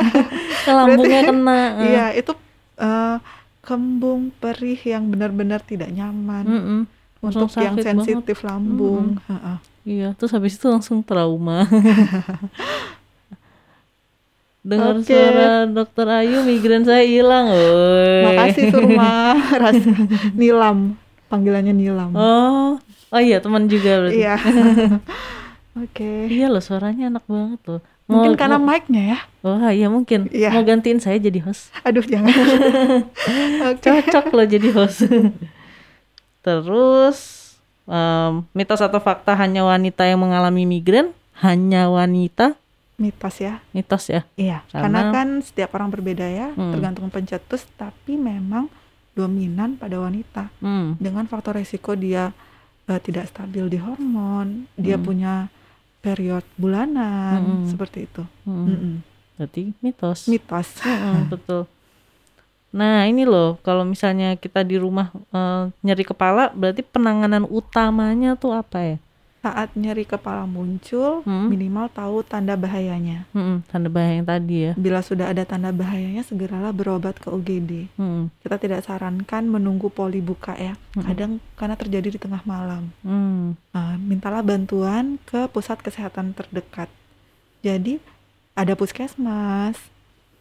Ke 0.64 0.72
lambungnya 0.72 1.20
kena. 1.22 1.60
Iya, 1.92 2.04
itu 2.16 2.32
eh, 2.76 3.16
kembung 3.60 4.32
perih 4.34 4.80
yang 4.80 5.08
benar-benar 5.08 5.60
tidak 5.60 5.88
nyaman 5.88 6.44
Mm-mm. 6.44 6.80
untuk 7.20 7.52
langsung 7.52 7.60
yang 7.60 7.76
sakit 7.76 7.84
banget. 7.84 8.00
sensitif 8.00 8.38
lambung. 8.44 9.20
Heeh. 9.28 9.56
Iya, 9.84 10.08
terus 10.16 10.32
habis 10.32 10.56
itu 10.56 10.64
langsung 10.68 11.04
trauma. 11.04 11.68
Dengar 14.64 14.96
Oke. 14.96 15.12
suara 15.12 15.68
dokter 15.68 16.08
Ayu, 16.08 16.40
migrain 16.40 16.88
saya 16.88 17.04
hilang. 17.04 17.52
Makasih 18.24 18.72
Surma, 18.72 19.36
rasa 19.60 19.92
Nilam, 20.32 20.96
panggilannya 21.34 21.74
Nilam. 21.74 22.10
Oh, 22.14 22.78
oh 23.10 23.20
iya 23.20 23.38
teman 23.38 23.66
juga 23.66 23.98
berarti. 24.00 24.16
Iya. 24.16 24.34
Oke. 25.84 26.30
Iya 26.30 26.46
loh, 26.48 26.62
suaranya 26.62 27.10
enak 27.10 27.26
banget 27.26 27.60
loh. 27.66 27.82
Mungkin 28.04 28.32
Mau- 28.32 28.38
karena 28.38 28.56
mau- 28.56 28.68
mic-nya 28.68 29.02
ya. 29.08 29.18
Wah 29.40 29.70
iya 29.70 29.88
mungkin. 29.88 30.28
Iya. 30.28 30.52
Mau 30.52 30.62
gantiin 30.62 31.00
saya 31.00 31.16
jadi 31.16 31.40
host. 31.40 31.74
Aduh 31.82 32.04
jangan. 32.04 32.30
Oke. 33.70 33.82
Cocok 33.82 34.26
loh 34.30 34.46
jadi 34.46 34.68
host. 34.70 35.08
Terus 36.44 37.18
em, 37.84 38.44
mitos 38.52 38.78
atau 38.78 39.00
fakta 39.00 39.32
hanya 39.34 39.64
wanita 39.64 40.04
yang 40.04 40.20
mengalami 40.20 40.64
migrain? 40.64 41.10
Hanya 41.34 41.88
wanita? 41.88 42.54
Mitos 42.94 43.40
ya. 43.40 43.58
Mitos 43.72 44.06
ya. 44.06 44.22
Iya. 44.36 44.62
Karena- 44.70 44.84
Karena 44.86 45.00
kan 45.10 45.28
setiap 45.42 45.74
orang 45.74 45.90
berbeda 45.90 46.22
ya, 46.24 46.52
Hmm. 46.52 46.70
tergantung 46.70 47.08
pencetus. 47.08 47.66
Tapi 47.74 48.14
memang 48.14 48.70
dominan 49.14 49.74
pada 49.74 49.96
wanita. 49.96 50.50
Hmm. 50.58 50.98
Dengan 50.98 51.24
faktor 51.24 51.56
resiko 51.56 51.94
dia 51.94 52.34
eh, 52.84 53.00
tidak 53.00 53.26
stabil 53.26 53.64
di 53.66 53.78
hormon, 53.78 54.68
dia 54.74 54.94
Hmm. 54.94 55.04
punya 55.04 55.34
period 55.98 56.44
bulanan, 56.54 57.40
Mm-mm. 57.40 57.66
seperti 57.66 58.04
itu. 58.04 58.22
Hmm. 58.44 58.66
Mm-mm. 58.68 58.94
Berarti 59.34 59.72
mitos. 59.80 60.28
Mitos. 60.28 60.68
Mm-mm, 60.78 61.26
betul. 61.32 61.64
Nah 62.70 63.06
ini 63.06 63.22
loh, 63.22 63.56
kalau 63.62 63.86
misalnya 63.86 64.34
kita 64.34 64.60
di 64.60 64.76
rumah 64.76 65.08
eh, 65.30 65.70
nyeri 65.80 66.04
kepala, 66.04 66.50
berarti 66.50 66.82
penanganan 66.82 67.46
utamanya 67.46 68.34
tuh 68.34 68.52
apa 68.52 68.78
ya? 68.82 68.96
Saat 69.44 69.76
nyeri 69.76 70.02
kepala 70.02 70.48
muncul, 70.48 71.20
Hmm. 71.20 71.52
minimal 71.52 71.92
tahu 71.92 72.24
tanda 72.24 72.56
bahayanya. 72.56 73.28
Mm-mm, 73.30 73.60
tanda 73.68 73.86
bahaya 73.86 74.16
yang 74.16 74.24
tadi 74.24 74.56
ya. 74.58 74.72
Bila 74.74 74.98
sudah 74.98 75.28
ada 75.28 75.44
tanda 75.44 75.68
bahayanya, 75.68 76.24
segeralah 76.24 76.72
berobat 76.72 77.14
ke 77.14 77.28
UGD. 77.28 77.92
Mm, 77.94 78.32
Kita 78.40 78.56
tidak 78.56 78.80
sarankan 78.82 79.44
menunggu 79.44 79.92
poli 79.92 80.18
buka 80.18 80.56
ya. 80.56 80.80
Mm-mm. 80.96 81.04
Kadang 81.04 81.30
karena 81.54 81.76
terjadi 81.76 82.08
di 82.08 82.18
tengah 82.18 82.40
malam. 82.42 82.88
mm, 83.00 83.44
Nah, 83.70 84.00
mintalah 84.00 84.40
bantuan 84.40 85.20
ke 85.22 85.44
pusat 85.46 85.76
kesehatan 85.78 86.32
terdekat. 86.32 86.88
Jadi 87.60 88.00
ada 88.54 88.72
puskesmas 88.72 89.76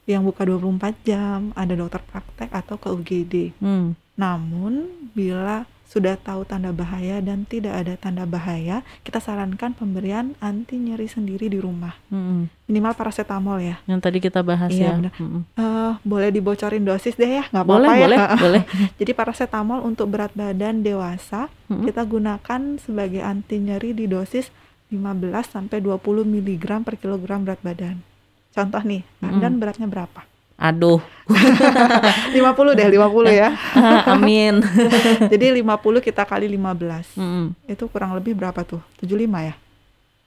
yang 0.06 0.24
buka 0.24 0.44
24 0.44 0.96
jam, 1.04 1.52
ada 1.54 1.74
dokter 1.74 2.00
praktek 2.02 2.50
atau 2.50 2.80
ke 2.80 2.88
UGD. 2.88 3.52
mm. 3.58 4.00
Namun 4.16 4.88
bila 5.12 5.68
sudah 5.94 6.18
tahu 6.18 6.42
tanda 6.42 6.74
bahaya 6.74 7.22
dan 7.22 7.46
tidak 7.46 7.78
ada 7.78 7.94
tanda 7.94 8.26
bahaya, 8.26 8.82
kita 9.06 9.22
sarankan 9.22 9.78
pemberian 9.78 10.34
anti 10.42 10.74
nyeri 10.76 11.06
sendiri 11.06 11.46
di 11.46 11.62
rumah. 11.62 11.94
Mm-mm. 12.10 12.50
Minimal 12.66 12.98
paracetamol 12.98 13.62
ya. 13.62 13.78
Yang 13.86 14.02
tadi 14.02 14.18
kita 14.18 14.42
bahas 14.42 14.74
Iya, 14.74 14.90
ya. 14.90 14.94
benar. 14.98 15.14
Mm-mm. 15.22 15.42
Eh, 15.54 15.94
boleh 16.02 16.34
dibocorin 16.34 16.82
dosis 16.82 17.14
deh 17.14 17.30
ya, 17.30 17.46
nggak 17.46 17.62
Boleh, 17.62 17.86
apa-apa 17.86 18.02
ya. 18.02 18.06
boleh, 18.10 18.20
boleh. 18.50 18.64
Jadi 18.98 19.12
paracetamol 19.14 19.80
untuk 19.86 20.10
berat 20.10 20.34
badan 20.34 20.82
dewasa 20.82 21.54
Mm-mm. 21.70 21.86
kita 21.86 22.02
gunakan 22.04 22.62
sebagai 22.82 23.22
anti 23.22 23.62
nyeri 23.62 23.94
di 23.94 24.10
dosis 24.10 24.50
15 24.90 24.98
sampai 25.46 25.78
20 25.78 26.02
mg 26.24 26.66
per 26.82 26.98
kilogram 26.98 27.46
berat 27.46 27.62
badan. 27.62 28.02
Contoh 28.50 28.82
nih, 28.82 29.02
dan 29.20 29.58
beratnya 29.58 29.86
berapa? 29.86 30.26
Aduh, 30.54 31.02
50 32.36 32.78
deh, 32.78 32.88
50 32.88 33.32
ya. 33.32 33.50
Amin. 34.14 34.62
Jadi 35.32 35.46
50 35.56 35.66
kita 36.00 36.24
kali 36.24 36.46
15. 36.48 37.18
Mm-mm. 37.18 37.46
Itu 37.66 37.90
kurang 37.90 38.14
lebih 38.14 38.38
berapa 38.38 38.62
tuh? 38.64 38.80
75 39.02 39.18
ya? 39.42 39.56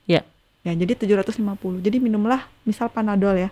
Ya. 0.07 0.23
Ya, 0.63 0.73
jadi 0.75 0.99
750. 0.99 1.79
Jadi 1.79 2.03
minumlah 2.03 2.43
misal 2.67 2.91
Panadol 2.91 3.39
ya. 3.39 3.51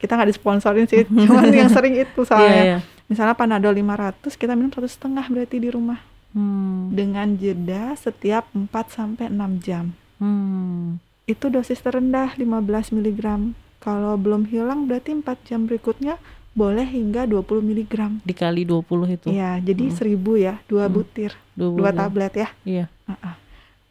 Kita 0.00 0.16
nggak 0.16 0.32
disponsorin 0.32 0.88
sih, 0.88 1.04
cuman 1.04 1.52
yang 1.52 1.68
sering 1.68 1.92
itu 1.94 2.24
soalnya. 2.24 2.62
iya. 2.64 2.78
Misalnya 3.04 3.36
Panadol 3.36 3.76
500, 3.76 4.32
kita 4.32 4.56
minum 4.56 4.72
satu 4.72 4.88
setengah 4.88 5.28
berarti 5.28 5.60
di 5.60 5.68
rumah 5.68 6.00
Hmm, 6.34 6.90
dengan 6.90 7.38
jeda 7.38 7.94
setiap 7.94 8.50
4 8.50 8.66
sampai 8.90 9.30
6 9.30 9.62
jam. 9.62 9.94
hmm. 10.18 10.98
Itu 11.24 11.46
dosis 11.46 11.78
terendah 11.78 12.34
15 12.34 12.90
mg. 12.90 13.54
Kalau 13.84 14.16
belum 14.16 14.48
hilang 14.48 14.88
berarti 14.88 15.12
4 15.12 15.44
jam 15.44 15.68
berikutnya 15.68 16.16
boleh 16.50 16.86
hingga 16.86 17.26
20 17.26 17.60
mg. 17.60 18.24
Dikali 18.24 18.64
20 18.64 18.80
itu. 19.10 19.28
Iya, 19.28 19.60
jadi 19.60 19.84
Hmm. 19.84 19.96
1000 19.98 20.32
ya, 20.34 20.54
dua 20.64 20.88
Hmm. 20.88 20.94
butir, 20.94 21.36
20. 21.52 21.76
dua 21.76 21.90
tablet 21.92 22.32
ya. 22.34 22.48
Iya. 22.64 22.84
Ah-ah. 23.04 23.36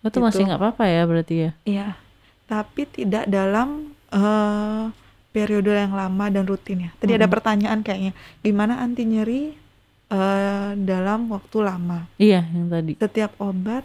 Itu 0.01 0.09
Gitu. 0.09 0.19
masih 0.19 0.41
nggak 0.43 0.59
apa-apa 0.59 0.83
ya 0.85 1.01
berarti 1.03 1.35
ya. 1.37 1.51
Iya. 1.63 1.87
Tapi 2.43 2.81
tidak 2.87 3.23
dalam 3.25 3.93
eh, 4.09 4.85
periode 5.29 5.73
yang 5.73 5.91
lama 5.91 6.29
dan 6.29 6.45
rutin 6.45 6.85
ya. 6.85 6.91
Tadi 6.95 7.11
ada 7.11 7.25
Mm-mm. 7.25 7.33
pertanyaan 7.33 7.79
kayaknya, 7.81 8.13
gimana 8.39 8.77
anti 8.77 9.03
nyeri 9.03 9.57
eh, 10.07 10.69
dalam 10.77 11.25
waktu 11.27 11.57
lama? 11.59 12.05
Iya, 12.15 12.45
yang 12.45 12.69
tadi. 12.69 12.93
Setiap 12.95 13.33
obat, 13.39 13.81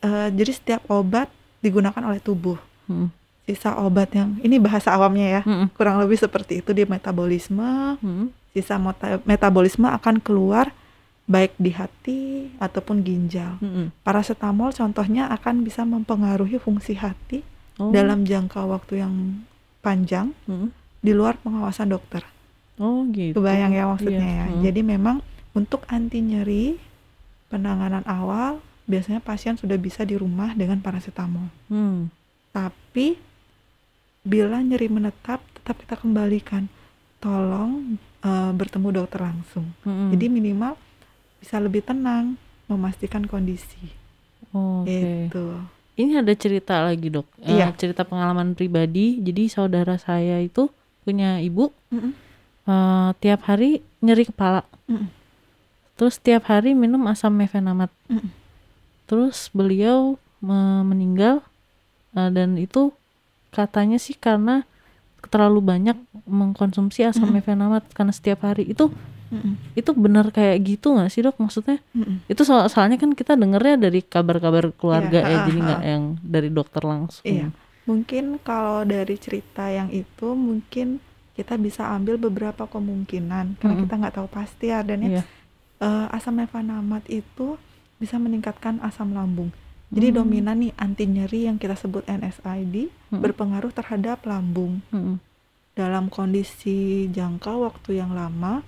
eh, 0.00 0.28
jadi 0.28 0.50
setiap 0.50 0.82
obat 0.86 1.30
digunakan 1.60 2.02
oleh 2.02 2.18
tubuh. 2.18 2.58
Mm. 2.84 3.14
Sisa 3.50 3.74
obat 3.76 4.14
yang 4.14 4.38
ini 4.40 4.56
bahasa 4.56 4.94
awamnya 4.94 5.26
ya, 5.26 5.42
Mm-mm. 5.42 5.74
kurang 5.74 5.98
lebih 5.98 6.14
seperti 6.16 6.62
itu 6.62 6.70
di 6.70 6.86
metabolisme. 6.86 7.98
Mm-mm. 7.98 8.30
Sisa 8.50 8.78
metabolisme 9.24 9.86
akan 9.86 10.22
keluar 10.22 10.70
baik 11.26 11.58
di 11.58 11.70
hati 11.70 12.20
ataupun 12.56 13.02
ginjal. 13.02 13.58
Mm-mm. 13.58 13.90
Paracetamol 14.00 14.70
contohnya 14.70 15.26
akan 15.30 15.62
bisa 15.62 15.82
mempengaruhi 15.82 16.56
fungsi 16.56 16.94
hati 16.94 17.42
Oh. 17.74 17.88
dalam 17.88 18.22
jangka 18.22 18.60
waktu 18.62 19.00
yang 19.00 19.40
panjang 19.80 20.36
Mm-mm. 20.44 20.68
di 21.00 21.10
luar 21.10 21.40
pengawasan 21.40 21.88
dokter. 21.88 22.20
Oh 22.76 23.08
gitu. 23.08 23.40
Kebayang 23.40 23.72
ya 23.72 23.88
maksudnya 23.88 24.20
Iya. 24.20 24.36
ya. 24.36 24.46
Mm. 24.46 24.60
Jadi 24.62 24.80
memang 24.84 25.16
untuk 25.50 25.88
anti 25.88 26.20
nyeri 26.20 26.76
penanganan 27.48 28.04
awal 28.04 28.60
biasanya 28.84 29.18
pasien 29.18 29.56
sudah 29.56 29.74
bisa 29.74 30.04
di 30.04 30.12
rumah 30.12 30.52
dengan 30.52 30.76
paracetamol. 30.78 31.48
Hmm. 31.66 32.12
Tapi 32.50 33.16
bila 34.20 34.60
nyeri 34.60 34.88
menetap 34.88 35.40
tetap 35.54 35.76
kita 35.78 35.94
kembalikan. 35.96 36.68
Tolong 37.18 37.96
eh, 38.20 38.52
bertemu 38.52 38.88
dokter 38.94 39.20
langsung. 39.20 39.76
Mm-mm. 39.82 40.12
Jadi 40.12 40.26
minimal 40.26 40.72
bisa 41.36 41.56
lebih 41.56 41.80
tenang 41.80 42.36
memastikan 42.64 43.24
kondisi. 43.24 43.92
Oh, 44.50 44.82
Oke. 44.82 45.28
Itu. 45.28 45.44
Ini 45.94 46.24
ada 46.24 46.32
cerita 46.32 46.80
lagi 46.80 47.12
dok. 47.12 47.28
Eh, 47.40 47.52
Iya. 47.52 47.76
cerita 47.76 48.02
pengalaman 48.02 48.56
pribadi. 48.56 49.20
Jadi 49.20 49.52
saudara 49.52 49.96
saya 49.96 50.40
itu 50.40 50.72
punya 51.00 51.40
ibu 51.40 51.68
Mm-mm. 51.92 52.12
eh, 52.64 53.10
tiap 53.18 53.44
hari 53.44 53.80
nyeri 54.00 54.24
kepala. 54.24 54.64
Mm-mm. 54.88 55.12
Terus 55.96 56.16
tiap 56.16 56.48
hari 56.48 56.72
minum 56.72 57.04
asam 57.04 57.36
mefenamat. 57.36 57.92
Mm-mm. 58.08 58.32
Terus 59.04 59.52
beliau 59.52 60.16
me- 60.40 60.84
meninggal 60.88 61.44
eh, 62.14 62.30
dan 62.32 62.56
itu 62.56 62.96
katanya 63.50 63.98
sih 64.00 64.14
karena 64.16 64.64
terlalu 65.32 65.60
banyak 65.60 65.96
mengkonsumsi 66.24 67.04
asam 67.04 67.28
Mm-mm. 67.28 67.44
mefenamat 67.44 67.84
karena 67.92 68.12
setiap 68.14 68.40
hari 68.48 68.64
itu 68.72 68.88
Mm-mm. 69.30 69.54
itu 69.76 69.90
benar 69.94 70.32
kayak 70.32 70.58
gitu 70.64 70.96
nggak 70.96 71.10
sih 71.12 71.20
dok 71.22 71.36
maksudnya 71.38 71.78
Mm-mm. 71.94 72.24
itu 72.26 72.42
soal 72.42 72.66
soalnya 72.72 72.96
kan 72.98 73.12
kita 73.14 73.36
dengernya 73.36 73.76
dari 73.78 74.00
kabar-kabar 74.02 74.72
keluarga 74.74 75.18
Iya, 75.22 75.30
ya 75.30 75.38
ha, 75.38 75.44
jadi 75.46 75.58
nggak 75.60 75.80
yang 75.84 76.04
dari 76.24 76.48
dokter 76.50 76.82
langsung 76.82 77.22
Iya. 77.22 77.46
Mungkin 77.88 78.38
kalau 78.42 78.86
dari 78.86 79.16
cerita 79.18 79.66
yang 79.66 79.90
itu 79.90 80.28
mungkin 80.36 81.00
kita 81.34 81.56
bisa 81.56 81.90
ambil 81.90 82.20
beberapa 82.20 82.64
kemungkinan 82.66 83.58
karena 83.58 83.74
Mm-mm. 83.76 83.82
kita 83.86 83.94
nggak 84.00 84.14
tahu 84.18 84.28
pasti 84.30 84.70
ya 84.70 84.80
dan 84.82 84.98
ya 85.04 85.10
Iya. 85.10 85.22
eh, 85.80 86.06
asam 86.16 86.36
mefanamat 86.40 87.04
itu 87.10 87.56
bisa 88.00 88.16
meningkatkan 88.16 88.80
asam 88.80 89.12
lambung. 89.12 89.50
Jadi 89.90 90.06
Hmm. 90.08 90.16
dominan 90.16 90.56
nih 90.56 90.72
anti 90.76 91.04
nyeri 91.04 91.40
yang 91.44 91.58
kita 91.58 91.74
sebut 91.74 92.06
NSAID 92.06 92.86
Mm-mm. 93.10 93.18
berpengaruh 93.18 93.70
terhadap 93.70 94.22
lambung. 94.22 94.86
Mm-mm. 94.88 95.18
Dalam 95.72 96.06
kondisi 96.06 97.08
jangka 97.08 97.50
waktu 97.52 97.98
yang 97.98 98.12
lama 98.12 98.62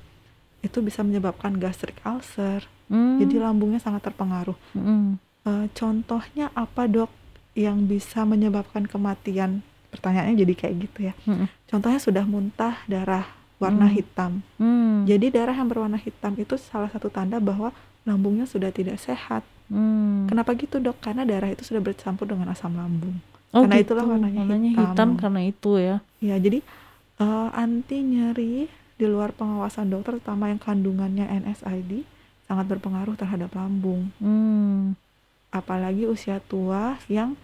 itu 0.60 0.78
bisa 0.78 1.02
menyebabkan 1.02 1.56
gastric 1.56 1.98
ulcer. 2.02 2.66
Hmm. 2.86 3.18
Jadi 3.18 3.38
lambungnya 3.38 3.78
sangat 3.78 4.02
terpengaruh. 4.04 4.58
Mm-mm. 4.74 5.18
Eh, 5.42 5.66
contohnya 5.72 6.50
apa 6.52 6.86
dok 6.86 7.10
yang 7.54 7.86
bisa 7.86 8.22
menyebabkan 8.22 8.86
kematian? 8.86 9.62
Pertanyaannya 9.90 10.36
jadi 10.38 10.54
kayak 10.56 10.74
gitu 10.80 10.98
ya. 11.04 11.14
Mm-mm. 11.22 11.46
Contohnya 11.66 11.98
sudah 11.98 12.24
muntah 12.24 12.82
darah 12.84 13.26
warna 13.58 13.86
Hmm. 13.86 13.94
hitam. 13.94 14.32
Hmm. 14.56 15.06
Jadi 15.06 15.30
darah 15.30 15.54
yang 15.54 15.70
berwarna 15.70 15.94
hitam 15.96 16.34
itu 16.34 16.56
salah 16.56 16.90
satu 16.90 17.06
tanda 17.06 17.38
bahwa 17.38 17.70
lambungnya 18.02 18.42
sudah 18.42 18.70
tidak 18.70 18.98
sehat. 18.98 19.46
Hmm. 19.72 20.28
Kenapa 20.28 20.52
gitu 20.52 20.76
dok? 20.76 21.00
Karena 21.00 21.24
darah 21.24 21.48
itu 21.48 21.64
sudah 21.64 21.80
bercampur 21.80 22.28
dengan 22.28 22.52
asam 22.52 22.76
lambung. 22.76 23.16
Oh, 23.52 23.64
karena 23.64 23.80
gitu. 23.80 23.92
itulah 23.92 24.04
warnanya 24.08 24.44
hitam. 24.44 24.68
hitam. 24.76 25.08
karena 25.20 25.40
itu 25.44 25.70
ya 25.76 25.96
Ya 26.24 26.36
jadi 26.40 26.60
eh, 27.20 27.48
anti 27.52 28.00
nyeri 28.04 28.68
di 28.96 29.06
luar 29.08 29.32
pengawasan 29.32 29.88
dokter, 29.88 30.20
terutama 30.20 30.52
yang 30.52 30.60
kandungannya 30.60 31.26
NSAID 31.26 32.04
sangat 32.44 32.68
berpengaruh 32.68 33.16
terhadap 33.16 33.52
lambung. 33.56 34.12
hmm. 34.20 34.94
Apalagi 35.52 36.08
usia 36.08 36.40
tua 36.40 36.96
yang 37.12 37.36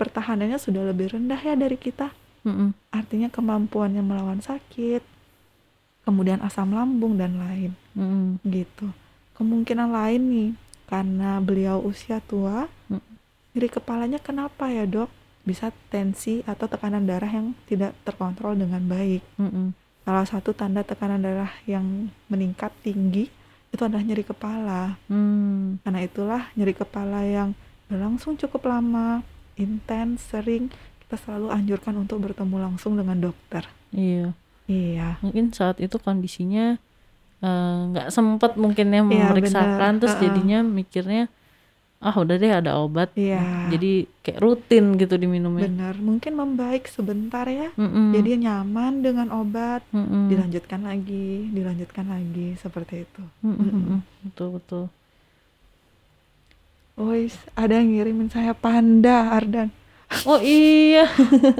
pertahanannya 0.00 0.56
sudah 0.56 0.80
lebih 0.88 1.12
rendah 1.12 1.36
ya 1.36 1.52
dari 1.52 1.76
kita. 1.76 2.08
Mm-mm. 2.40 2.72
Artinya 2.88 3.28
kemampuannya 3.28 4.00
melawan 4.00 4.40
sakit, 4.40 5.04
kemudian 6.08 6.40
asam 6.40 6.72
lambung 6.72 7.20
dan 7.20 7.36
lain 7.36 7.76
Mm-mm. 7.92 8.40
gitu. 8.48 8.88
Kemungkinan 9.36 9.92
lain 9.92 10.22
nih 10.24 10.50
karena 10.90 11.38
beliau 11.38 11.78
usia 11.80 12.18
tua, 12.18 12.66
nyeri 13.54 13.68
kepalanya 13.70 14.18
kenapa 14.18 14.66
ya 14.68 14.84
dok? 14.84 15.20
bisa 15.40 15.72
tensi 15.88 16.44
atau 16.44 16.68
tekanan 16.68 17.08
darah 17.08 17.32
yang 17.32 17.56
tidak 17.64 17.96
terkontrol 18.04 18.52
dengan 18.56 18.84
baik. 18.84 19.24
Mm-mm. 19.40 19.72
Salah 20.04 20.26
satu 20.28 20.52
tanda 20.52 20.84
tekanan 20.84 21.24
darah 21.24 21.52
yang 21.64 22.12
meningkat 22.28 22.72
tinggi 22.84 23.32
itu 23.70 23.82
adalah 23.82 24.02
nyeri 24.02 24.24
kepala. 24.26 24.98
Hmm. 25.06 25.78
Karena 25.86 26.00
itulah 26.02 26.42
nyeri 26.58 26.74
kepala 26.74 27.22
yang 27.22 27.54
berlangsung 27.86 28.34
cukup 28.38 28.66
lama, 28.66 29.22
intens, 29.54 30.26
sering 30.30 30.70
kita 31.06 31.16
selalu 31.18 31.50
anjurkan 31.50 31.94
untuk 31.98 32.22
bertemu 32.22 32.56
langsung 32.58 32.98
dengan 32.98 33.18
dokter. 33.30 33.66
Iya. 33.94 34.34
Iya. 34.70 35.18
Mungkin 35.22 35.50
saat 35.50 35.82
itu 35.82 35.98
kondisinya 35.98 36.78
eh, 37.40 37.78
nggak 37.90 38.08
sempet 38.08 38.54
mungkin 38.54 38.86
ya 38.88 39.00
Iya, 39.00 39.04
memeriksakan 39.04 39.90
bener. 39.90 40.00
terus 40.00 40.14
Heeh. 40.16 40.24
jadinya 40.26 40.58
mikirnya 40.60 41.22
ah 42.00 42.16
udah 42.16 42.32
deh 42.34 42.48
ada 42.48 42.80
obat. 42.80 43.12
Iya. 43.12 43.68
Jadi 43.68 44.08
kayak 44.24 44.40
rutin 44.40 44.96
gitu 44.96 45.20
diminumnya. 45.20 45.68
Benar, 45.68 46.00
mungkin 46.00 46.32
membaik 46.32 46.88
sebentar 46.88 47.44
ya. 47.44 47.68
Mm-mm. 47.76 48.16
Jadi 48.16 48.40
nyaman 48.40 49.04
dengan 49.04 49.28
obat, 49.28 49.84
Mm-mm. 49.92 50.32
dilanjutkan 50.32 50.80
lagi, 50.80 51.52
dilanjutkan 51.52 52.08
lagi 52.08 52.56
seperti 52.56 53.04
itu. 53.04 53.22
Mm-mm, 53.44 53.68
mm-mm. 53.68 53.98
Betul 54.24 54.48
betul. 54.56 54.84
Wis, 56.96 57.36
ada 57.52 57.80
yang 57.80 57.92
ngirimin 57.92 58.28
saya 58.28 58.52
panda 58.52 59.32
Ardan. 59.32 59.68
Oh 60.24 60.40
iya, 60.40 61.04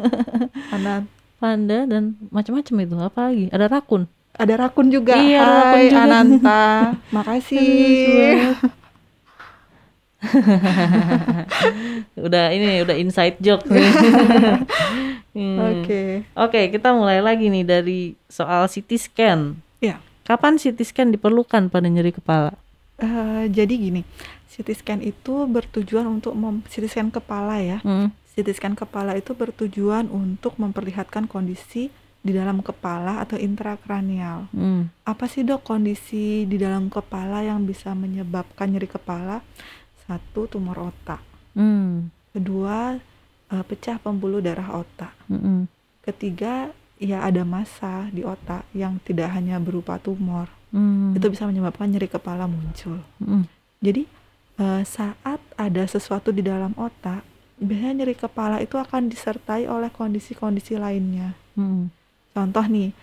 Anak 0.74 1.06
panda 1.36 1.84
dan 1.84 2.18
macam-macam 2.28 2.74
itu 2.78 2.96
apa 2.96 3.20
lagi? 3.28 3.46
Ada 3.48 3.66
rakun. 3.70 4.04
Ada 4.40 4.54
rakun 4.56 4.88
juga. 4.88 5.20
Iya, 5.20 5.44
ada 5.44 5.52
rakun 5.52 5.76
Hai 5.76 5.88
juga. 5.92 6.04
Ananta. 6.08 6.64
Makasih. 7.16 8.56
udah 12.28 12.52
ini 12.52 12.84
udah 12.84 12.96
inside 12.96 13.36
joke 13.40 13.68
nih. 13.68 13.84
Hmm. 15.30 15.62
Oke. 15.62 16.26
Oke, 16.34 16.74
kita 16.74 16.90
mulai 16.90 17.22
lagi 17.22 17.46
nih 17.46 17.62
dari 17.62 18.18
soal 18.26 18.66
CT 18.66 18.90
scan. 18.98 19.54
Ya. 19.78 20.02
Kapan 20.26 20.58
CT 20.58 20.82
scan 20.82 21.14
diperlukan 21.14 21.70
pada 21.70 21.86
nyeri 21.86 22.10
kepala? 22.10 22.58
Eh, 22.98 23.46
jadi 23.46 23.70
gini, 23.70 24.02
CT 24.50 24.82
scan 24.82 24.98
itu 24.98 25.46
bertujuan 25.46 26.10
untuk 26.10 26.34
mem 26.34 26.66
CT 26.66 26.90
scan 26.90 27.14
kepala 27.14 27.62
ya. 27.62 27.78
Hmm. 27.86 28.10
CT 28.34 28.58
scan 28.58 28.74
kepala 28.74 29.14
itu 29.14 29.30
bertujuan 29.30 30.10
untuk 30.10 30.58
memperlihatkan 30.58 31.30
kondisi 31.30 31.94
di 32.20 32.36
dalam 32.36 32.60
kepala 32.60 33.24
atau 33.24 33.40
intrakranial. 33.40 34.44
Hmm. 34.52 34.92
Apa 35.08 35.24
sih 35.24 35.40
dok 35.40 35.64
kondisi 35.64 36.44
di 36.44 36.60
dalam 36.60 36.92
kepala 36.92 37.40
yang 37.40 37.64
bisa 37.64 37.96
menyebabkan 37.96 38.68
nyeri 38.68 38.88
kepala? 38.88 39.40
Satu, 40.04 40.44
tumor 40.44 40.92
otak. 40.92 41.24
Hmm. 41.56 42.12
Kedua, 42.30 43.00
eh, 43.50 43.64
pecah 43.64 43.96
pembuluh 43.96 44.44
darah 44.44 44.84
otak. 44.84 45.16
Mm-mm. 45.32 45.66
Ketiga, 46.04 46.70
ya 47.00 47.24
ada 47.24 47.42
massa 47.42 48.06
di 48.12 48.20
otak 48.22 48.68
yang 48.76 49.00
tidak 49.02 49.32
hanya 49.32 49.56
berupa 49.56 49.96
tumor. 49.96 50.52
Hmm. 50.70 51.16
Itu 51.16 51.32
bisa 51.32 51.48
menyebabkan 51.48 51.90
nyeri 51.90 52.06
kepala 52.06 52.44
muncul. 52.44 53.00
Mm-mm. 53.18 53.48
Jadi 53.80 54.04
eh, 54.60 54.82
saat 54.84 55.40
ada 55.56 55.82
sesuatu 55.88 56.30
di 56.30 56.44
dalam 56.44 56.76
otak, 56.76 57.24
biasanya 57.60 58.04
nyeri 58.04 58.16
kepala 58.16 58.56
itu 58.60 58.76
akan 58.76 59.08
disertai 59.08 59.68
oleh 59.68 59.92
kondisi-kondisi 59.92 60.80
lainnya. 60.80 61.36
Mm. 61.56 61.92
Contoh 62.30 62.62
nih, 62.62 62.94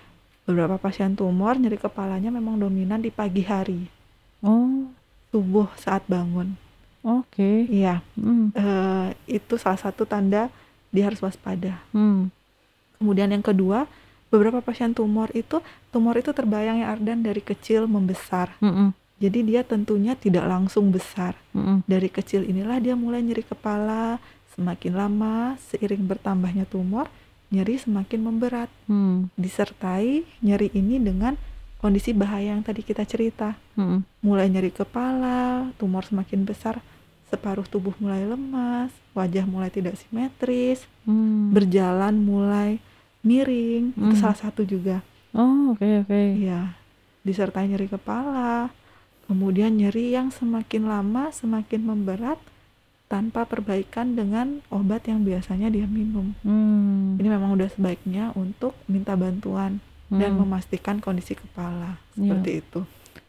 beberapa 0.43 0.79
pasien 0.79 1.13
tumor 1.13 1.59
nyeri 1.59 1.75
kepalanya 1.75 2.31
memang 2.31 2.55
dominan 2.57 3.03
di 3.03 3.11
pagi 3.11 3.43
hari, 3.43 3.91
Oh, 4.39 4.87
subuh 5.29 5.67
saat 5.75 6.05
bangun. 6.05 6.55
oke. 7.01 7.67
Iya, 7.67 8.03
Mm. 8.15 8.51
eh, 8.53 9.07
itu 9.27 9.55
salah 9.55 9.79
satu 9.79 10.03
tanda 10.03 10.47
dia 10.89 11.07
harus 11.07 11.19
waspada. 11.19 11.79
Mm. 11.91 12.31
Kemudian 12.97 13.29
yang 13.29 13.43
kedua, 13.43 13.85
beberapa 14.27 14.59
pasien 14.59 14.91
tumor 14.91 15.31
itu 15.31 15.59
tumor 15.89 16.15
itu 16.15 16.31
terbayang 16.31 16.81
ya 16.81 16.91
Ardan 16.91 17.23
dari 17.23 17.39
kecil 17.39 17.87
membesar. 17.87 18.55
Mm-mm. 18.59 18.91
Jadi 19.17 19.39
dia 19.43 19.61
tentunya 19.63 20.13
tidak 20.13 20.45
langsung 20.45 20.93
besar. 20.93 21.33
Mm-mm. 21.51 21.81
Dari 21.85 22.07
kecil 22.07 22.45
inilah 22.45 22.77
dia 22.77 22.93
mulai 22.93 23.21
nyeri 23.21 23.41
kepala, 23.41 24.21
semakin 24.53 24.93
lama 24.93 25.55
seiring 25.69 26.05
bertambahnya 26.05 26.65
tumor, 26.65 27.09
nyeri 27.49 27.79
semakin 27.79 28.19
memberat. 28.23 28.69
Mm. 28.87 29.31
Disertai 29.35 30.23
nyeri 30.43 30.71
ini 30.75 30.99
dengan 30.99 31.39
kondisi 31.77 32.11
bahaya 32.11 32.51
yang 32.57 32.65
tadi 32.65 32.81
kita 32.81 33.05
cerita. 33.05 33.55
Mm-mm. 33.77 34.03
Mulai 34.25 34.49
nyeri 34.49 34.73
kepala, 34.73 35.69
tumor 35.77 36.03
semakin 36.03 36.43
besar, 36.43 36.81
separuh 37.29 37.67
tubuh 37.67 37.93
mulai 38.01 38.25
lemas, 38.25 38.89
wajah 39.11 39.45
mulai 39.45 39.69
tidak 39.69 39.99
simetris, 39.99 40.83
Mm. 41.07 41.53
berjalan 41.55 42.15
mulai 42.17 42.79
miring, 43.23 43.91
itu 43.95 44.13
Hmm. 44.15 44.21
salah 44.23 44.39
satu 44.39 44.63
juga. 44.63 45.03
Oh, 45.35 45.75
oke 45.75 46.07
oke. 46.07 46.21
Iya, 46.39 46.75
disertai 47.27 47.67
nyeri 47.67 47.91
kepala, 47.91 48.71
kemudian 49.27 49.75
nyeri 49.75 50.15
yang 50.15 50.31
semakin 50.31 50.87
lama 50.87 51.27
semakin 51.35 51.83
memberat 51.83 52.39
tanpa 53.07 53.43
perbaikan 53.43 54.13
dengan 54.13 54.59
obat 54.67 55.07
yang 55.07 55.23
biasanya 55.23 55.67
dia 55.67 55.83
minum. 55.83 56.35
Hmm. 56.41 57.15
Ini 57.15 57.27
memang 57.29 57.55
udah 57.55 57.67
sebaiknya 57.67 58.31
untuk 58.33 58.75
minta 58.85 59.15
bantuan 59.15 59.79
dan 60.07 60.31
Hmm. 60.31 60.43
memastikan 60.43 60.99
kondisi 60.99 61.33
kepala 61.33 61.99
Iya. 62.13 62.35
seperti 62.35 62.51
itu. 62.57 62.79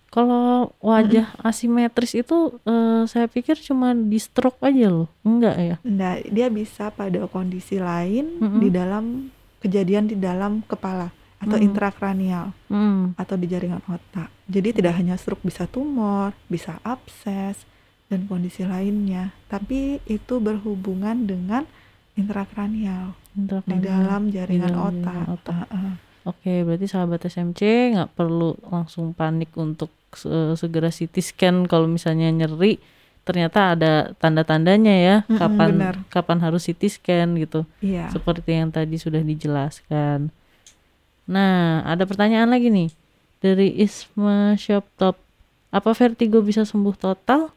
Kalau 0.09 0.73
wajah 0.81 1.37
asimetris 1.39 2.17
itu 2.17 2.59
eh, 2.65 3.03
saya 3.05 3.27
pikir 3.27 3.55
cuma 3.61 3.93
di 3.93 4.17
stroke 4.17 4.59
aja 4.61 4.89
loh. 4.89 5.09
Enggak 5.21 5.57
ya? 5.57 5.77
Nah, 5.83 6.19
dia 6.25 6.49
bisa 6.49 6.89
pada 6.91 7.23
kondisi 7.27 7.77
lain 7.77 8.41
Mm-mm. 8.41 8.59
di 8.59 8.69
dalam 8.69 9.05
kejadian 9.59 10.07
di 10.07 10.17
dalam 10.17 10.65
kepala 10.65 11.13
atau 11.39 11.55
Mm. 11.55 11.65
intrakranial. 11.65 12.51
Hmm. 12.67 13.15
atau 13.15 13.35
di 13.35 13.47
jaringan 13.47 13.85
otak. 13.85 14.29
Jadi 14.45 14.69
tidak 14.75 14.97
hanya 14.97 15.15
stroke 15.15 15.41
bisa 15.41 15.65
tumor, 15.65 16.35
bisa 16.47 16.83
abses 16.83 17.63
dan 18.09 18.25
kondisi 18.25 18.65
lainnya, 18.65 19.31
tapi 19.47 20.01
itu 20.05 20.35
berhubungan 20.39 21.25
dengan 21.25 21.69
intrakranial 22.15 23.13
di 23.31 23.45
Intrakranial. 23.45 23.81
dalam 23.81 24.23
jaringan 24.29 24.65
dalam 24.67 24.81
otak. 24.83 24.97
jaringan 25.15 25.29
otak. 25.31 25.57
Heeh. 25.69 25.93
Oke, 26.25 26.53
berarti 26.61 26.87
sahabat 26.87 27.21
SMC 27.23 27.61
nggak 27.95 28.11
perlu 28.13 28.53
langsung 28.67 29.13
panik 29.13 29.49
untuk 29.55 29.89
se- 30.11 30.29
segera 30.55 30.89
CT 30.89 31.15
scan 31.23 31.65
kalau 31.65 31.87
misalnya 31.87 32.29
nyeri. 32.29 32.77
Ternyata 33.23 33.77
ada 33.77 33.93
tanda-tandanya 34.17 34.95
ya, 34.95 35.17
Mm-mm, 35.23 35.37
kapan 35.37 35.71
benar. 35.71 35.95
kapan 36.09 36.39
harus 36.41 36.65
CT 36.65 36.83
scan 36.91 37.37
gitu. 37.37 37.69
Iya. 37.79 38.09
Seperti 38.09 38.57
yang 38.57 38.73
tadi 38.73 38.97
sudah 38.97 39.21
dijelaskan. 39.21 40.33
Nah, 41.29 41.85
ada 41.85 42.09
pertanyaan 42.09 42.49
lagi 42.49 42.73
nih 42.73 42.89
dari 43.39 43.69
Isma 43.77 44.57
Shoptop. 44.57 45.21
Apa 45.69 45.93
vertigo 45.93 46.41
bisa 46.41 46.65
sembuh 46.65 46.97
total? 46.97 47.53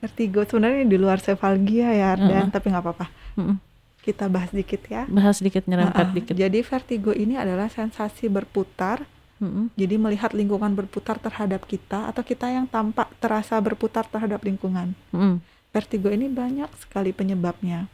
Vertigo 0.00 0.40
sebenarnya 0.48 0.88
di 0.88 0.96
luar 0.96 1.20
sefalgia 1.20 1.92
ya, 1.92 2.16
Ardan, 2.16 2.48
Heeh. 2.48 2.52
tapi 2.52 2.72
nggak 2.72 2.84
apa-apa. 2.84 3.06
Mm-mm. 3.36 3.56
Kita 4.00 4.32
bahas 4.32 4.48
dikit 4.48 4.80
ya. 4.88 5.04
Bahas 5.12 5.44
sedikit 5.44 5.68
nyerempet 5.68 6.08
Heeh. 6.08 6.16
dikit. 6.16 6.34
Jadi 6.34 6.58
vertigo 6.64 7.12
ini 7.12 7.36
adalah 7.36 7.68
sensasi 7.68 8.32
berputar. 8.32 9.04
Mm-mm. 9.40 9.72
Jadi 9.76 9.94
melihat 10.00 10.32
lingkungan 10.32 10.72
berputar 10.72 11.20
terhadap 11.20 11.68
kita 11.68 12.08
atau 12.08 12.24
kita 12.24 12.48
yang 12.48 12.64
tampak 12.64 13.12
terasa 13.20 13.60
berputar 13.60 14.08
terhadap 14.08 14.40
lingkungan. 14.40 14.96
Mm-mm. 15.12 15.44
Vertigo 15.70 16.08
ini 16.08 16.32
banyak 16.32 16.68
sekali 16.80 17.12
penyebabnya. 17.12 17.86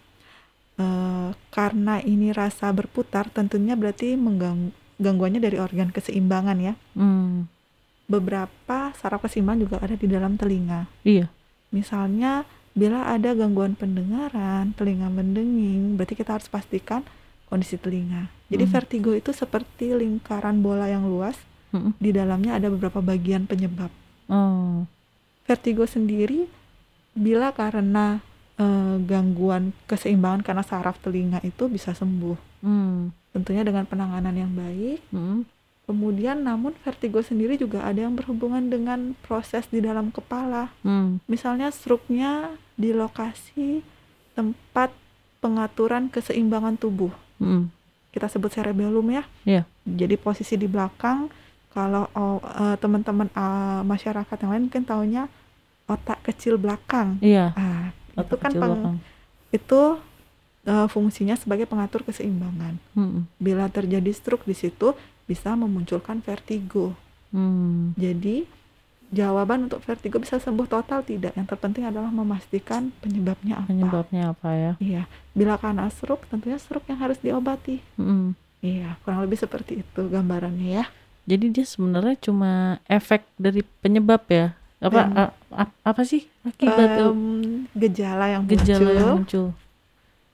Eh, 0.77 1.31
karena 1.51 2.05
ini 2.05 2.37
rasa 2.37 2.69
berputar, 2.69 3.33
tentunya 3.33 3.75
berarti 3.75 4.13
mengganggu 4.15 4.71
gangguannya 4.97 5.41
dari 5.45 5.61
organ 5.61 5.93
keseimbangan 5.93 6.57
ya. 6.57 6.75
Mm. 6.97 7.49
Beberapa 8.09 8.97
saraf 8.97 9.21
keseimbangan 9.25 9.61
juga 9.61 9.77
ada 9.81 9.97
di 9.97 10.09
dalam 10.09 10.41
telinga. 10.41 10.89
Iya. 11.05 11.29
Misalnya, 11.77 12.49
bila 12.73 13.05
ada 13.07 13.33
gangguan 13.33 13.77
pendengaran, 13.77 14.73
telinga 14.73 15.09
mendenging, 15.09 15.95
berarti 15.95 16.17
kita 16.17 16.33
harus 16.33 16.49
pastikan 16.49 17.05
kondisi 17.47 17.77
telinga. 17.77 18.33
Jadi 18.49 18.65
Hmm. 18.65 18.73
vertigo 18.73 19.13
itu 19.13 19.31
seperti 19.31 19.93
lingkaran 19.93 20.59
bola 20.59 20.87
yang 20.87 21.05
luas, 21.05 21.37
Mm-mm. 21.69 21.93
di 21.97 22.11
dalamnya 22.11 22.57
ada 22.57 22.67
beberapa 22.67 22.99
bagian 22.99 23.45
penyebab. 23.45 23.93
Oh. 24.27 24.89
vertigo 25.45 25.87
sendiri 25.87 26.51
bila 27.13 27.53
karena 27.53 28.19
eh, 28.57 28.97
gangguan 29.01 29.71
keseimbangan 29.87 30.43
karena 30.43 30.65
saraf 30.65 30.99
telinga 30.99 31.39
itu 31.41 31.69
bisa 31.69 31.93
sembuh 31.93 32.35
Mm. 32.59 33.13
tentunya 33.31 33.63
dengan 33.63 33.85
penanganan 33.85 34.33
yang 34.33 34.51
baik 34.51 35.05
Mm. 35.13 35.45
Kemudian 35.87 36.43
namun 36.43 36.75
vertigo 36.81 37.19
sendiri 37.21 37.55
juga 37.55 37.81
ada 37.81 38.01
yang 38.01 38.13
berhubungan 38.13 38.67
dengan 38.67 39.15
proses 39.21 39.65
di 39.67 39.79
dalam 39.79 40.11
kepala 40.11 40.75
Mm. 40.83 41.23
misalnya 41.25 41.71
struknya 41.71 42.51
di 42.75 42.91
lokasi 42.91 43.87
tempat 44.35 44.91
pengaturan 45.39 46.11
keseimbangan 46.11 46.75
tubuh 46.75 47.15
Mm. 47.39 47.71
kita 48.11 48.27
sebut 48.27 48.51
cerebellum 48.51 49.07
ya 49.09 49.23
Iya. 49.45 49.63
jadi 49.85 50.15
posisi 50.17 50.55
di 50.55 50.67
belakang 50.67 51.31
kalau 51.71 52.11
eh, 52.11 52.77
teman-teman 52.77 53.29
eh, 53.29 53.81
masyarakat 53.85 54.37
yang 54.37 54.51
lain 54.51 54.65
mungkin 54.67 54.85
taunya 54.85 55.31
otak 55.87 56.19
kecil 56.25 56.59
belakang 56.59 57.23
Iya. 57.23 57.55
ah 57.55 57.95
itu 58.13 58.21
otak 58.27 58.39
kan 58.41 58.51
kecil 58.51 58.61
peng- 58.61 58.75
belakang. 58.75 58.97
itu 59.53 59.81
eh, 60.67 60.89
fungsinya 60.89 61.37
sebagai 61.37 61.63
pengatur 61.63 62.03
keseimbangan. 62.03 62.75
Mm-mm. 62.93 63.31
Bila 63.39 63.71
terjadi 63.71 64.11
stroke 64.11 64.43
di 64.43 64.57
situ 64.57 64.99
bisa 65.27 65.53
memunculkan 65.53 66.23
vertigo. 66.23 66.95
Hmm. 67.31 67.93
Jadi 67.95 68.47
jawaban 69.07 69.71
untuk 69.71 69.83
vertigo 69.83 70.19
bisa 70.19 70.39
sembuh 70.39 70.67
total 70.67 71.03
tidak. 71.03 71.35
Yang 71.35 71.47
terpenting 71.51 71.85
adalah 71.85 72.11
memastikan 72.11 72.91
penyebabnya 72.99 73.61
apa. 73.61 73.69
Penyebabnya 73.69 74.23
apa 74.33 74.49
ya? 74.51 74.73
Iya. 74.79 75.03
Bila 75.31 75.59
karena 75.59 75.87
stroke, 75.91 76.27
tentunya 76.27 76.59
stroke 76.59 76.87
yang 76.87 76.99
harus 76.99 77.19
diobati. 77.19 77.83
Mm-mm. 77.99 78.35
Iya, 78.63 78.99
kurang 79.05 79.23
lebih 79.23 79.37
seperti 79.37 79.85
itu 79.85 80.01
gambarannya 80.07 80.83
ya. 80.83 80.85
Jadi 81.27 81.51
dia 81.51 81.67
sebenarnya 81.67 82.17
cuma 82.23 82.53
efek 82.87 83.27
dari 83.37 83.63
penyebab 83.83 84.23
ya? 84.27 84.55
Apa 84.79 85.01
Dan- 85.03 85.15
a- 85.17 85.35
a- 85.55 85.77
apa 85.83 86.03
sih 86.03 86.27
akibat? 86.43 87.03
Em, 87.03 87.67
gejala 87.75 88.31
yang 88.31 88.43
gejala 88.47 88.79
muncul 88.79 88.91
yang 88.93 89.17
muncul? 89.19 89.47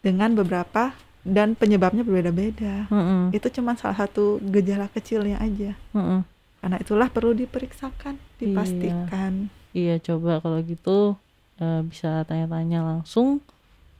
dengan 0.02 0.30
beberapa 0.34 0.92
dan 1.22 1.54
penyebabnya 1.54 2.02
berbeda-beda. 2.02 2.90
Mm-mm. 2.90 3.30
Itu 3.30 3.48
cuma 3.50 3.78
salah 3.78 3.94
satu 3.94 4.42
gejala 4.42 4.90
kecilnya 4.90 5.38
aja. 5.38 5.74
Mm-mm. 5.94 6.26
Karena 6.62 6.76
itulah 6.78 7.08
perlu 7.10 7.34
diperiksakan, 7.34 8.18
dipastikan. 8.38 9.50
Iya 9.72 9.98
coba 10.02 10.38
kalau 10.42 10.58
gitu 10.62 11.16
eh, 11.58 11.80
bisa 11.86 12.22
tanya-tanya 12.28 12.84
langsung 12.84 13.42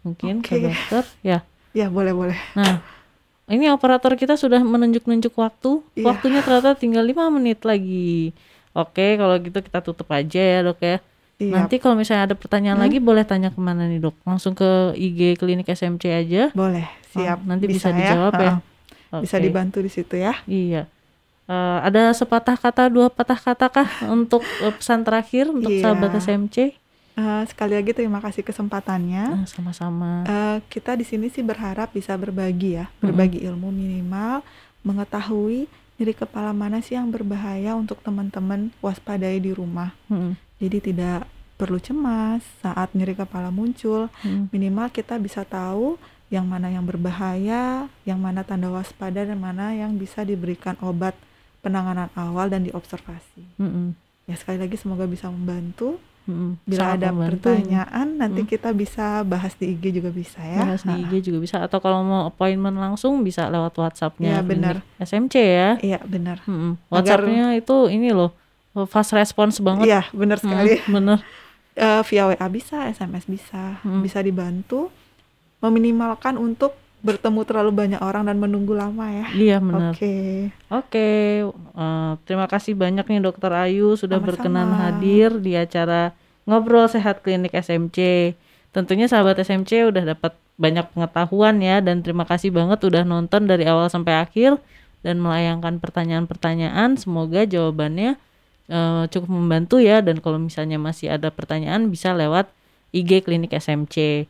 mungkin 0.03 0.43
ke 0.43 0.59
Oke. 0.59 0.71
dokter 0.71 1.05
ya. 1.23 1.39
Ya, 1.73 1.89
boleh-boleh. 1.89 2.37
Nah 2.59 2.85
ini 3.51 3.67
operator 3.71 4.15
kita 4.15 4.39
sudah 4.39 4.63
menunjuk-nunjuk 4.63 5.35
waktu. 5.35 5.83
Iya. 5.99 6.07
Waktunya 6.13 6.41
ternyata 6.45 6.79
tinggal 6.79 7.03
lima 7.07 7.27
menit 7.31 7.63
lagi. 7.67 8.31
Oke 8.73 9.19
kalau 9.19 9.37
gitu 9.43 9.59
kita 9.59 9.79
tutup 9.83 10.09
aja 10.11 10.41
ya 10.41 10.59
dok 10.63 10.81
ya. 10.83 10.99
Iya, 11.43 11.53
Nanti 11.59 11.77
kalau 11.77 11.95
misalnya 11.95 12.25
ada 12.25 12.37
pertanyaan 12.37 12.79
Hmm. 12.79 12.87
lagi 12.87 12.99
boleh 12.99 13.23
tanya 13.23 13.49
ke 13.49 13.59
mana 13.59 13.85
nih 13.85 13.99
dok? 14.01 14.15
Langsung 14.23 14.53
ke 14.53 14.65
IG 14.95 15.35
klinik 15.35 15.67
SMC 15.67 16.05
aja. 16.09 16.43
boleh. 16.53 16.87
Siap. 17.11 17.39
Oh, 17.39 17.47
nanti 17.47 17.67
bisa, 17.67 17.89
ya. 17.89 17.97
dijawab 17.99 18.33
ya. 18.35 18.53
Ha-ha. 18.57 19.21
Bisa 19.21 19.37
Oke. 19.37 19.45
dibantu 19.45 19.79
di 19.79 19.91
situ 19.91 20.15
ya. 20.15 20.33
Iya. 20.45 20.89
Eh, 21.45 21.79
ada 21.83 22.09
sepatah 22.11 22.55
kata, 22.55 22.87
dua 22.87 23.09
patah 23.09 23.37
kata 23.37 23.67
kah 23.67 23.85
untuk 24.07 24.41
eh, 24.63 24.71
pesan 24.71 25.03
terakhir 25.03 25.51
untuk 25.51 25.69
Iya. 25.69 25.83
sahabat 25.83 26.17
SMC? 26.17 26.57
Eh, 27.13 27.43
sekali 27.45 27.75
lagi 27.75 27.93
terima 27.93 28.19
kasih 28.19 28.41
kesempatannya. 28.41 29.45
Sama-sama. 29.45 30.25
Eh, 30.25 30.59
kita 30.67 30.95
di 30.95 31.03
sini 31.03 31.29
sih 31.29 31.43
berharap 31.43 31.91
bisa 31.91 32.15
berbagi 32.15 32.75
ya, 32.75 32.89
berbagi 32.99 33.43
ilmu 33.43 33.69
minimal, 33.69 34.41
mengetahui 34.83 35.67
nyeri 35.95 36.15
kepala 36.15 36.51
mana 36.51 36.81
sih 36.81 36.95
yang 36.95 37.09
berbahaya 37.09 37.75
untuk 37.75 38.01
teman-teman 38.01 38.73
waspadai 38.79 39.39
di 39.39 39.51
rumah. 39.51 39.93
Mm-mm. 40.07 40.35
Jadi 40.57 40.79
tidak 40.85 41.29
perlu 41.63 41.79
cemas 41.79 42.43
saat 42.59 42.91
nyeri 42.91 43.15
kepala 43.15 43.49
muncul. 43.49 44.11
Mm. 44.21 44.51
Minimal 44.51 44.91
kita 44.91 45.15
bisa 45.17 45.43
tahu 45.43 45.95
yang 46.27 46.43
mana 46.45 46.67
yang 46.67 46.83
berbahaya, 46.83 47.63
yang 48.03 48.19
mana 48.19 48.43
tanda 48.43 48.67
waspada 48.67 49.23
dan 49.23 49.39
mana 49.39 49.71
yang 49.71 49.95
bisa 49.95 50.23
diberikan 50.23 50.75
obat 50.81 51.15
penanganan 51.61 52.11
awal 52.15 52.49
dan 52.49 52.65
diobservasi. 52.65 53.47
Mm-mm. 53.57 53.95
Ya 54.25 54.35
sekali 54.35 54.59
lagi 54.59 54.75
semoga 54.75 55.05
bisa 55.05 55.29
membantu. 55.29 56.03
Mm-mm. 56.23 56.55
Bila 56.65 56.83
Sangat 56.89 56.97
ada 56.97 57.09
membantu. 57.09 57.31
pertanyaan 57.45 58.07
nanti 58.17 58.41
Hmm. 58.41 58.49
kita 58.49 58.71
bisa 58.73 59.07
bahas 59.23 59.53
di 59.55 59.71
IG 59.71 59.93
juga 59.93 60.09
bisa 60.09 60.39
ya. 60.41 60.63
Bahas 60.65 60.83
di. 60.83 60.95
IG 60.97 61.13
juga 61.25 61.39
bisa 61.39 61.57
atau 61.61 61.79
kalau 61.79 62.01
mau 62.01 62.23
appointment 62.25 62.75
langsung 62.77 63.21
bisa 63.21 63.47
lewat 63.47 63.75
WhatsAppnya 63.77 64.39
Ya, 64.39 64.41
benar. 64.41 64.81
SMC 64.97 65.35
ya. 65.37 65.71
Iya 65.79 65.99
benar. 66.01 66.39
Agar- 66.41 66.79
WhatsAppnya 66.89 67.55
itu 67.55 67.77
ini 67.89 68.11
loh 68.11 68.33
fast 68.87 69.13
response 69.13 69.59
banget. 69.59 69.85
Iya 69.85 70.03
benar 70.13 70.39
Mm, 70.39 70.43
sekali. 70.43 70.71
bener. 70.89 71.19
Eh, 71.73 72.03
via 72.05 72.29
WA 72.29 72.47
bisa, 72.47 72.85
SMS 72.87 73.25
bisa, 73.25 73.81
Hmm. 73.81 74.05
bisa 74.05 74.21
dibantu 74.21 74.93
meminimalkan 75.59 76.37
untuk 76.37 76.77
bertemu 77.01 77.43
terlalu 77.43 77.73
banyak 77.73 77.99
orang 77.99 78.29
dan 78.29 78.39
menunggu 78.39 78.77
lama 78.77 79.09
ya. 79.09 79.27
Iya 79.33 79.57
benar. 79.59 79.91
Oke. 79.91 80.15
Oke, 80.69 81.09
eh, 81.49 82.11
terima 82.23 82.47
kasih 82.47 82.77
banyak 82.77 83.03
nih 83.03 83.21
Dokter 83.21 83.51
Ayu 83.51 83.97
sudah 83.97 84.21
Sama-sama. 84.21 84.29
berkenan 84.39 84.71
hadir 84.77 85.35
di 85.35 85.57
acara 85.57 86.15
ngobrol 86.45 86.87
sehat 86.87 87.25
klinik 87.25 87.51
SMC. 87.51 87.99
Tentunya 88.71 89.09
sahabat 89.09 89.37
SMC 89.37 89.89
udah 89.89 90.05
dapat 90.09 90.33
banyak 90.55 90.87
pengetahuan 90.93 91.59
ya 91.59 91.81
dan 91.81 92.05
terima 92.05 92.23
kasih 92.23 92.53
banget 92.53 92.79
udah 92.83 93.03
nonton 93.03 93.49
dari 93.49 93.65
awal 93.65 93.89
sampai 93.89 94.21
akhir 94.21 94.61
dan 95.01 95.19
melayangkan 95.19 95.81
pertanyaan-pertanyaan. 95.81 96.95
Semoga 96.95 97.43
jawabannya 97.43 98.15
eh, 98.73 99.05
cukup 99.13 99.29
membantu 99.29 99.77
ya 99.79 100.01
dan 100.01 100.19
kalau 100.25 100.41
misalnya 100.41 100.81
masih 100.81 101.13
ada 101.13 101.29
pertanyaan 101.29 101.93
bisa 101.93 102.17
lewat 102.17 102.49
IG 102.97 103.29
klinik 103.29 103.53
SMC. 103.53 104.25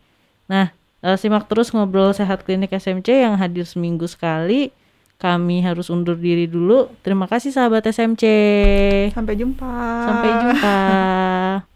Nah, 0.51 0.75
eh, 1.07 1.17
simak 1.17 1.47
terus 1.47 1.71
ngobrol 1.71 2.11
sehat 2.11 2.43
klinik 2.43 2.75
SMC 2.75 3.23
yang 3.23 3.39
hadir 3.39 3.63
seminggu 3.63 4.11
sekali 4.11 4.75
kami 5.23 5.63
harus 5.63 5.87
undur 5.87 6.19
diri 6.19 6.51
dulu. 6.51 6.91
Terima 7.07 7.31
kasih 7.31 7.55
sahabat 7.55 7.87
SMC. 7.87 8.25
Sampai 9.15 9.39
jumpa. 9.39 9.71
Sampai 10.03 10.31
jumpa. 10.35 11.71